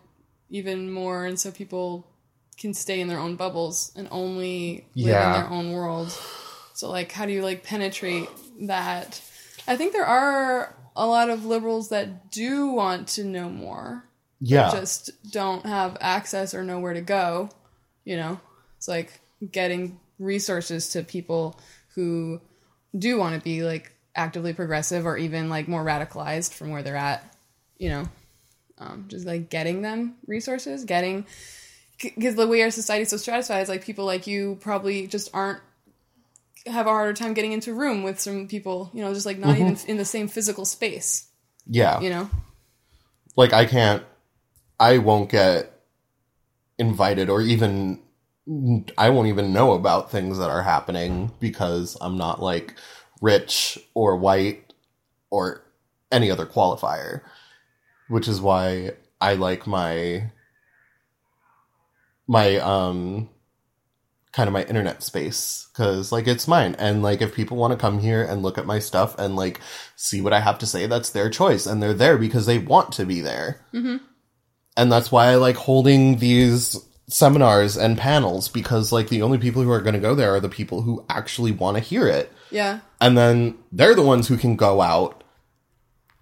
even 0.51 0.91
more 0.91 1.25
and 1.25 1.39
so 1.39 1.51
people 1.51 2.07
can 2.59 2.75
stay 2.75 3.01
in 3.01 3.09
their 3.09 3.19
own 3.19 3.37
bubbles 3.37 3.93
and 3.97 4.07
only 4.11 4.85
live 4.95 5.07
Yeah. 5.07 5.27
in 5.37 5.41
their 5.43 5.51
own 5.51 5.73
world. 5.73 6.11
So 6.75 6.91
like 6.91 7.13
how 7.13 7.25
do 7.27 7.33
you 7.33 7.43
like 7.43 7.63
penetrate 7.65 8.29
that? 8.63 9.23
I 9.67 9.77
think 9.77 9.93
there 9.93 10.05
are 10.07 10.75
a 10.97 11.07
lot 11.07 11.31
of 11.31 11.45
liberals 11.47 11.89
that 11.91 12.31
do 12.31 12.67
want 12.69 13.09
to 13.09 13.25
know 13.25 13.49
more 13.49 14.05
Yeah. 14.41 14.71
just 14.71 15.11
don't 15.31 15.65
have 15.65 15.97
access 16.01 16.53
or 16.55 16.65
know 16.65 16.81
where 16.81 16.95
to 16.95 17.01
go. 17.01 17.49
You 18.05 18.17
know, 18.17 18.41
it's 18.77 18.89
like 18.89 19.21
getting 19.53 20.01
resources 20.19 20.91
to 20.91 21.03
people 21.03 21.59
who 21.95 22.41
do 22.99 23.19
want 23.19 23.35
to 23.37 23.41
be 23.41 23.63
like 23.63 23.93
actively 24.17 24.53
progressive 24.53 25.07
or 25.07 25.17
even 25.17 25.49
like 25.49 25.69
more 25.69 25.85
radicalized 25.85 26.53
from 26.53 26.71
where 26.71 26.83
they're 26.83 26.97
at. 26.97 27.25
You 27.79 27.89
know, 27.91 28.09
um, 28.81 29.05
just 29.09 29.27
like 29.27 29.51
getting 29.51 29.83
them 29.83 30.17
resources, 30.27 30.85
getting 30.85 31.27
because 32.01 32.35
the 32.35 32.47
way 32.47 32.63
our 32.63 32.71
society 32.71 33.03
is 33.03 33.11
so 33.11 33.19
stratified, 33.19 33.63
is 33.63 33.69
like 33.69 33.85
people 33.85 34.07
like 34.07 34.27
you 34.27 34.57
probably 34.61 35.07
just 35.07 35.29
aren't 35.35 35.61
have 36.67 36.87
a 36.87 36.91
harder 36.91 37.13
time 37.13 37.35
getting 37.35 37.53
into 37.53 37.73
a 37.73 37.75
room 37.75 38.03
with 38.03 38.19
some 38.19 38.49
people. 38.49 38.91
You 38.95 39.03
know, 39.03 39.13
just 39.13 39.27
like 39.27 39.39
not 39.39 39.59
even 39.59 39.77
in 39.87 39.99
the 39.99 40.05
same 40.05 40.29
physical 40.29 40.65
space. 40.65 41.29
yeah. 41.67 42.01
You 42.01 42.11
know, 42.11 42.31
like 43.37 43.53
I 43.53 43.67
can't 43.67 44.03
I 44.79 44.99
won't 44.99 45.31
get 45.31 45.79
invited 46.79 47.29
or 47.29 47.43
even 47.43 48.01
I 48.97 49.11
won't 49.11 49.29
even 49.29 49.53
know 49.53 49.73
about 49.73 50.11
things 50.11 50.39
that 50.39 50.49
are 50.49 50.63
happening 50.63 51.31
because 51.39 51.99
I'm 52.01 52.17
not 52.17 52.43
like 52.43 52.75
rich 53.21 53.79
or 53.93 54.17
white 54.17 54.73
or 55.29 55.63
any 56.11 56.31
other 56.31 56.47
qualifier 56.47 57.21
which 58.11 58.29
is 58.29 58.41
why 58.41 58.93
I 59.21 59.35
like 59.35 59.67
my 59.67 60.31
my 62.27 62.57
um 62.59 63.29
kind 64.33 64.47
of 64.47 64.53
my 64.53 64.63
internet 64.65 65.03
space 65.03 65.69
cuz 65.75 66.13
like 66.13 66.29
it's 66.29 66.47
mine 66.47 66.77
and 66.79 67.03
like 67.03 67.21
if 67.21 67.35
people 67.35 67.57
want 67.57 67.73
to 67.73 67.77
come 67.77 67.99
here 67.99 68.23
and 68.23 68.43
look 68.43 68.59
at 68.59 68.67
my 68.67 68.79
stuff 68.79 69.19
and 69.19 69.35
like 69.35 69.61
see 69.97 70.21
what 70.21 70.33
I 70.33 70.39
have 70.41 70.59
to 70.61 70.67
say 70.67 70.87
that's 70.87 71.11
their 71.11 71.29
choice 71.29 71.67
and 71.67 71.83
they're 71.83 71.93
there 71.95 72.17
because 72.17 72.47
they 72.47 72.59
want 72.59 72.93
to 72.93 73.05
be 73.05 73.21
there. 73.21 73.61
And 74.77 74.91
that's 74.93 75.11
why 75.11 75.27
I 75.27 75.35
like 75.35 75.57
holding 75.57 76.19
these 76.19 76.77
seminars 77.09 77.77
and 77.77 77.99
panels 77.99 78.49
because 78.49 78.93
like 78.93 79.09
the 79.09 79.23
only 79.23 79.37
people 79.37 79.63
who 79.63 79.71
are 79.73 79.81
going 79.83 79.95
to 79.95 80.01
go 80.01 80.15
there 80.15 80.33
are 80.33 80.41
the 80.41 80.49
people 80.49 80.83
who 80.83 81.05
actually 81.09 81.51
want 81.51 81.77
to 81.77 81.83
hear 81.83 82.07
it. 82.07 82.33
yeah, 82.53 82.79
And 83.01 83.19
then 83.19 83.59
they're 83.73 83.97
the 83.97 84.03
ones 84.03 84.29
who 84.29 84.37
can 84.37 84.55
go 84.55 84.81
out 84.81 85.20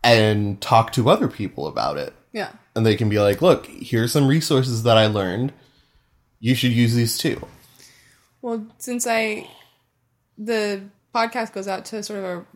and 0.03 0.61
talk 0.61 0.93
to 0.93 1.11
other 1.11 1.29
people 1.29 1.67
about 1.67 1.97
it. 1.97 2.15
yeah. 2.33 2.53
And 2.75 2.87
they 2.87 2.97
can 2.97 3.09
be 3.09 3.19
like, 3.19 3.43
look, 3.43 3.67
here's 3.67 4.13
some 4.13 4.29
resources 4.29 4.85
that 4.85 4.97
I 4.97 5.07
learned. 5.07 5.53
You 6.39 6.55
should 6.55 6.73
use 6.73 6.95
these 6.95 7.19
too. 7.19 7.45
Well, 8.41 8.67
since 8.79 9.07
I 9.07 9.49
the 10.37 10.83
podcast 11.13 11.53
goes 11.53 11.67
out 11.67 11.87
to 11.87 12.03
sort 12.03 12.21
of 12.21 12.25
a 12.25 12.47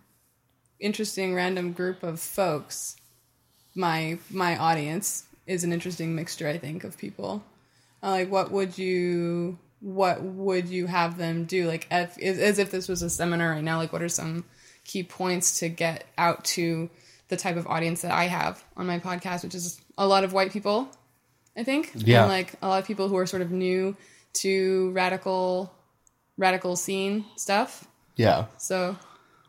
interesting 0.78 1.34
random 1.34 1.72
group 1.72 2.03
of 2.05 2.20
folks, 2.20 2.97
my 3.74 4.18
my 4.30 4.57
audience 4.57 5.24
is 5.47 5.64
an 5.64 5.72
interesting 5.72 6.14
mixture, 6.14 6.49
I 6.49 6.59
think, 6.59 6.84
of 6.84 6.97
people. 6.97 7.43
Uh, 8.03 8.11
like, 8.11 8.30
what 8.30 8.53
would 8.53 8.78
you 8.78 9.59
what 9.80 10.22
would 10.22 10.68
you 10.68 10.86
have 10.86 11.18
them 11.18 11.45
do? 11.45 11.66
Like, 11.66 11.88
if, 11.90 12.16
as 12.18 12.38
as 12.38 12.59
if 12.61 12.70
this 12.70 12.88
was 12.88 13.03
a 13.03 13.11
seminar 13.11 13.51
right 13.51 13.64
now. 13.64 13.78
Like, 13.78 13.93
what 13.93 14.03
are 14.03 14.09
some 14.09 14.45
key 14.84 15.03
points 15.03 15.59
to 15.61 15.68
get 15.68 16.05
out 16.16 16.45
to 16.45 16.88
the 17.32 17.38
type 17.38 17.56
of 17.56 17.66
audience 17.66 18.02
that 18.02 18.10
I 18.10 18.24
have 18.24 18.62
on 18.76 18.86
my 18.86 18.98
podcast, 18.98 19.42
which 19.42 19.54
is 19.54 19.80
a 19.96 20.06
lot 20.06 20.22
of 20.22 20.34
white 20.34 20.52
people, 20.52 20.86
I 21.56 21.64
think. 21.64 21.90
Yeah. 21.94 22.24
And 22.24 22.28
like 22.30 22.52
a 22.60 22.68
lot 22.68 22.78
of 22.78 22.86
people 22.86 23.08
who 23.08 23.16
are 23.16 23.24
sort 23.24 23.40
of 23.40 23.50
new 23.50 23.96
to 24.34 24.90
radical 24.90 25.72
radical 26.36 26.76
scene 26.76 27.24
stuff. 27.36 27.88
Yeah. 28.16 28.46
So 28.58 28.98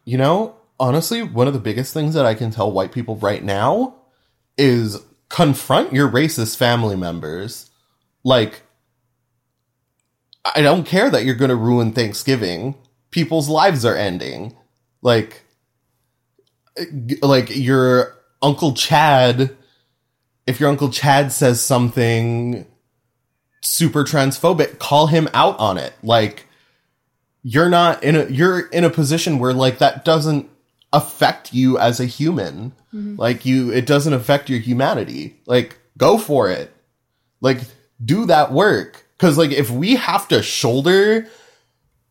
You 0.05 0.17
know, 0.17 0.55
honestly, 0.79 1.23
one 1.23 1.47
of 1.47 1.53
the 1.53 1.59
biggest 1.59 1.93
things 1.93 2.13
that 2.13 2.25
I 2.25 2.35
can 2.35 2.51
tell 2.51 2.71
white 2.71 2.91
people 2.91 3.15
right 3.17 3.43
now 3.43 3.95
is 4.57 4.97
confront 5.29 5.93
your 5.93 6.09
racist 6.09 6.57
family 6.57 6.95
members. 6.95 7.69
Like, 8.23 8.61
I 10.55 10.61
don't 10.61 10.85
care 10.85 11.09
that 11.09 11.25
you're 11.25 11.35
going 11.35 11.49
to 11.49 11.55
ruin 11.55 11.93
Thanksgiving. 11.93 12.75
People's 13.11 13.49
lives 13.49 13.85
are 13.85 13.95
ending. 13.95 14.55
Like, 15.01 15.42
like 17.21 17.55
your 17.55 18.15
Uncle 18.41 18.73
Chad, 18.73 19.55
if 20.47 20.59
your 20.59 20.69
Uncle 20.69 20.89
Chad 20.89 21.31
says 21.31 21.61
something 21.61 22.65
super 23.61 24.03
transphobic, 24.03 24.79
call 24.79 25.07
him 25.07 25.29
out 25.33 25.57
on 25.59 25.77
it. 25.77 25.93
Like, 26.03 26.47
you're 27.43 27.69
not 27.69 28.03
in 28.03 28.15
a 28.15 28.25
you're 28.25 28.67
in 28.67 28.85
a 28.85 28.89
position 28.89 29.37
where 29.37 29.53
like 29.53 29.79
that 29.79 30.05
doesn't 30.05 30.49
affect 30.93 31.53
you 31.53 31.77
as 31.77 31.99
a 31.99 32.05
human. 32.05 32.71
Mm-hmm. 32.93 33.15
Like 33.17 33.45
you 33.45 33.71
it 33.71 33.85
doesn't 33.85 34.13
affect 34.13 34.49
your 34.49 34.59
humanity. 34.59 35.35
Like 35.45 35.77
go 35.97 36.17
for 36.17 36.49
it. 36.49 36.73
Like 37.41 37.59
do 38.03 38.25
that 38.27 38.53
work. 38.53 39.05
Cuz 39.19 39.37
like 39.37 39.51
if 39.51 39.69
we 39.69 39.95
have 39.95 40.27
to 40.29 40.41
shoulder 40.41 41.27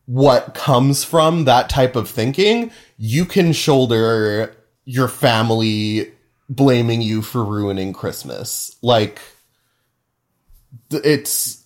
what 0.05 0.53
comes 0.53 1.03
from 1.03 1.45
that 1.45 1.69
type 1.69 1.95
of 1.95 2.09
thinking 2.09 2.71
you 2.97 3.25
can 3.25 3.53
shoulder 3.53 4.55
your 4.85 5.07
family 5.07 6.11
blaming 6.49 7.01
you 7.01 7.21
for 7.21 7.43
ruining 7.43 7.93
christmas. 7.93 8.75
Like 8.81 9.21
it's 10.91 11.63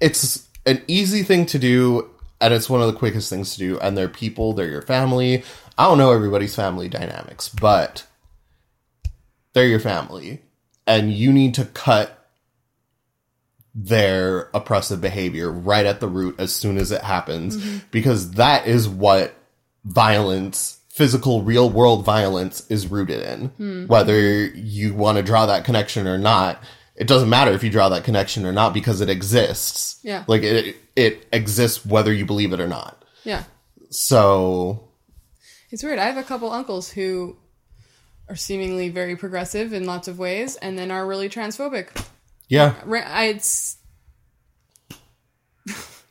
it's 0.00 0.48
an 0.66 0.82
easy 0.88 1.22
thing 1.22 1.46
to 1.46 1.58
do 1.58 2.10
and 2.40 2.52
it's 2.52 2.70
one 2.70 2.80
of 2.80 2.86
the 2.86 2.98
quickest 2.98 3.30
things 3.30 3.52
to 3.54 3.58
do 3.58 3.78
and 3.78 3.96
they're 3.96 4.08
people 4.08 4.52
they're 4.52 4.68
your 4.68 4.82
family. 4.82 5.44
I 5.78 5.84
don't 5.84 5.98
know 5.98 6.12
everybody's 6.12 6.56
family 6.56 6.88
dynamics 6.88 7.48
but 7.48 8.06
they're 9.52 9.66
your 9.66 9.80
family 9.80 10.42
and 10.86 11.12
you 11.12 11.32
need 11.32 11.54
to 11.54 11.64
cut 11.66 12.19
their 13.74 14.50
oppressive 14.54 15.00
behavior 15.00 15.50
right 15.50 15.86
at 15.86 16.00
the 16.00 16.08
root 16.08 16.34
as 16.38 16.52
soon 16.54 16.76
as 16.76 16.90
it 16.90 17.02
happens 17.02 17.56
because 17.92 18.32
that 18.32 18.66
is 18.66 18.88
what 18.88 19.32
violence 19.84 20.78
physical 20.88 21.42
real 21.42 21.70
world 21.70 22.04
violence 22.04 22.66
is 22.68 22.86
rooted 22.88 23.22
in 23.22 23.86
whether 23.86 24.44
you 24.46 24.92
want 24.92 25.16
to 25.16 25.22
draw 25.22 25.46
that 25.46 25.64
connection 25.64 26.06
or 26.08 26.18
not 26.18 26.60
it 26.96 27.06
doesn't 27.06 27.28
matter 27.30 27.52
if 27.52 27.62
you 27.64 27.70
draw 27.70 27.88
that 27.88 28.04
connection 28.04 28.44
or 28.44 28.52
not 28.52 28.74
because 28.74 29.00
it 29.00 29.08
exists 29.08 30.00
Yeah. 30.02 30.24
like 30.26 30.42
it 30.42 30.76
it 30.96 31.26
exists 31.32 31.86
whether 31.86 32.12
you 32.12 32.26
believe 32.26 32.52
it 32.52 32.60
or 32.60 32.68
not 32.68 33.04
yeah, 33.24 33.44
so 33.90 34.88
it's 35.70 35.82
weird. 35.82 35.98
I 35.98 36.06
have 36.06 36.16
a 36.16 36.22
couple 36.22 36.50
uncles 36.50 36.90
who 36.90 37.36
are 38.30 38.34
seemingly 38.36 38.88
very 38.88 39.14
progressive 39.14 39.72
in 39.74 39.84
lots 39.84 40.08
of 40.08 40.18
ways, 40.18 40.56
and 40.56 40.78
then 40.78 40.90
are 40.90 41.06
really 41.06 41.28
transphobic. 41.28 41.88
Yeah. 42.50 42.74
I, 42.86 43.24
it's 43.26 43.78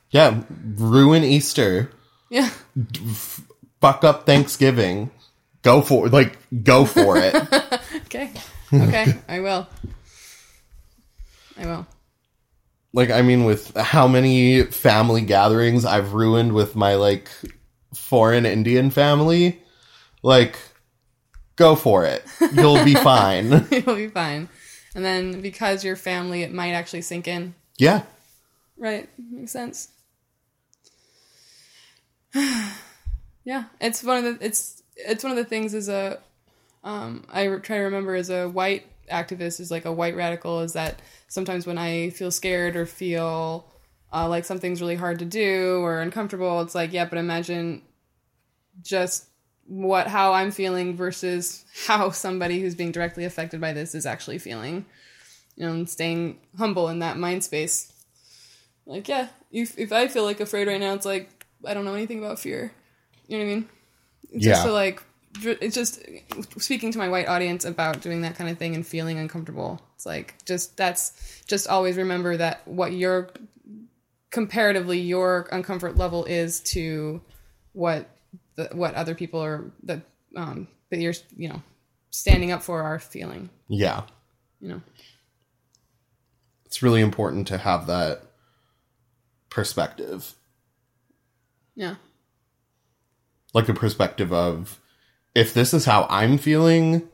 yeah 0.09 0.41
ruin 0.75 1.23
easter. 1.23 1.91
Yeah, 2.31 2.49
fuck 3.81 4.03
up 4.03 4.25
thanksgiving. 4.25 5.11
Go 5.61 5.81
for 5.81 6.09
like 6.09 6.37
go 6.63 6.85
for 6.85 7.17
it. 7.17 7.35
Okay, 8.09 8.31
okay, 8.73 9.13
I 9.27 9.39
will. 9.39 9.67
I 11.59 11.65
will. 11.67 11.85
like 12.91 13.11
i 13.11 13.21
mean 13.21 13.45
with 13.45 13.75
how 13.77 14.07
many 14.07 14.63
family 14.63 15.21
gatherings 15.21 15.85
i've 15.85 16.13
ruined 16.13 16.53
with 16.53 16.75
my 16.75 16.95
like 16.95 17.29
foreign 17.93 18.47
indian 18.47 18.89
family 18.89 19.61
like 20.23 20.57
go 21.59 21.75
for 21.75 22.05
it. 22.05 22.23
You'll 22.53 22.83
be 22.83 22.95
fine. 23.11 23.67
You'll 23.69 23.95
be 23.95 24.07
fine. 24.07 24.49
And 24.95 25.05
then 25.05 25.41
because 25.41 25.83
your 25.83 25.95
family, 25.95 26.43
it 26.43 26.53
might 26.53 26.71
actually 26.71 27.01
sink 27.01 27.27
in. 27.27 27.55
yeah 27.77 28.03
Right. 28.77 29.09
Makes 29.17 29.51
sense. 29.51 29.89
yeah, 33.43 33.65
it's 33.81 34.03
one 34.03 34.23
of 34.23 34.39
the 34.39 34.45
it's 34.45 34.81
it's 34.95 35.23
one 35.23 35.31
of 35.31 35.37
the 35.37 35.45
things 35.45 35.73
as 35.73 35.89
a 35.89 36.19
um, 36.83 37.25
I 37.29 37.47
try 37.47 37.77
to 37.77 37.83
remember 37.83 38.15
as 38.15 38.29
a 38.29 38.47
white 38.47 38.85
activist 39.11 39.59
is 39.59 39.71
like 39.71 39.85
a 39.85 39.91
white 39.91 40.15
radical 40.15 40.61
is 40.61 40.73
that 40.73 41.01
sometimes 41.27 41.67
when 41.67 41.77
I 41.77 42.11
feel 42.11 42.31
scared 42.31 42.75
or 42.75 42.85
feel 42.85 43.69
uh, 44.13 44.29
like 44.29 44.45
something's 44.45 44.81
really 44.81 44.95
hard 44.95 45.19
to 45.19 45.25
do 45.25 45.81
or 45.81 45.99
uncomfortable, 45.99 46.61
it's 46.61 46.75
like 46.75 46.93
yeah, 46.93 47.05
but 47.05 47.17
imagine 47.17 47.81
just 48.81 49.25
what 49.69 50.07
how 50.07 50.33
I'm 50.33 50.51
feeling 50.51 50.95
versus 50.97 51.63
how 51.85 52.09
somebody 52.09 52.59
who's 52.59 52.75
being 52.75 52.91
directly 52.91 53.23
affected 53.23 53.61
by 53.61 53.71
this 53.71 53.95
is 53.95 54.05
actually 54.05 54.39
feeling. 54.39 54.85
You 55.55 55.65
know, 55.65 55.73
and 55.73 55.89
staying 55.89 56.39
humble 56.57 56.87
in 56.89 56.99
that 56.99 57.17
mind 57.17 57.43
space. 57.43 57.91
Like, 58.85 59.07
yeah, 59.07 59.27
if, 59.51 59.77
if 59.77 59.91
I 59.91 60.07
feel 60.07 60.23
like 60.23 60.39
afraid 60.39 60.67
right 60.67 60.79
now, 60.79 60.93
it's 60.93 61.05
like 61.05 61.45
I 61.65 61.73
don't 61.73 61.85
know 61.85 61.93
anything 61.93 62.19
about 62.19 62.39
fear. 62.39 62.71
You 63.27 63.37
know 63.37 63.45
what 63.45 63.51
I 63.51 63.55
mean? 63.55 63.69
It's 64.31 64.45
just 64.45 64.63
Yeah. 64.63 64.67
to 64.69 64.71
like, 64.73 65.03
it's 65.43 65.75
just 65.75 66.01
speaking 66.57 66.91
to 66.93 66.97
my 66.97 67.09
white 67.09 67.27
audience 67.27 67.65
about 67.65 68.01
doing 68.01 68.21
that 68.21 68.35
kind 68.35 68.49
of 68.49 68.57
thing 68.57 68.73
and 68.73 68.87
feeling 68.87 69.19
uncomfortable. 69.19 69.81
It's 69.95 70.05
like 70.05 70.35
just 70.45 70.77
that's 70.77 71.43
just 71.45 71.67
always 71.67 71.97
remember 71.97 72.37
that 72.37 72.67
what 72.67 72.93
your 72.93 73.29
comparatively 74.31 74.99
your 74.99 75.47
uncomfort 75.51 75.97
level 75.97 76.25
is 76.25 76.59
to 76.61 77.21
what 77.73 78.09
the, 78.63 78.75
what 78.75 78.93
other 78.95 79.15
people 79.15 79.43
are 79.43 79.71
that 79.83 80.01
um 80.35 80.67
that 80.89 80.99
you're 80.99 81.13
you 81.35 81.49
know 81.49 81.61
standing 82.11 82.51
up 82.51 82.61
for 82.61 82.81
are 82.81 82.99
feeling. 82.99 83.49
yeah 83.67 84.03
you 84.59 84.69
know. 84.69 84.81
It's 86.65 86.83
really 86.83 87.01
important 87.01 87.47
to 87.47 87.57
have 87.57 87.87
that 87.87 88.21
perspective. 89.49 90.35
Yeah. 91.75 91.95
Like 93.53 93.65
the 93.65 93.73
perspective 93.73 94.31
of 94.31 94.79
if 95.33 95.53
this 95.53 95.73
is 95.73 95.85
how 95.85 96.05
I'm 96.09 96.37
feeling, 96.37 97.09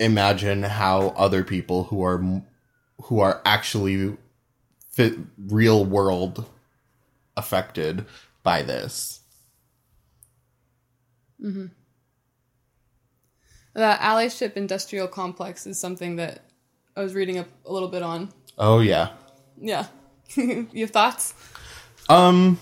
imagine 0.00 0.64
how 0.64 1.08
other 1.08 1.44
people 1.44 1.84
who 1.84 2.02
are 2.02 2.42
who 3.04 3.20
are 3.20 3.40
actually 3.44 4.16
fit 4.90 5.14
real 5.38 5.84
world 5.84 6.46
affected 7.36 8.06
by 8.42 8.62
this. 8.62 9.20
The 13.74 13.96
allyship 14.00 14.56
industrial 14.56 15.08
complex 15.08 15.66
is 15.66 15.80
something 15.80 16.16
that 16.16 16.44
I 16.96 17.02
was 17.02 17.14
reading 17.14 17.38
up 17.38 17.48
a 17.64 17.72
little 17.72 17.88
bit 17.88 18.02
on. 18.02 18.30
Oh 18.58 18.80
yeah. 18.80 19.12
Yeah. 19.60 19.86
you 20.36 20.68
have 20.80 20.90
thoughts? 20.90 21.34
Um 22.08 22.58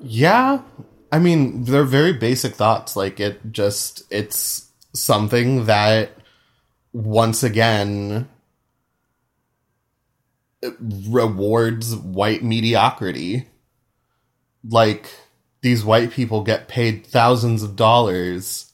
Yeah. 0.00 0.62
I 1.10 1.18
mean, 1.18 1.64
they're 1.64 1.84
very 1.84 2.12
basic 2.12 2.54
thoughts. 2.54 2.96
Like 2.96 3.20
it 3.20 3.40
just 3.52 4.04
it's 4.10 4.68
something 4.92 5.66
that 5.66 6.12
once 6.92 7.42
again 7.42 8.28
rewards 10.80 11.96
white 11.96 12.42
mediocrity. 12.42 13.48
Like 14.68 15.06
these 15.60 15.84
white 15.84 16.10
people 16.10 16.42
get 16.42 16.68
paid 16.68 17.06
thousands 17.06 17.62
of 17.62 17.76
dollars 17.76 18.72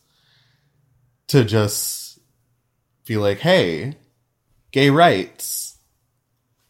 to 1.28 1.45
just 1.45 2.18
be 3.07 3.16
like, 3.16 3.38
"Hey, 3.38 3.97
gay 4.72 4.91
rights." 4.91 5.78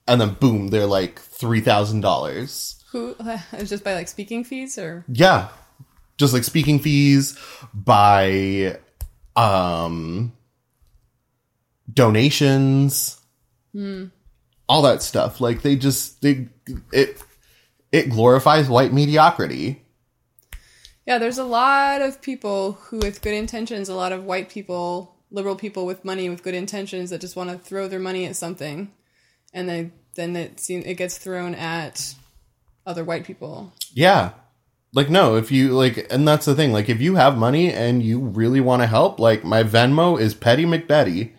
And 0.07 0.21
then 0.21 0.35
boom, 0.41 0.69
they're 0.69 0.87
like 0.87 1.21
$3,000. 1.21 2.83
Who 2.91 3.15
just 3.65 3.85
by 3.85 3.95
like 3.95 4.09
speaking 4.09 4.43
fees 4.43 4.77
or 4.77 5.05
Yeah. 5.09 5.49
Just 6.19 6.35
like 6.35 6.45
speaking 6.45 6.81
fees 6.81 7.39
by 7.73 8.79
um 9.37 10.33
donations. 11.93 13.21
All 14.69 14.83
that 14.83 15.03
stuff. 15.03 15.41
Like 15.41 15.63
they 15.63 15.77
just 15.77 16.21
they 16.23 16.49
it 16.93 17.23
it 17.93 18.11
glorifies 18.11 18.69
white 18.69 18.93
mediocrity. 18.93 19.83
Yeah, 21.07 21.19
there's 21.19 21.39
a 21.39 21.45
lot 21.45 22.03
of 22.03 22.23
people 22.23 22.73
who 22.73 22.99
with 22.99 23.23
good 23.23 23.35
intentions, 23.35 23.89
a 23.89 23.95
lot 23.95 24.13
of 24.13 24.25
white 24.25 24.49
people, 24.49 25.17
liberal 25.31 25.57
people 25.57 25.87
with 25.87 26.05
money 26.05 26.29
with 26.29 26.43
good 26.43 26.55
intentions 26.55 27.11
that 27.11 27.21
just 27.21 27.37
want 27.37 27.51
to 27.51 27.59
throw 27.59 27.89
their 27.89 27.99
money 27.99 28.27
at 28.27 28.37
something 28.37 28.93
and 29.53 29.69
they 29.69 29.91
then 30.15 30.37
it 30.37 30.61
seems 30.61 30.85
it 30.87 30.95
gets 30.95 31.19
thrown 31.19 31.55
at 31.55 32.15
other 32.87 33.05
white 33.05 33.25
people. 33.25 33.73
Yeah. 33.93 34.31
Like 34.93 35.09
no, 35.09 35.37
if 35.37 35.53
you 35.53 35.71
like 35.71 36.07
and 36.11 36.27
that's 36.27 36.47
the 36.47 36.55
thing, 36.55 36.73
like 36.73 36.89
if 36.89 37.01
you 37.01 37.15
have 37.15 37.37
money 37.37 37.73
and 37.73 38.03
you 38.03 38.21
really 38.21 38.61
want 38.61 38.83
to 38.83 38.87
help, 38.87 39.21
like 39.21 39.45
my 39.45 39.63
Venmo 39.63 40.21
is 40.21 40.35
Petty 40.35 40.65
McBetty. 40.65 41.33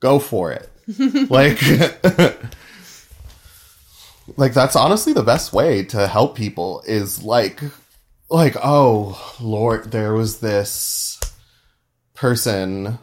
Go 0.00 0.18
for 0.18 0.52
it. 0.52 0.68
like 1.30 1.58
like 4.36 4.54
that's 4.54 4.76
honestly 4.76 5.12
the 5.12 5.22
best 5.22 5.52
way 5.52 5.84
to 5.84 6.06
help 6.06 6.36
people 6.36 6.82
is 6.86 7.22
like 7.22 7.60
like 8.30 8.56
oh 8.62 9.36
lord 9.40 9.90
there 9.90 10.14
was 10.14 10.40
this 10.40 11.20
person. 12.14 12.98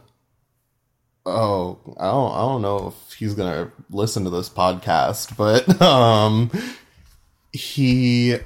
Oh 1.25 1.77
I 1.99 2.05
don't, 2.05 2.31
I 2.31 2.39
don't 2.39 2.61
know 2.61 2.87
if 2.87 3.13
he's 3.13 3.33
gonna 3.33 3.71
listen 3.89 4.23
to 4.23 4.29
this 4.29 4.49
podcast 4.49 5.35
but 5.35 5.81
um 5.81 6.49
he 7.51 8.37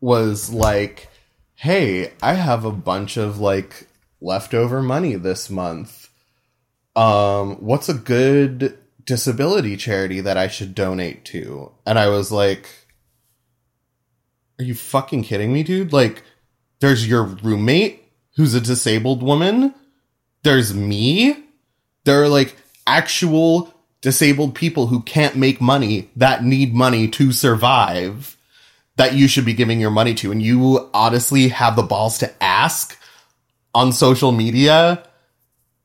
was 0.00 0.50
like 0.50 1.08
hey 1.56 2.12
i 2.22 2.32
have 2.32 2.64
a 2.64 2.70
bunch 2.72 3.16
of 3.16 3.38
like 3.38 3.86
leftover 4.20 4.82
money 4.82 5.14
this 5.14 5.50
month. 5.50 6.08
Um 6.96 7.56
what's 7.56 7.88
a 7.88 7.94
good 7.94 8.78
disability 9.08 9.74
charity 9.74 10.20
that 10.20 10.36
i 10.36 10.46
should 10.46 10.74
donate 10.74 11.24
to. 11.24 11.72
And 11.86 11.98
i 11.98 12.08
was 12.08 12.30
like 12.30 12.68
are 14.58 14.64
you 14.64 14.74
fucking 14.74 15.22
kidding 15.22 15.52
me 15.52 15.62
dude? 15.62 15.92
Like 15.92 16.22
there's 16.80 17.08
your 17.08 17.22
roommate 17.24 18.04
who's 18.36 18.54
a 18.54 18.60
disabled 18.60 19.22
woman. 19.22 19.74
There's 20.42 20.74
me. 20.74 21.44
There 22.04 22.22
are 22.22 22.28
like 22.28 22.56
actual 22.86 23.72
disabled 24.00 24.54
people 24.54 24.86
who 24.88 25.00
can't 25.02 25.36
make 25.36 25.60
money 25.60 26.10
that 26.16 26.44
need 26.44 26.74
money 26.74 27.08
to 27.08 27.32
survive 27.32 28.36
that 28.96 29.14
you 29.14 29.28
should 29.28 29.44
be 29.44 29.54
giving 29.54 29.80
your 29.80 29.90
money 29.90 30.14
to. 30.14 30.32
And 30.32 30.42
you 30.42 30.90
honestly 30.92 31.48
have 31.48 31.76
the 31.76 31.82
balls 31.82 32.18
to 32.18 32.42
ask 32.42 32.98
on 33.74 33.92
social 33.92 34.32
media 34.32 35.04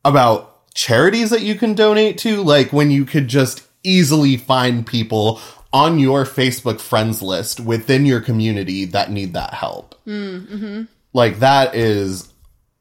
about 0.04 0.53
charities 0.74 1.30
that 1.30 1.42
you 1.42 1.56
can 1.56 1.74
donate 1.74 2.18
to 2.20 2.44
like 2.44 2.74
when 2.74 2.92
you 2.92 3.06
could 3.06 3.28
just 3.28 3.64
easily 3.84 4.38
find 4.38 4.88
people 4.88 5.40
on 5.72 6.00
your 6.00 6.24
Facebook 6.24 6.80
friends 6.80 7.22
list 7.22 7.60
within 7.60 8.06
your 8.06 8.22
community 8.22 8.86
that 8.86 9.12
need 9.12 9.34
that 9.34 9.54
help. 9.54 9.96
Mm-hmm. 10.06 10.84
Like 11.14 11.40
that 11.40 11.76
is 11.76 12.32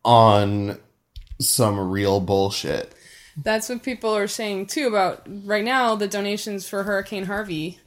on 0.05 0.79
some 1.41 1.91
real 1.91 2.21
bullshit. 2.21 2.95
That's 3.37 3.69
what 3.69 3.83
people 3.83 4.15
are 4.15 4.29
saying 4.29 4.67
too 4.67 4.87
about 4.89 5.27
right 5.27 5.65
now 5.65 5.95
the 5.95 6.07
donations 6.07 6.69
for 6.69 6.83
Hurricane 6.83 7.25
Harvey. 7.25 7.79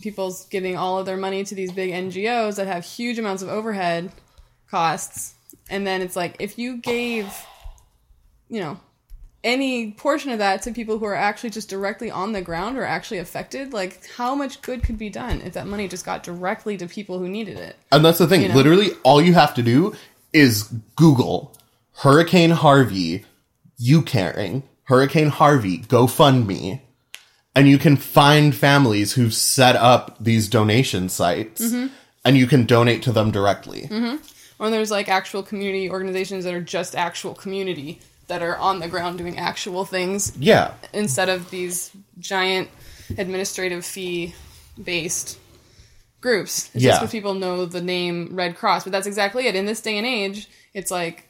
People's 0.00 0.46
giving 0.46 0.76
all 0.76 0.98
of 0.98 1.06
their 1.06 1.16
money 1.16 1.42
to 1.42 1.54
these 1.54 1.72
big 1.72 1.90
NGOs 1.90 2.56
that 2.56 2.66
have 2.66 2.84
huge 2.84 3.18
amounts 3.18 3.42
of 3.42 3.48
overhead 3.48 4.12
costs. 4.70 5.34
And 5.70 5.86
then 5.86 6.02
it's 6.02 6.14
like 6.14 6.36
if 6.38 6.58
you 6.58 6.76
gave, 6.76 7.26
you 8.48 8.60
know, 8.60 8.78
any 9.46 9.92
portion 9.92 10.32
of 10.32 10.40
that 10.40 10.60
to 10.62 10.72
people 10.72 10.98
who 10.98 11.06
are 11.06 11.14
actually 11.14 11.50
just 11.50 11.70
directly 11.70 12.10
on 12.10 12.32
the 12.32 12.42
ground 12.42 12.76
or 12.76 12.84
actually 12.84 13.18
affected, 13.18 13.72
like 13.72 14.04
how 14.16 14.34
much 14.34 14.60
good 14.60 14.82
could 14.82 14.98
be 14.98 15.08
done 15.08 15.40
if 15.42 15.54
that 15.54 15.68
money 15.68 15.86
just 15.86 16.04
got 16.04 16.24
directly 16.24 16.76
to 16.76 16.86
people 16.88 17.18
who 17.20 17.28
needed 17.28 17.56
it? 17.56 17.76
And 17.92 18.04
that's 18.04 18.18
the 18.18 18.26
thing. 18.26 18.42
You 18.42 18.48
know? 18.48 18.56
Literally, 18.56 18.88
all 19.04 19.22
you 19.22 19.34
have 19.34 19.54
to 19.54 19.62
do 19.62 19.94
is 20.32 20.64
Google 20.96 21.56
Hurricane 21.98 22.50
Harvey, 22.50 23.24
YouCaring, 23.80 24.64
Hurricane 24.82 25.28
Harvey, 25.28 25.78
GoFundMe, 25.78 26.80
and 27.54 27.68
you 27.68 27.78
can 27.78 27.96
find 27.96 28.54
families 28.54 29.12
who've 29.12 29.32
set 29.32 29.76
up 29.76 30.16
these 30.20 30.48
donation 30.48 31.08
sites 31.08 31.62
Mm-hmm. 31.62 31.86
and 32.24 32.36
you 32.36 32.46
can 32.46 32.66
donate 32.66 33.02
to 33.04 33.12
them 33.12 33.30
directly. 33.30 33.88
Or 34.58 34.70
there's 34.70 34.90
like 34.90 35.08
actual 35.08 35.42
community 35.42 35.88
organizations 35.88 36.44
that 36.44 36.52
are 36.52 36.60
just 36.60 36.96
actual 36.96 37.34
community 37.34 38.00
that 38.28 38.42
are 38.42 38.56
on 38.56 38.80
the 38.80 38.88
ground 38.88 39.18
doing 39.18 39.38
actual 39.38 39.84
things 39.84 40.32
Yeah. 40.38 40.74
instead 40.92 41.28
of 41.28 41.50
these 41.50 41.90
giant 42.18 42.68
administrative 43.18 43.84
fee 43.84 44.34
based 44.82 45.38
groups. 46.20 46.70
It's 46.74 46.82
Yeah. 46.82 46.90
just 46.90 47.00
because 47.02 47.12
people 47.12 47.34
know 47.34 47.66
the 47.66 47.80
name 47.80 48.30
Red 48.32 48.56
Cross, 48.56 48.84
but 48.84 48.92
that's 48.92 49.06
exactly 49.06 49.46
it. 49.46 49.54
In 49.54 49.66
this 49.66 49.80
day 49.80 49.96
and 49.96 50.06
age, 50.06 50.48
it's 50.74 50.90
like, 50.90 51.28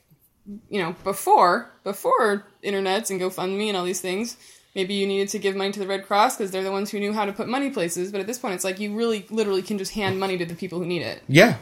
you 0.71 0.81
know, 0.81 0.95
before 1.05 1.71
before 1.85 2.47
internets 2.65 3.11
and 3.11 3.21
GoFundMe 3.21 3.69
and 3.69 3.77
all 3.77 3.85
these 3.85 4.01
things, 4.01 4.37
maybe 4.75 4.95
you 4.95 5.07
needed 5.07 5.29
to 5.31 5.39
give 5.39 5.55
money 5.55 5.73
to 5.73 5.81
the 5.81 5.87
Red 5.87 6.07
Cross 6.07 6.37
because 6.37 6.51
they're 6.51 6.63
the 6.65 6.73
ones 6.73 6.91
who 6.91 6.99
knew 6.99 7.13
how 7.13 7.25
to 7.27 7.33
put 7.33 7.47
money 7.49 7.71
places. 7.71 8.11
But 8.11 8.21
at 8.21 8.27
this 8.27 8.39
point, 8.39 8.55
it's 8.55 8.65
like 8.65 8.81
you 8.81 8.95
really, 8.95 9.27
literally 9.31 9.63
can 9.63 9.77
just 9.79 9.93
hand 9.93 10.19
money 10.19 10.37
to 10.39 10.47
the 10.47 10.55
people 10.55 10.79
who 10.79 10.87
need 10.87 11.03
it. 11.03 11.23
Yeah. 11.29 11.57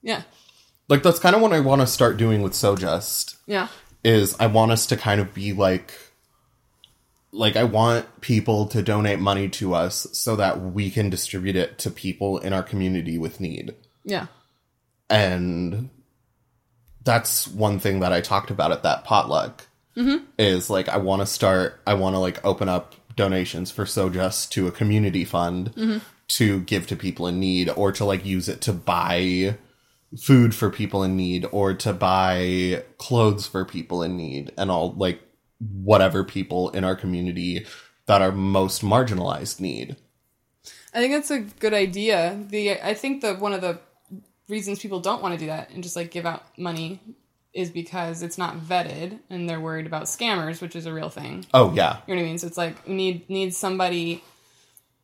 Yeah, 0.00 0.22
Like, 0.88 1.02
that's 1.02 1.18
kind 1.18 1.34
of 1.34 1.42
what 1.42 1.52
I 1.52 1.58
want 1.60 1.80
to 1.80 1.86
start 1.86 2.16
doing 2.16 2.40
with 2.40 2.54
So 2.54 2.76
Just. 2.76 3.36
yeah, 3.46 3.66
is 4.04 4.36
I 4.38 4.46
want 4.46 4.72
us 4.72 4.86
to 4.86 4.96
kind 4.96 5.20
of 5.20 5.34
be 5.34 5.52
like 5.52 5.92
like 7.32 7.56
I 7.56 7.64
want 7.64 8.20
people 8.20 8.66
to 8.68 8.82
donate 8.82 9.18
money 9.18 9.48
to 9.50 9.74
us 9.74 10.06
so 10.12 10.36
that 10.36 10.60
we 10.60 10.90
can 10.90 11.10
distribute 11.10 11.56
it 11.56 11.78
to 11.78 11.90
people 11.90 12.38
in 12.38 12.52
our 12.52 12.62
community 12.62 13.18
with 13.18 13.38
need. 13.40 13.74
yeah, 14.04 14.26
And 15.10 15.90
that's 17.04 17.46
one 17.48 17.78
thing 17.78 18.00
that 18.00 18.12
I 18.12 18.20
talked 18.20 18.50
about 18.50 18.72
at 18.72 18.82
that 18.82 19.04
potluck 19.04 19.66
mm-hmm. 19.96 20.24
is 20.38 20.70
like 20.70 20.88
I 20.88 20.96
want 20.98 21.22
to 21.22 21.26
start 21.26 21.80
I 21.86 21.94
want 21.94 22.14
to 22.14 22.18
like 22.18 22.44
open 22.44 22.68
up 22.68 22.94
donations 23.16 23.70
for 23.70 23.84
so 23.84 24.08
just 24.08 24.52
to 24.52 24.66
a 24.66 24.72
community 24.72 25.24
fund 25.24 25.74
mm-hmm. 25.74 25.98
to 26.28 26.60
give 26.60 26.86
to 26.86 26.96
people 26.96 27.26
in 27.26 27.40
need 27.40 27.68
or 27.68 27.92
to 27.92 28.04
like 28.04 28.24
use 28.24 28.48
it 28.48 28.60
to 28.62 28.72
buy 28.72 29.56
food 30.16 30.54
for 30.54 30.70
people 30.70 31.02
in 31.02 31.16
need 31.16 31.46
or 31.52 31.74
to 31.74 31.92
buy 31.92 32.82
clothes 32.96 33.46
for 33.46 33.64
people 33.64 34.02
in 34.02 34.16
need 34.16 34.52
and 34.56 34.70
all 34.70 34.92
like 34.94 35.20
whatever 35.58 36.24
people 36.24 36.70
in 36.70 36.84
our 36.84 36.96
community 36.96 37.66
that 38.06 38.22
are 38.22 38.32
most 38.32 38.82
marginalized 38.82 39.60
need. 39.60 39.96
I 40.94 41.00
think 41.00 41.12
that's 41.12 41.30
a 41.30 41.40
good 41.40 41.74
idea. 41.74 42.38
The 42.48 42.80
I 42.80 42.94
think 42.94 43.20
that 43.22 43.38
one 43.38 43.52
of 43.52 43.60
the 43.60 43.78
reasons 44.48 44.78
people 44.78 45.00
don't 45.00 45.22
want 45.22 45.34
to 45.34 45.38
do 45.38 45.46
that 45.46 45.70
and 45.70 45.82
just 45.82 45.94
like 45.94 46.10
give 46.10 46.24
out 46.24 46.58
money 46.58 47.00
is 47.52 47.70
because 47.70 48.22
it's 48.22 48.38
not 48.38 48.58
vetted 48.58 49.18
and 49.28 49.48
they're 49.48 49.60
worried 49.60 49.86
about 49.86 50.04
scammers, 50.04 50.62
which 50.62 50.74
is 50.74 50.86
a 50.86 50.92
real 50.92 51.10
thing. 51.10 51.44
Oh 51.52 51.72
yeah. 51.74 51.98
You 52.06 52.14
know 52.14 52.22
what 52.22 52.26
I 52.26 52.28
mean? 52.30 52.38
So 52.38 52.46
it's 52.46 52.56
like 52.56 52.88
need 52.88 53.28
need 53.28 53.54
somebody, 53.54 54.22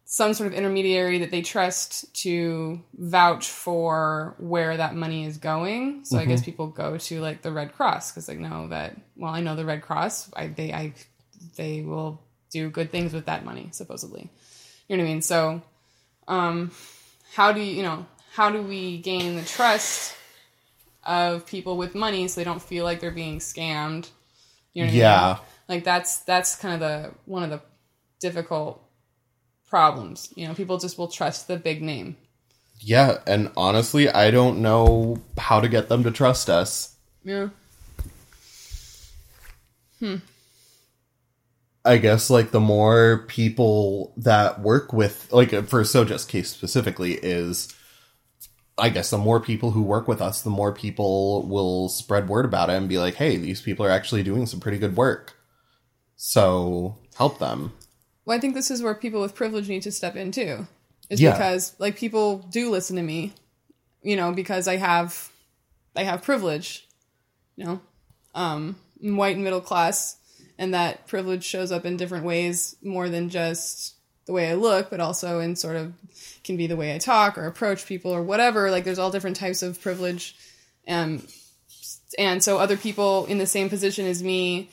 some 0.07 0.35
sort 0.35 0.47
of 0.47 0.55
intermediary 0.55 1.19
that 1.19 1.31
they 1.31 1.43
trust 1.43 2.15
to 2.15 2.81
vouch 2.95 3.49
for 3.49 4.35
where 4.39 4.77
that 4.77 4.95
money 4.95 5.25
is 5.25 5.39
going. 5.39 6.05
So 6.05 6.19
I 6.19 6.27
guess 6.27 6.43
people 6.43 6.67
go 6.67 6.99
to 6.99 7.21
like 7.21 7.43
the 7.43 7.51
Red 7.51 7.73
Cross 7.73 8.13
because 8.13 8.27
they 8.27 8.37
know 8.37 8.69
that. 8.69 8.97
Well, 9.17 9.33
I 9.33 9.41
know 9.41 9.57
the 9.57 9.65
Red 9.65 9.83
Cross. 9.83 10.31
I 10.35 10.49
they 10.49 10.73
I 10.73 10.93
they 11.57 11.81
will 11.83 12.23
do 12.51 12.69
good 12.71 12.93
things 12.93 13.13
with 13.13 13.27
that 13.27 13.45
money 13.45 13.71
supposedly. 13.73 14.31
You 14.89 14.97
know 14.97 15.05
what 15.05 15.09
I 15.09 15.13
mean? 15.13 15.23
So, 15.23 15.63
um, 16.29 16.71
how 17.33 17.53
do 17.53 17.61
you 17.61 17.77
you 17.77 17.83
know 17.83 18.07
how 18.35 18.51
do 18.51 18.63
we 18.63 18.99
gain 18.99 19.37
the 19.37 19.45
trust 19.45 20.15
of 21.03 21.47
people 21.47 21.77
with 21.77 21.95
money 21.95 22.29
so 22.29 22.41
they 22.41 22.45
don't 22.45 22.63
feel 22.63 22.85
like 22.85 23.01
they're 23.01 23.11
being 23.11 23.39
scammed? 23.39 24.11
You 24.75 24.83
know 24.83 24.87
what 24.87 24.91
I 24.91 24.93
mean? 24.93 25.01
Yeah. 25.01 25.39
like 25.67 25.85
that's 25.85 26.19
that's 26.21 26.57
kind 26.57 26.75
of 26.75 26.81
the 26.81 27.15
one 27.25 27.43
of 27.43 27.49
the 27.49 27.63
difficult 28.21 28.84
problems 29.75 30.33
you 30.37 30.47
know 30.47 30.55
people 30.55 30.79
just 30.79 30.97
will 30.99 31.09
trust 31.19 31.49
the 31.49 31.57
big 31.57 31.83
name 31.83 32.17
Yeah, 32.81 33.19
and 33.27 33.51
honestly, 33.57 34.09
I 34.09 34.31
don't 34.31 34.59
know 34.67 35.17
how 35.39 35.61
to 35.61 35.69
get 35.69 35.89
them 35.89 36.03
to 36.05 36.11
trust 36.11 36.49
us. 36.61 36.95
yeah 37.25 37.49
Hmm. 40.01 40.17
I 41.85 41.97
guess 41.99 42.31
like 42.31 42.51
the 42.51 42.61
more 42.61 43.25
people 43.29 44.13
that 44.17 44.61
work 44.61 44.93
with 44.93 45.17
like 45.33 45.51
for 45.69 45.85
So 45.85 46.05
Just's 46.05 46.27
case 46.27 46.51
specifically 46.51 47.15
is 47.15 47.73
I 48.77 48.89
guess 48.91 49.11
the 49.11 49.19
more 49.19 49.41
people 49.41 49.71
who 49.71 49.83
work 49.83 50.09
with 50.09 50.21
us, 50.21 50.43
the 50.43 50.51
more 50.61 50.73
people 50.73 51.47
will 51.47 51.89
spread 51.89 52.29
word 52.29 52.45
about 52.45 52.71
it 52.71 52.75
and 52.77 52.89
be 52.89 52.99
like, 52.99 53.15
"Hey, 53.15 53.37
these 53.37 53.61
people 53.63 53.87
are 53.87 53.91
actually 53.99 54.23
doing 54.25 54.47
some 54.47 54.61
pretty 54.61 54.79
good 54.79 54.97
work." 54.97 55.35
So, 56.17 56.99
help 57.17 57.39
them. 57.39 57.73
Well 58.25 58.37
i 58.37 58.41
think 58.41 58.55
this 58.55 58.71
is 58.71 58.83
where 58.83 58.95
people 58.95 59.21
with 59.21 59.35
privilege 59.35 59.69
need 59.69 59.83
to 59.83 59.93
step 59.93 60.17
in 60.17 60.31
too 60.33 60.67
is 61.11 61.21
Yeah. 61.21 61.33
because 61.33 61.75
like 61.79 61.97
people 61.97 62.39
do 62.39 62.71
listen 62.71 62.97
to 62.97 63.03
me 63.03 63.33
you 64.03 64.17
know 64.17 64.33
because 64.33 64.67
i 64.69 64.77
have 64.77 65.31
i 65.97 66.03
have 66.03 66.23
privilege 66.23 66.87
you 67.57 67.65
know 67.65 67.81
um 68.35 68.77
I'm 69.03 69.17
white 69.17 69.35
and 69.37 69.45
middle 69.45 69.61
class 69.61 70.17
and 70.59 70.73
that 70.73 71.07
privilege 71.07 71.45
shows 71.45 71.73
up 71.73 71.85
in 71.85 71.97
different 71.97 72.25
ways 72.25 72.77
more 72.83 73.09
than 73.09 73.29
just 73.29 73.95
the 74.27 74.33
way 74.33 74.51
i 74.51 74.55
look 74.55 74.89
but 74.91 75.01
also 75.01 75.41
in 75.41 75.57
sort 75.57 75.77
of 75.77 75.93
can 76.45 76.57
be 76.57 76.67
the 76.67 76.77
way 76.77 76.95
i 76.95 76.99
talk 76.99 77.37
or 77.37 77.47
approach 77.47 77.87
people 77.87 78.11
or 78.11 78.23
whatever 78.23 78.71
like 78.71 78.85
there's 78.85 78.99
all 78.99 79.11
different 79.11 79.37
types 79.37 79.63
of 79.63 79.81
privilege 79.81 80.35
um 80.89 81.23
and 82.19 82.43
so 82.45 82.59
other 82.59 82.77
people 82.77 83.27
in 83.27 83.39
the 83.39 83.47
same 83.47 83.69
position 83.69 84.07
as 84.07 84.23
me 84.23 84.71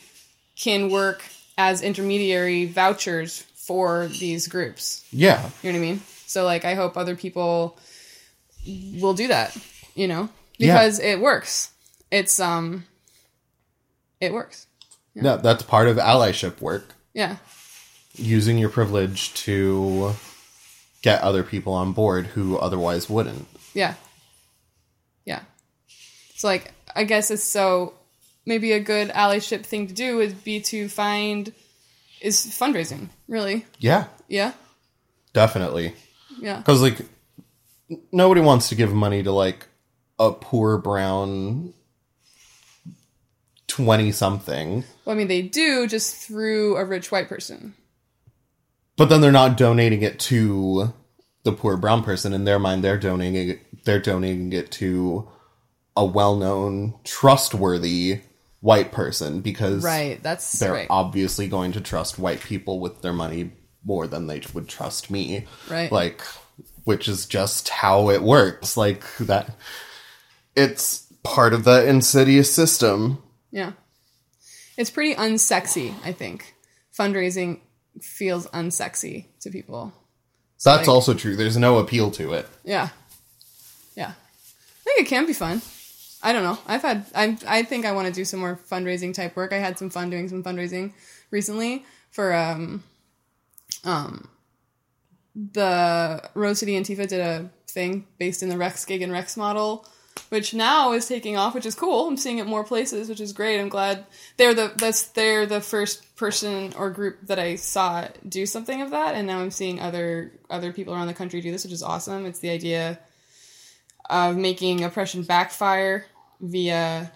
can 0.55 0.89
work 0.89 1.23
as 1.57 1.81
intermediary 1.81 2.65
vouchers 2.65 3.41
for 3.55 4.07
these 4.07 4.47
groups 4.47 5.05
Yeah. 5.11 5.49
you 5.61 5.71
know 5.71 5.79
what 5.79 5.85
I 5.85 5.87
mean? 5.89 6.01
So 6.25 6.45
like 6.45 6.65
I 6.65 6.75
hope 6.75 6.97
other 6.97 7.15
people 7.15 7.77
will 8.65 9.13
do 9.13 9.27
that, 9.27 9.55
you 9.95 10.07
know? 10.07 10.29
Yeah. 10.57 10.73
Because 10.75 10.99
it 10.99 11.19
works. 11.19 11.71
It's 12.11 12.39
um 12.39 12.85
it 14.19 14.33
works. 14.33 14.67
No, 15.15 15.37
that's 15.37 15.63
part 15.63 15.87
of 15.87 15.97
allyship 15.97 16.61
work. 16.61 16.93
Yeah. 17.13 17.37
Using 18.15 18.57
your 18.57 18.69
privilege 18.69 19.33
to 19.45 20.13
get 21.01 21.21
other 21.21 21.43
people 21.43 21.73
on 21.73 21.91
board 21.93 22.27
who 22.27 22.57
otherwise 22.57 23.09
wouldn't. 23.09 23.47
Yeah. 23.73 23.95
Yeah. 25.25 25.41
So 26.35 26.47
like 26.47 26.71
I 26.95 27.03
guess 27.03 27.31
it's 27.31 27.43
so 27.43 27.93
maybe 28.51 28.73
a 28.73 28.79
good 28.81 29.07
allyship 29.09 29.65
thing 29.65 29.87
to 29.87 29.93
do 29.93 30.17
would 30.17 30.43
be 30.43 30.59
to 30.59 30.89
find 30.89 31.53
is 32.19 32.35
fundraising, 32.47 33.07
really. 33.29 33.65
Yeah, 33.79 34.07
Yeah. 34.27 34.51
definitely. 35.33 35.93
Yeah. 36.37 36.57
Because 36.57 36.81
like 36.81 36.97
nobody 38.11 38.41
wants 38.41 38.67
to 38.69 38.75
give 38.75 38.91
money 38.93 39.23
to 39.23 39.31
like 39.31 39.67
a 40.19 40.31
poor 40.33 40.77
brown 40.77 41.73
twenty 43.67 44.11
something, 44.11 44.83
Well, 45.05 45.15
I 45.15 45.17
mean 45.17 45.27
they 45.29 45.41
do 45.41 45.87
just 45.87 46.15
through 46.15 46.75
a 46.77 46.83
rich 46.85 47.11
white 47.11 47.29
person. 47.29 47.73
but 48.97 49.05
then 49.09 49.21
they're 49.21 49.31
not 49.31 49.57
donating 49.57 50.01
it 50.03 50.19
to 50.19 50.93
the 51.43 51.53
poor 51.53 51.77
brown 51.77 52.03
person. 52.03 52.33
In 52.33 52.43
their 52.45 52.59
mind, 52.59 52.83
they're 52.83 52.99
donating 52.99 53.49
it. 53.51 53.83
They're 53.85 54.01
donating 54.01 54.53
it 54.53 54.69
to 54.73 55.27
a 55.97 56.05
well-known, 56.05 56.93
trustworthy 57.03 58.19
white 58.61 58.91
person 58.91 59.41
because 59.41 59.83
Right. 59.83 60.21
That's 60.23 60.59
they're 60.59 60.71
right. 60.71 60.87
obviously 60.89 61.47
going 61.47 61.73
to 61.73 61.81
trust 61.81 62.17
white 62.17 62.39
people 62.41 62.79
with 62.79 63.01
their 63.01 63.13
money 63.13 63.51
more 63.83 64.07
than 64.07 64.27
they 64.27 64.41
would 64.53 64.67
trust 64.67 65.09
me. 65.11 65.45
Right. 65.69 65.91
Like, 65.91 66.21
which 66.83 67.07
is 67.07 67.25
just 67.25 67.69
how 67.69 68.09
it 68.09 68.21
works. 68.21 68.77
Like 68.77 69.03
that. 69.17 69.55
It's 70.55 71.07
part 71.23 71.53
of 71.53 71.63
the 71.63 71.87
insidious 71.87 72.53
system. 72.53 73.21
Yeah. 73.51 73.73
It's 74.77 74.89
pretty 74.89 75.15
unsexy, 75.15 75.93
I 76.03 76.11
think. 76.11 76.53
Fundraising 76.97 77.59
feels 78.01 78.47
unsexy 78.47 79.25
to 79.41 79.49
people. 79.49 79.93
That's 80.63 80.81
like- 80.81 80.87
also 80.87 81.13
true. 81.13 81.35
There's 81.35 81.57
no 81.57 81.79
appeal 81.79 82.11
to 82.11 82.33
it. 82.33 82.47
Yeah. 82.63 82.89
Yeah. 83.95 84.11
I 84.11 84.83
think 84.83 84.99
it 85.01 85.07
can 85.07 85.25
be 85.25 85.33
fun. 85.33 85.61
I 86.23 86.33
don't 86.33 86.43
know. 86.43 86.59
I've 86.67 86.81
had 86.81 87.05
I 87.15 87.37
I 87.47 87.63
think 87.63 87.85
I 87.85 87.93
want 87.93 88.07
to 88.07 88.13
do 88.13 88.25
some 88.25 88.39
more 88.39 88.59
fundraising 88.69 89.13
type 89.13 89.35
work. 89.35 89.53
I 89.53 89.57
had 89.57 89.77
some 89.77 89.89
fun 89.89 90.09
doing 90.09 90.29
some 90.29 90.43
fundraising 90.43 90.93
recently 91.31 91.85
for 92.11 92.33
um 92.33 92.83
um 93.83 94.27
the 95.35 96.29
Rose 96.33 96.59
City 96.59 96.73
Antifa 96.73 97.07
did 97.07 97.21
a 97.21 97.49
thing 97.67 98.05
based 98.19 98.43
in 98.43 98.49
the 98.49 98.57
Rex 98.57 98.83
Gegen 98.85 99.11
Rex 99.11 99.37
model, 99.37 99.87
which 100.29 100.53
now 100.53 100.91
is 100.91 101.07
taking 101.07 101.37
off, 101.37 101.55
which 101.55 101.65
is 101.65 101.73
cool. 101.73 102.07
I'm 102.07 102.17
seeing 102.17 102.37
it 102.37 102.45
more 102.45 102.65
places, 102.65 103.07
which 103.07 103.21
is 103.21 103.33
great. 103.33 103.59
I'm 103.59 103.69
glad 103.69 104.05
they're 104.37 104.53
the 104.53 104.73
that's 104.75 105.03
they're 105.09 105.45
the 105.45 105.61
first 105.61 106.15
person 106.17 106.73
or 106.77 106.89
group 106.89 107.19
that 107.27 107.39
I 107.39 107.55
saw 107.55 108.07
do 108.27 108.45
something 108.45 108.81
of 108.81 108.91
that, 108.91 109.15
and 109.15 109.25
now 109.25 109.39
I'm 109.39 109.51
seeing 109.51 109.79
other 109.79 110.33
other 110.49 110.73
people 110.73 110.93
around 110.93 111.07
the 111.07 111.13
country 111.13 111.41
do 111.41 111.51
this, 111.51 111.63
which 111.63 111.73
is 111.73 111.83
awesome. 111.83 112.25
It's 112.25 112.39
the 112.39 112.49
idea 112.49 112.99
of 114.09 114.35
making 114.35 114.83
oppression 114.83 115.23
backfire 115.23 116.05
via 116.41 117.11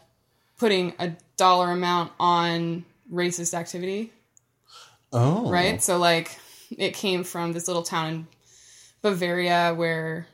putting 0.60 0.94
a 1.00 1.12
dollar 1.38 1.72
amount 1.72 2.12
on 2.20 2.86
racist 3.12 3.54
activity 3.54 4.12
Oh. 5.12 5.50
right? 5.50 5.82
So 5.82 5.98
like 5.98 6.38
it 6.78 6.94
came 6.94 7.24
from 7.24 7.54
this 7.54 7.68
little 7.68 7.84
town 7.84 8.10
in 8.14 8.28
Bavaria 9.02 9.74
where 9.76 10.28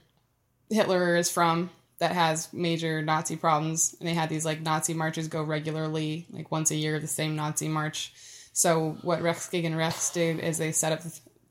Hitler 0.69 1.15
is 1.17 1.29
from 1.29 1.69
that 1.99 2.13
has 2.13 2.51
major 2.51 3.01
Nazi 3.01 3.35
problems 3.35 3.95
and 3.99 4.07
they 4.07 4.13
had 4.13 4.29
these 4.29 4.45
like 4.45 4.61
Nazi 4.61 4.93
marches 4.93 5.27
go 5.27 5.43
regularly, 5.43 6.25
like 6.31 6.49
once 6.51 6.71
a 6.71 6.75
year, 6.75 6.99
the 6.99 7.07
same 7.07 7.35
Nazi 7.35 7.67
march. 7.67 8.11
So 8.53 8.97
what 9.01 9.21
Rex 9.21 9.47
Gegen 9.49 9.75
Rex 9.75 10.09
did 10.11 10.39
is 10.39 10.57
they 10.57 10.71
set 10.71 10.93
up 10.93 11.01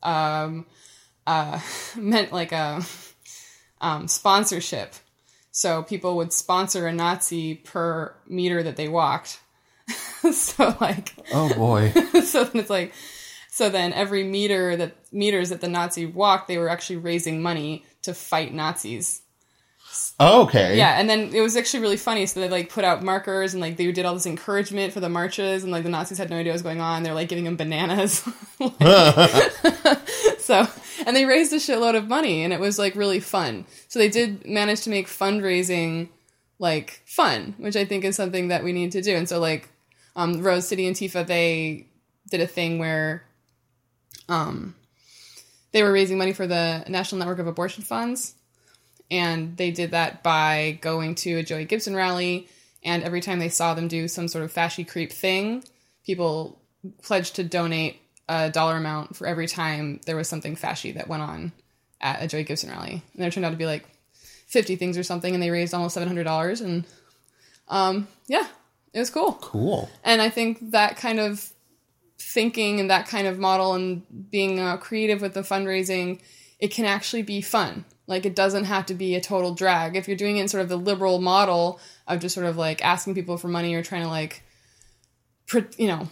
um 0.02 0.66
uh 1.26 1.60
meant 1.96 2.32
like 2.32 2.52
a 2.52 2.82
um 3.80 4.08
sponsorship. 4.08 4.94
So 5.52 5.82
people 5.82 6.16
would 6.16 6.32
sponsor 6.32 6.86
a 6.86 6.92
Nazi 6.92 7.54
per 7.54 8.14
meter 8.26 8.62
that 8.62 8.76
they 8.76 8.88
walked. 8.88 9.40
so 10.32 10.76
like 10.80 11.14
Oh 11.32 11.52
boy. 11.54 11.90
so 12.24 12.44
then 12.44 12.60
it's 12.60 12.70
like 12.70 12.92
so 13.50 13.68
then 13.68 13.92
every 13.92 14.22
meter 14.24 14.76
that 14.76 14.96
meters 15.12 15.50
that 15.50 15.60
the 15.60 15.68
Nazi 15.68 16.06
walked, 16.06 16.46
they 16.46 16.58
were 16.58 16.68
actually 16.68 16.96
raising 16.96 17.42
money 17.42 17.84
to 18.02 18.14
fight 18.14 18.54
Nazis. 18.54 19.22
Okay. 20.20 20.76
Yeah, 20.76 21.00
and 21.00 21.08
then 21.08 21.34
it 21.34 21.40
was 21.40 21.56
actually 21.56 21.80
really 21.80 21.96
funny. 21.96 22.26
So 22.26 22.40
they 22.40 22.48
like 22.50 22.68
put 22.68 22.84
out 22.84 23.02
markers 23.02 23.54
and 23.54 23.60
like 23.60 23.78
they 23.78 23.90
did 23.90 24.04
all 24.04 24.12
this 24.12 24.26
encouragement 24.26 24.92
for 24.92 25.00
the 25.00 25.08
marches, 25.08 25.62
and 25.62 25.72
like 25.72 25.82
the 25.82 25.88
Nazis 25.88 26.18
had 26.18 26.28
no 26.28 26.36
idea 26.36 26.52
what 26.52 26.56
was 26.56 26.62
going 26.62 26.80
on. 26.80 27.02
They're 27.02 27.14
like 27.14 27.28
giving 27.28 27.44
them 27.44 27.56
bananas. 27.56 28.18
so 30.38 30.68
and 31.06 31.16
they 31.16 31.24
raised 31.24 31.52
a 31.54 31.56
shitload 31.56 31.96
of 31.96 32.06
money, 32.06 32.44
and 32.44 32.52
it 32.52 32.60
was 32.60 32.78
like 32.78 32.94
really 32.96 33.20
fun. 33.20 33.64
So 33.88 33.98
they 33.98 34.10
did 34.10 34.46
manage 34.46 34.82
to 34.82 34.90
make 34.90 35.06
fundraising 35.06 36.08
like 36.58 37.00
fun, 37.06 37.54
which 37.56 37.76
I 37.76 37.86
think 37.86 38.04
is 38.04 38.14
something 38.14 38.48
that 38.48 38.62
we 38.62 38.72
need 38.72 38.92
to 38.92 39.00
do. 39.00 39.16
And 39.16 39.26
so 39.26 39.40
like 39.40 39.70
um, 40.16 40.42
Rose 40.42 40.68
City 40.68 40.90
Antifa, 40.90 41.26
they 41.26 41.86
did 42.30 42.42
a 42.42 42.46
thing 42.46 42.78
where 42.78 43.24
um, 44.28 44.74
they 45.72 45.82
were 45.82 45.92
raising 45.92 46.18
money 46.18 46.34
for 46.34 46.46
the 46.46 46.84
National 46.88 47.20
Network 47.20 47.38
of 47.38 47.46
Abortion 47.46 47.82
Funds 47.82 48.34
and 49.10 49.56
they 49.56 49.70
did 49.70 49.90
that 49.90 50.22
by 50.22 50.78
going 50.80 51.14
to 51.16 51.38
a 51.38 51.42
Joey 51.42 51.64
Gibson 51.64 51.94
rally. 51.94 52.48
And 52.82 53.02
every 53.02 53.20
time 53.20 53.38
they 53.38 53.48
saw 53.48 53.74
them 53.74 53.88
do 53.88 54.08
some 54.08 54.28
sort 54.28 54.44
of 54.44 54.52
fashy 54.52 54.86
creep 54.86 55.12
thing, 55.12 55.64
people 56.06 56.60
pledged 57.02 57.36
to 57.36 57.44
donate 57.44 58.00
a 58.28 58.50
dollar 58.50 58.76
amount 58.76 59.16
for 59.16 59.26
every 59.26 59.46
time 59.46 60.00
there 60.06 60.16
was 60.16 60.28
something 60.28 60.56
fashy 60.56 60.94
that 60.94 61.08
went 61.08 61.22
on 61.22 61.52
at 62.00 62.22
a 62.22 62.28
Joey 62.28 62.44
Gibson 62.44 62.70
rally. 62.70 63.02
And 63.12 63.22
there 63.22 63.30
turned 63.30 63.44
out 63.44 63.50
to 63.50 63.56
be 63.56 63.66
like 63.66 63.84
50 64.46 64.76
things 64.76 64.96
or 64.96 65.02
something, 65.02 65.34
and 65.34 65.42
they 65.42 65.50
raised 65.50 65.74
almost 65.74 65.96
$700. 65.96 66.60
And 66.60 66.84
um, 67.68 68.08
yeah, 68.28 68.46
it 68.92 68.98
was 68.98 69.10
cool. 69.10 69.34
Cool. 69.40 69.90
And 70.04 70.22
I 70.22 70.30
think 70.30 70.70
that 70.70 70.96
kind 70.96 71.20
of 71.20 71.50
thinking 72.18 72.80
and 72.80 72.90
that 72.90 73.08
kind 73.08 73.26
of 73.26 73.38
model 73.38 73.74
and 73.74 74.30
being 74.30 74.60
uh, 74.60 74.76
creative 74.76 75.20
with 75.20 75.34
the 75.34 75.40
fundraising, 75.40 76.20
it 76.58 76.68
can 76.68 76.84
actually 76.84 77.22
be 77.22 77.40
fun. 77.40 77.84
Like 78.10 78.26
it 78.26 78.34
doesn't 78.34 78.64
have 78.64 78.86
to 78.86 78.94
be 78.94 79.14
a 79.14 79.20
total 79.20 79.54
drag. 79.54 79.94
If 79.94 80.08
you're 80.08 80.16
doing 80.16 80.36
it 80.36 80.40
in 80.40 80.48
sort 80.48 80.64
of 80.64 80.68
the 80.68 80.76
liberal 80.76 81.20
model 81.20 81.78
of 82.08 82.18
just 82.18 82.34
sort 82.34 82.46
of 82.46 82.56
like 82.56 82.84
asking 82.84 83.14
people 83.14 83.36
for 83.36 83.46
money 83.46 83.72
or 83.72 83.84
trying 83.84 84.02
to 84.02 84.08
like, 84.08 84.42
you 85.78 85.86
know, 85.86 86.08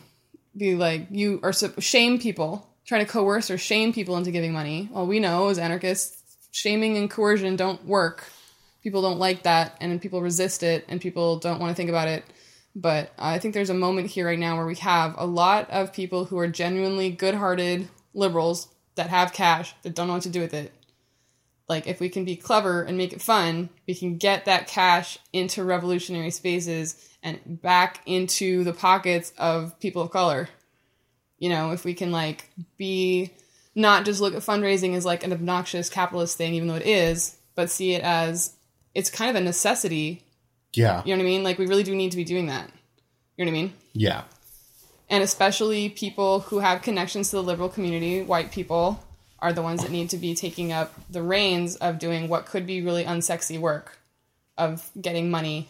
be 0.57 0.77
like 0.77 1.09
you 1.11 1.41
sup- 1.51 1.81
shame 1.81 2.21
people, 2.21 2.73
trying 2.87 3.05
to 3.05 3.11
coerce 3.11 3.51
or 3.51 3.59
shame 3.59 3.93
people 3.93 4.17
into 4.17 4.31
giving 4.31 4.53
money. 4.53 4.89
Well, 4.93 5.09
we 5.09 5.19
know 5.19 5.49
as 5.49 5.59
anarchists, 5.59 6.23
shaming 6.53 6.97
and 6.97 7.11
coercion 7.11 7.57
don't 7.57 7.85
work. 7.85 8.31
People 8.81 9.03
don't 9.03 9.19
like 9.19 9.43
that, 9.43 9.77
and 9.81 10.01
people 10.01 10.23
resist 10.23 10.63
it, 10.63 10.85
and 10.89 11.01
people 11.01 11.41
don't 11.41 11.59
want 11.59 11.73
to 11.73 11.75
think 11.75 11.91
about 11.91 12.07
it. 12.07 12.25
But 12.77 13.13
I 13.19 13.41
think 13.41 13.55
there's 13.55 13.71
a 13.71 13.75
moment 13.75 14.09
here 14.09 14.27
right 14.27 14.39
now 14.39 14.57
where 14.57 14.67
we 14.67 14.77
have 14.77 15.17
a 15.19 15.27
lot 15.27 15.69
of 15.71 15.93
people 15.93 16.27
who 16.27 16.39
are 16.39 16.47
genuinely 16.47 17.11
good-hearted 17.11 17.89
liberals 18.15 18.69
that 18.95 19.11
have 19.11 19.33
cash 19.33 19.75
that 19.83 19.97
don't 19.97 20.07
know 20.07 20.15
what 20.15 20.23
to 20.23 20.29
do 20.29 20.41
with 20.41 20.55
it. 20.55 20.73
Like 21.69 21.87
if 21.87 22.01
we 22.01 22.09
can 22.09 22.25
be 22.25 22.37
clever 22.37 22.83
and 22.83 22.97
make 22.97 23.13
it 23.13 23.21
fun, 23.21 23.69
we 23.87 23.95
can 23.95 24.17
get 24.17 24.47
that 24.47 24.67
cash 24.67 25.19
into 25.33 25.63
revolutionary 25.63 26.31
spaces 26.31 27.09
and 27.23 27.39
back 27.45 28.01
into 28.07 28.65
the 28.65 28.73
pockets 28.73 29.33
of 29.37 29.79
people 29.79 30.03
of 30.03 30.11
color. 30.11 30.49
You 31.39 31.51
know, 31.51 31.73
if 31.73 31.85
we 31.85 31.95
can 31.95 32.11
like 32.11 32.51
be 32.79 33.33
not 33.75 34.05
just 34.05 34.21
look 34.21 34.35
at 34.35 34.43
fundraising 34.43 34.95
as 34.95 35.05
like 35.05 35.23
an 35.25 35.33
obnoxious 35.33 35.91
capitalist 35.91 36.37
thing, 36.39 36.55
even 36.55 36.69
though 36.69 36.75
it 36.75 36.87
is, 36.87 37.37
but 37.55 37.71
see 37.71 37.93
it 37.93 38.03
as 38.03 38.55
it's 38.95 39.11
kind 39.11 39.31
of 39.31 39.37
a 39.37 39.45
necessity. 39.45 40.25
Yeah. 40.73 41.03
You 41.05 41.15
know 41.15 41.23
what 41.23 41.29
I 41.29 41.31
mean? 41.31 41.45
Like 41.45 41.59
we 41.59 41.67
really 41.67 41.83
do 41.83 41.95
need 41.95 42.11
to 42.11 42.17
be 42.17 42.25
doing 42.25 42.47
that. 42.47 42.71
You 43.37 43.45
know 43.45 43.53
what 43.53 43.59
I 43.59 43.63
mean? 43.63 43.75
Yeah. 43.93 44.23
And 45.11 45.23
especially 45.23 45.91
people 45.91 46.41
who 46.41 46.59
have 46.59 46.83
connections 46.83 47.31
to 47.31 47.37
the 47.37 47.43
liberal 47.43 47.69
community, 47.69 48.23
white 48.23 48.53
people, 48.53 49.03
are 49.41 49.53
the 49.53 49.63
ones 49.63 49.83
that 49.83 49.91
need 49.91 50.11
to 50.11 50.17
be 50.17 50.35
taking 50.35 50.73
up 50.73 50.95
the 51.11 51.23
reins 51.23 51.77
of 51.77 51.99
doing 51.99 52.29
what 52.29 52.47
could 52.47 52.67
be 52.67 52.83
really 52.83 53.05
unsexy 53.05 53.59
work 53.59 53.99
of 54.57 54.91
getting 55.01 55.31
money 55.31 55.69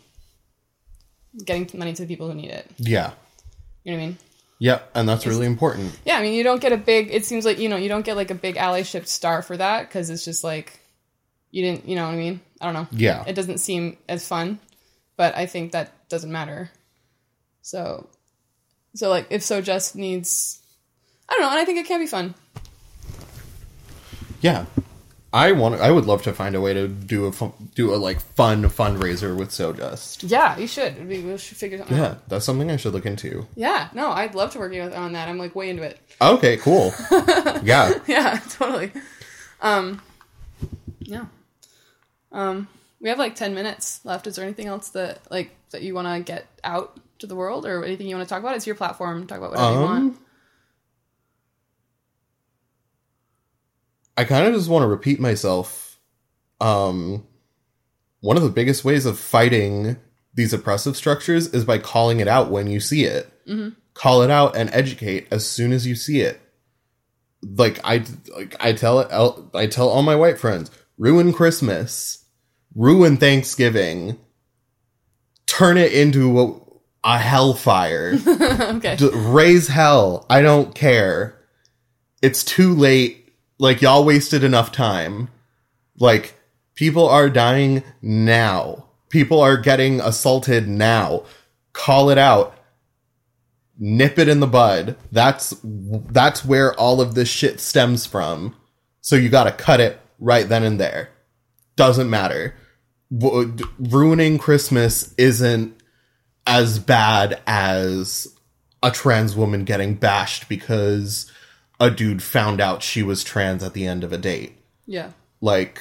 getting 1.45 1.69
money 1.79 1.93
to 1.93 2.03
the 2.03 2.09
people 2.09 2.29
who 2.29 2.35
need 2.35 2.51
it. 2.51 2.71
Yeah. 2.79 3.13
You 3.85 3.93
know 3.93 3.99
what 3.99 4.03
I 4.03 4.07
mean? 4.07 4.19
Yeah. 4.59 4.81
And 4.95 5.09
that's 5.09 5.27
really 5.27 5.47
important. 5.47 5.99
Yeah, 6.05 6.19
I 6.19 6.23
mean, 6.23 6.35
you 6.35 6.43
don't 6.43 6.61
get 6.61 6.73
a 6.73 6.77
big. 6.77 7.11
It 7.13 7.25
seems 7.25 7.45
like 7.45 7.59
you 7.59 7.69
know 7.69 7.77
you 7.77 7.89
don't 7.89 8.05
get 8.05 8.17
like 8.17 8.31
a 8.31 8.35
big 8.35 8.57
allyship 8.57 9.07
star 9.07 9.43
for 9.43 9.57
that 9.57 9.89
because 9.89 10.11
it's 10.11 10.25
just 10.25 10.43
like 10.43 10.81
you 11.51 11.63
didn't. 11.63 11.89
You 11.89 11.97
know 11.97 12.07
what 12.07 12.15
I 12.15 12.17
mean? 12.17 12.41
I 12.61 12.65
don't 12.65 12.75
know. 12.75 12.89
Yeah. 12.91 13.25
It 13.27 13.35
doesn't 13.35 13.59
seem 13.59 13.97
as 14.09 14.27
fun, 14.27 14.59
but 15.17 15.37
I 15.37 15.47
think 15.47 15.73
that 15.73 16.09
doesn't 16.09 16.33
matter. 16.33 16.71
So, 17.63 18.09
so 18.95 19.11
like 19.11 19.29
if 19.31 19.43
so 19.43 19.61
just 19.61 19.95
needs, 19.95 20.61
I 21.29 21.35
don't 21.35 21.43
know, 21.43 21.51
and 21.51 21.59
I 21.59 21.65
think 21.65 21.79
it 21.79 21.87
can 21.87 22.01
be 22.01 22.07
fun. 22.07 22.35
Yeah. 24.41 24.67
I 25.31 25.53
want. 25.53 25.79
I 25.81 25.91
would 25.91 26.07
love 26.07 26.23
to 26.23 26.33
find 26.33 26.55
a 26.55 26.61
way 26.61 26.73
to 26.73 26.89
do 26.89 27.27
a 27.27 27.33
fun, 27.33 27.53
do 27.75 27.95
a 27.95 27.97
like 27.97 28.19
fun 28.19 28.63
fundraiser 28.65 29.37
with 29.37 29.53
So 29.53 29.75
Just. 29.75 30.23
Yeah, 30.23 30.57
you 30.57 30.67
should. 30.67 30.95
It'd 30.97 31.07
We 31.07 31.37
should 31.37 31.59
figure 31.59 31.77
something 31.77 31.99
Yeah, 31.99 32.07
out. 32.13 32.29
that's 32.31 32.47
something 32.47 32.71
I 32.71 32.77
should 32.77 32.95
look 32.95 33.05
into. 33.05 33.47
Yeah, 33.55 33.89
no, 33.93 34.09
I'd 34.11 34.35
love 34.35 34.53
to 34.53 34.59
work 34.59 34.73
with- 34.73 34.95
on 34.95 35.13
that. 35.13 35.29
I'm 35.29 35.37
like 35.37 35.55
way 35.55 35.69
into 35.69 35.83
it. 35.83 35.99
Okay, 36.23 36.57
cool. 36.57 36.95
yeah. 37.63 37.93
yeah, 38.07 38.41
totally. 38.49 38.91
Um, 39.61 40.01
yeah. 41.01 41.27
Um, 42.33 42.69
we 43.01 43.11
have 43.11 43.19
like 43.19 43.35
ten 43.35 43.55
minutes 43.55 44.01
left. 44.05 44.27
Is 44.27 44.37
there 44.37 44.45
anything 44.47 44.67
else 44.67 44.89
that 44.91 45.21
like 45.31 45.51
that 45.73 45.83
you 45.83 45.95
want 45.95 46.09
to 46.09 46.21
get 46.33 46.47
out 46.65 46.99
to 47.19 47.27
the 47.27 47.37
world, 47.37 47.67
or 47.67 47.85
anything 47.85 48.07
you 48.09 48.17
want 48.17 48.27
to 48.27 48.33
talk 48.35 48.43
about? 48.43 48.57
It's 48.57 48.67
your 48.67 48.77
platform. 48.77 49.27
Talk 49.27 49.39
about 49.39 49.51
whatever 49.51 49.73
you 49.75 49.81
want. 49.81 50.17
I 54.19 54.25
kind 54.25 54.47
of 54.47 54.53
just 54.55 54.69
want 54.69 54.83
to 54.83 54.89
repeat 54.89 55.21
myself. 55.21 55.99
Um, 56.61 57.25
one 58.21 58.37
of 58.37 58.43
the 58.43 58.51
biggest 58.51 58.85
ways 58.85 59.07
of 59.07 59.19
fighting 59.19 59.97
these 60.35 60.53
oppressive 60.53 60.97
structures 60.97 61.47
is 61.55 61.65
by 61.65 61.79
calling 61.79 62.19
it 62.19 62.27
out 62.27 62.51
when 62.51 62.67
you 62.67 62.81
see 62.81 63.05
it. 63.05 63.33
Call 63.95 64.23
it 64.23 64.31
out 64.31 64.57
and 64.57 64.71
educate 64.73 65.29
as 65.31 65.47
soon 65.49 65.73
as 65.73 65.87
you 65.87 65.95
see 65.95 66.21
it. 66.21 66.41
Like 67.43 67.79
I, 67.85 68.05
like 68.37 68.57
I 68.59 68.73
tell 68.73 68.99
it, 69.01 69.09
I 69.55 69.67
tell 69.69 69.89
all 69.89 70.03
my 70.03 70.17
white 70.17 70.39
friends, 70.39 70.71
ruin 70.99 71.33
Christmas, 71.33 72.25
ruin 72.75 73.17
Thanksgiving, 73.19 74.19
turn 75.47 75.77
it 75.79 75.93
into 75.93 76.41
a, 76.41 76.61
a 77.05 77.19
hellfire 77.19 78.19
okay. 78.27 78.97
D- 78.97 79.11
raise 79.15 79.69
hell. 79.69 80.27
I 80.29 80.43
don't 80.43 80.75
care. 80.75 81.39
It's 82.21 82.43
too 82.43 82.75
late. 82.75 83.28
Like 83.59 83.83
y'all 83.83 84.05
wasted 84.05 84.45
enough 84.45 84.73
time. 84.73 85.29
Like 85.99 86.35
people 86.75 87.09
are 87.09 87.29
dying 87.29 87.83
now. 88.01 88.87
People 89.09 89.41
are 89.41 89.57
getting 89.57 90.01
assaulted 90.01 90.69
now. 90.69 91.25
Call 91.73 92.11
it 92.11 92.19
out. 92.19 92.55
Nip 93.79 94.19
it 94.19 94.29
in 94.29 94.41
the 94.41 94.47
bud. 94.47 94.97
That's 95.13 95.55
that's 95.63 96.45
where 96.45 96.75
all 96.75 97.01
of 97.01 97.15
this 97.15 97.29
shit 97.29 97.61
stems 97.61 98.07
from. 98.07 98.55
So 99.01 99.17
you 99.17 99.29
got 99.29 99.45
to 99.45 99.53
cut 99.53 99.81
it 99.81 100.01
right 100.19 100.49
then 100.49 100.65
and 100.65 100.81
there. 100.81 101.11
Doesn't 101.77 102.11
matter. 102.11 102.55
W- 103.17 103.57
ruining 103.79 104.39
Christmas 104.39 105.15
isn't 105.17 105.81
as 106.47 106.79
bad 106.79 107.41
as 107.47 108.27
a 108.83 108.91
trans 108.91 109.37
woman 109.37 109.65
getting 109.65 109.95
bashed 109.95 110.49
because 110.49 111.31
a 111.81 111.91
dude 111.91 112.23
found 112.23 112.61
out 112.61 112.83
she 112.83 113.03
was 113.03 113.25
trans 113.25 113.63
at 113.63 113.73
the 113.73 113.87
end 113.87 114.05
of 114.05 114.13
a 114.13 114.19
date. 114.19 114.57
Yeah. 114.87 115.13
Like, 115.41 115.81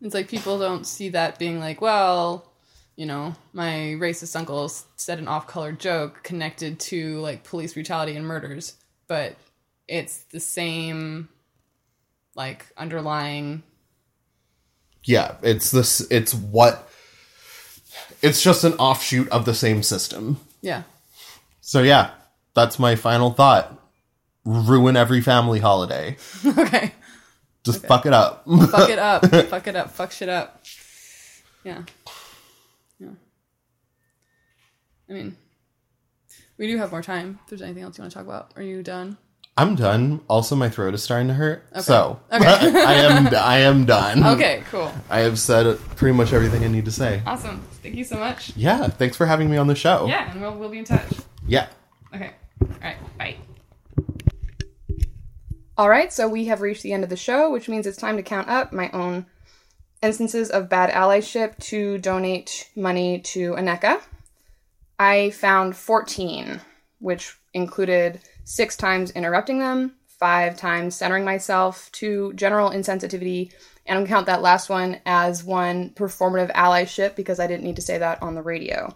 It's 0.00 0.14
like 0.14 0.28
people 0.28 0.58
don't 0.58 0.86
see 0.86 1.10
that 1.10 1.38
being 1.38 1.60
like, 1.60 1.80
well, 1.80 2.50
you 2.96 3.06
know, 3.06 3.34
my 3.52 3.96
racist 3.98 4.34
uncle 4.36 4.68
said 4.96 5.18
an 5.18 5.28
off-color 5.28 5.72
joke 5.72 6.22
connected 6.22 6.80
to 6.80 7.18
like 7.20 7.44
police 7.44 7.74
brutality 7.74 8.16
and 8.16 8.26
murders, 8.26 8.74
but 9.06 9.36
it's 9.86 10.18
the 10.30 10.40
same 10.40 11.28
like 12.34 12.66
underlying 12.76 13.62
yeah, 15.06 15.36
it's 15.42 15.70
this, 15.70 16.00
it's 16.10 16.34
what, 16.34 16.88
it's 18.22 18.42
just 18.42 18.64
an 18.64 18.74
offshoot 18.74 19.28
of 19.28 19.44
the 19.44 19.54
same 19.54 19.82
system. 19.82 20.38
yeah. 20.60 20.82
So, 21.60 21.82
yeah, 21.82 22.10
that's 22.54 22.78
my 22.78 22.94
final 22.94 23.30
thought. 23.30 23.72
Ruin 24.46 24.96
every 24.96 25.20
family 25.20 25.58
holiday. 25.60 26.16
okay. 26.46 26.92
Just 27.64 27.84
fuck 27.84 28.06
it 28.06 28.12
up. 28.12 28.44
Fuck 28.70 28.88
it 28.88 28.98
up. 28.98 29.26
Fuck 29.48 29.66
it 29.66 29.74
up. 29.74 29.90
Fuck 29.90 30.12
shit 30.12 30.28
up. 30.28 30.62
Yeah. 31.64 31.82
Yeah. 33.00 33.08
I 35.10 35.12
mean, 35.12 35.36
we 36.58 36.68
do 36.68 36.78
have 36.78 36.92
more 36.92 37.02
time. 37.02 37.40
If 37.42 37.50
there's 37.50 37.62
anything 37.62 37.82
else 37.82 37.98
you 37.98 38.02
want 38.02 38.12
to 38.12 38.18
talk 38.18 38.26
about, 38.26 38.52
are 38.54 38.62
you 38.62 38.84
done? 38.84 39.18
I'm 39.58 39.74
done. 39.74 40.20
Also, 40.28 40.54
my 40.54 40.68
throat 40.68 40.94
is 40.94 41.02
starting 41.02 41.28
to 41.28 41.34
hurt. 41.34 41.66
So, 41.82 42.20
Okay. 42.30 42.44
I 42.84 42.92
am, 42.94 43.34
I 43.34 43.58
am 43.60 43.84
done. 43.84 44.24
Okay, 44.24 44.62
cool. 44.70 44.92
I 45.10 45.20
have 45.20 45.38
said 45.38 45.78
pretty 45.96 46.16
much 46.16 46.32
everything 46.32 46.62
I 46.62 46.68
need 46.68 46.84
to 46.84 46.92
say. 46.92 47.22
Awesome. 47.26 47.62
Thank 47.82 47.94
you 47.96 48.04
so 48.04 48.16
much. 48.18 48.54
Yeah, 48.54 48.86
thanks 48.88 49.16
for 49.16 49.24
having 49.26 49.50
me 49.50 49.56
on 49.56 49.66
the 49.66 49.74
show. 49.74 50.06
Yeah, 50.06 50.30
and 50.30 50.40
we'll, 50.42 50.54
we'll 50.56 50.68
be 50.68 50.78
in 50.78 50.84
touch. 50.84 51.08
Yeah. 51.48 51.68
Okay. 52.14 52.32
All 52.62 52.68
right. 52.82 53.18
Bye. 53.18 53.36
All 55.78 55.90
right, 55.90 56.10
so 56.10 56.26
we 56.26 56.46
have 56.46 56.62
reached 56.62 56.82
the 56.82 56.94
end 56.94 57.04
of 57.04 57.10
the 57.10 57.16
show, 57.16 57.50
which 57.50 57.68
means 57.68 57.86
it's 57.86 57.98
time 57.98 58.16
to 58.16 58.22
count 58.22 58.48
up 58.48 58.72
my 58.72 58.90
own 58.92 59.26
instances 60.02 60.48
of 60.48 60.70
bad 60.70 60.90
allyship 60.90 61.58
to 61.58 61.98
donate 61.98 62.70
money 62.74 63.20
to 63.20 63.52
Aneka. 63.52 64.00
I 64.98 65.30
found 65.30 65.76
14, 65.76 66.62
which 67.00 67.36
included 67.52 68.20
six 68.44 68.74
times 68.74 69.10
interrupting 69.10 69.58
them, 69.58 69.96
five 70.06 70.56
times 70.56 70.96
centering 70.96 71.26
myself, 71.26 71.90
two 71.92 72.32
general 72.32 72.70
insensitivity, 72.70 73.52
and 73.84 73.98
I'm 73.98 74.06
count 74.06 74.24
that 74.26 74.40
last 74.40 74.70
one 74.70 75.00
as 75.04 75.44
one 75.44 75.90
performative 75.90 76.52
allyship 76.54 77.16
because 77.16 77.38
I 77.38 77.46
didn't 77.46 77.64
need 77.64 77.76
to 77.76 77.82
say 77.82 77.98
that 77.98 78.22
on 78.22 78.34
the 78.34 78.42
radio. 78.42 78.94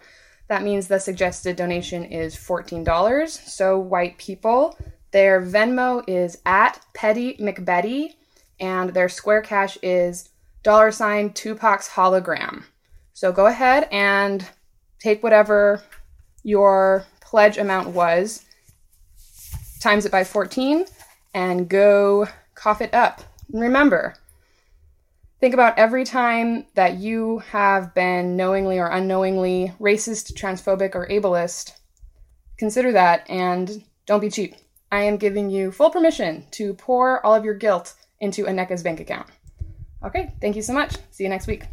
That 0.48 0.62
means 0.62 0.88
the 0.88 0.98
suggested 0.98 1.56
donation 1.56 2.04
is 2.06 2.34
$14. 2.34 3.28
So, 3.28 3.78
white 3.78 4.16
people, 4.16 4.76
their 5.12 5.40
Venmo 5.40 6.04
is 6.06 6.38
at 6.46 6.80
Petty 6.94 7.36
McBetty, 7.36 8.14
and 8.58 8.90
their 8.90 9.08
Square 9.08 9.42
Cash 9.42 9.78
is 9.82 10.28
dollar 10.62 10.90
sign 10.90 11.30
Tupac's 11.30 11.88
hologram. 11.88 12.64
So, 13.12 13.32
go 13.32 13.46
ahead 13.46 13.88
and 13.90 14.46
take 14.98 15.22
whatever 15.22 15.82
your 16.42 17.04
pledge 17.20 17.58
amount 17.58 17.88
was, 17.88 18.44
times 19.80 20.06
it 20.06 20.12
by 20.12 20.24
14, 20.24 20.84
and 21.34 21.68
go 21.68 22.26
cough 22.54 22.80
it 22.80 22.94
up. 22.94 23.22
Remember, 23.52 24.14
Think 25.40 25.54
about 25.54 25.78
every 25.78 26.04
time 26.04 26.66
that 26.74 26.98
you 26.98 27.38
have 27.38 27.94
been 27.94 28.36
knowingly 28.36 28.78
or 28.78 28.88
unknowingly 28.88 29.72
racist, 29.80 30.34
transphobic, 30.34 30.94
or 30.94 31.08
ableist. 31.08 31.72
Consider 32.58 32.92
that 32.92 33.24
and 33.30 33.82
don't 34.04 34.20
be 34.20 34.28
cheap. 34.28 34.54
I 34.93 35.03
am 35.03 35.16
giving 35.16 35.51
you 35.51 35.70
full 35.70 35.91
permission 35.91 36.47
to 36.53 36.74
pour 36.74 37.24
all 37.24 37.34
of 37.34 37.45
your 37.45 37.55
guilt 37.55 37.95
into 38.20 38.45
Aneka's 38.45 38.82
bank 38.82 39.01
account. 39.01 39.28
Okay, 40.05 40.32
thank 40.41 40.57
you 40.57 40.62
so 40.62 40.72
much. 40.72 40.97
See 41.11 41.24
you 41.24 41.30
next 41.30 41.47
week. 41.47 41.64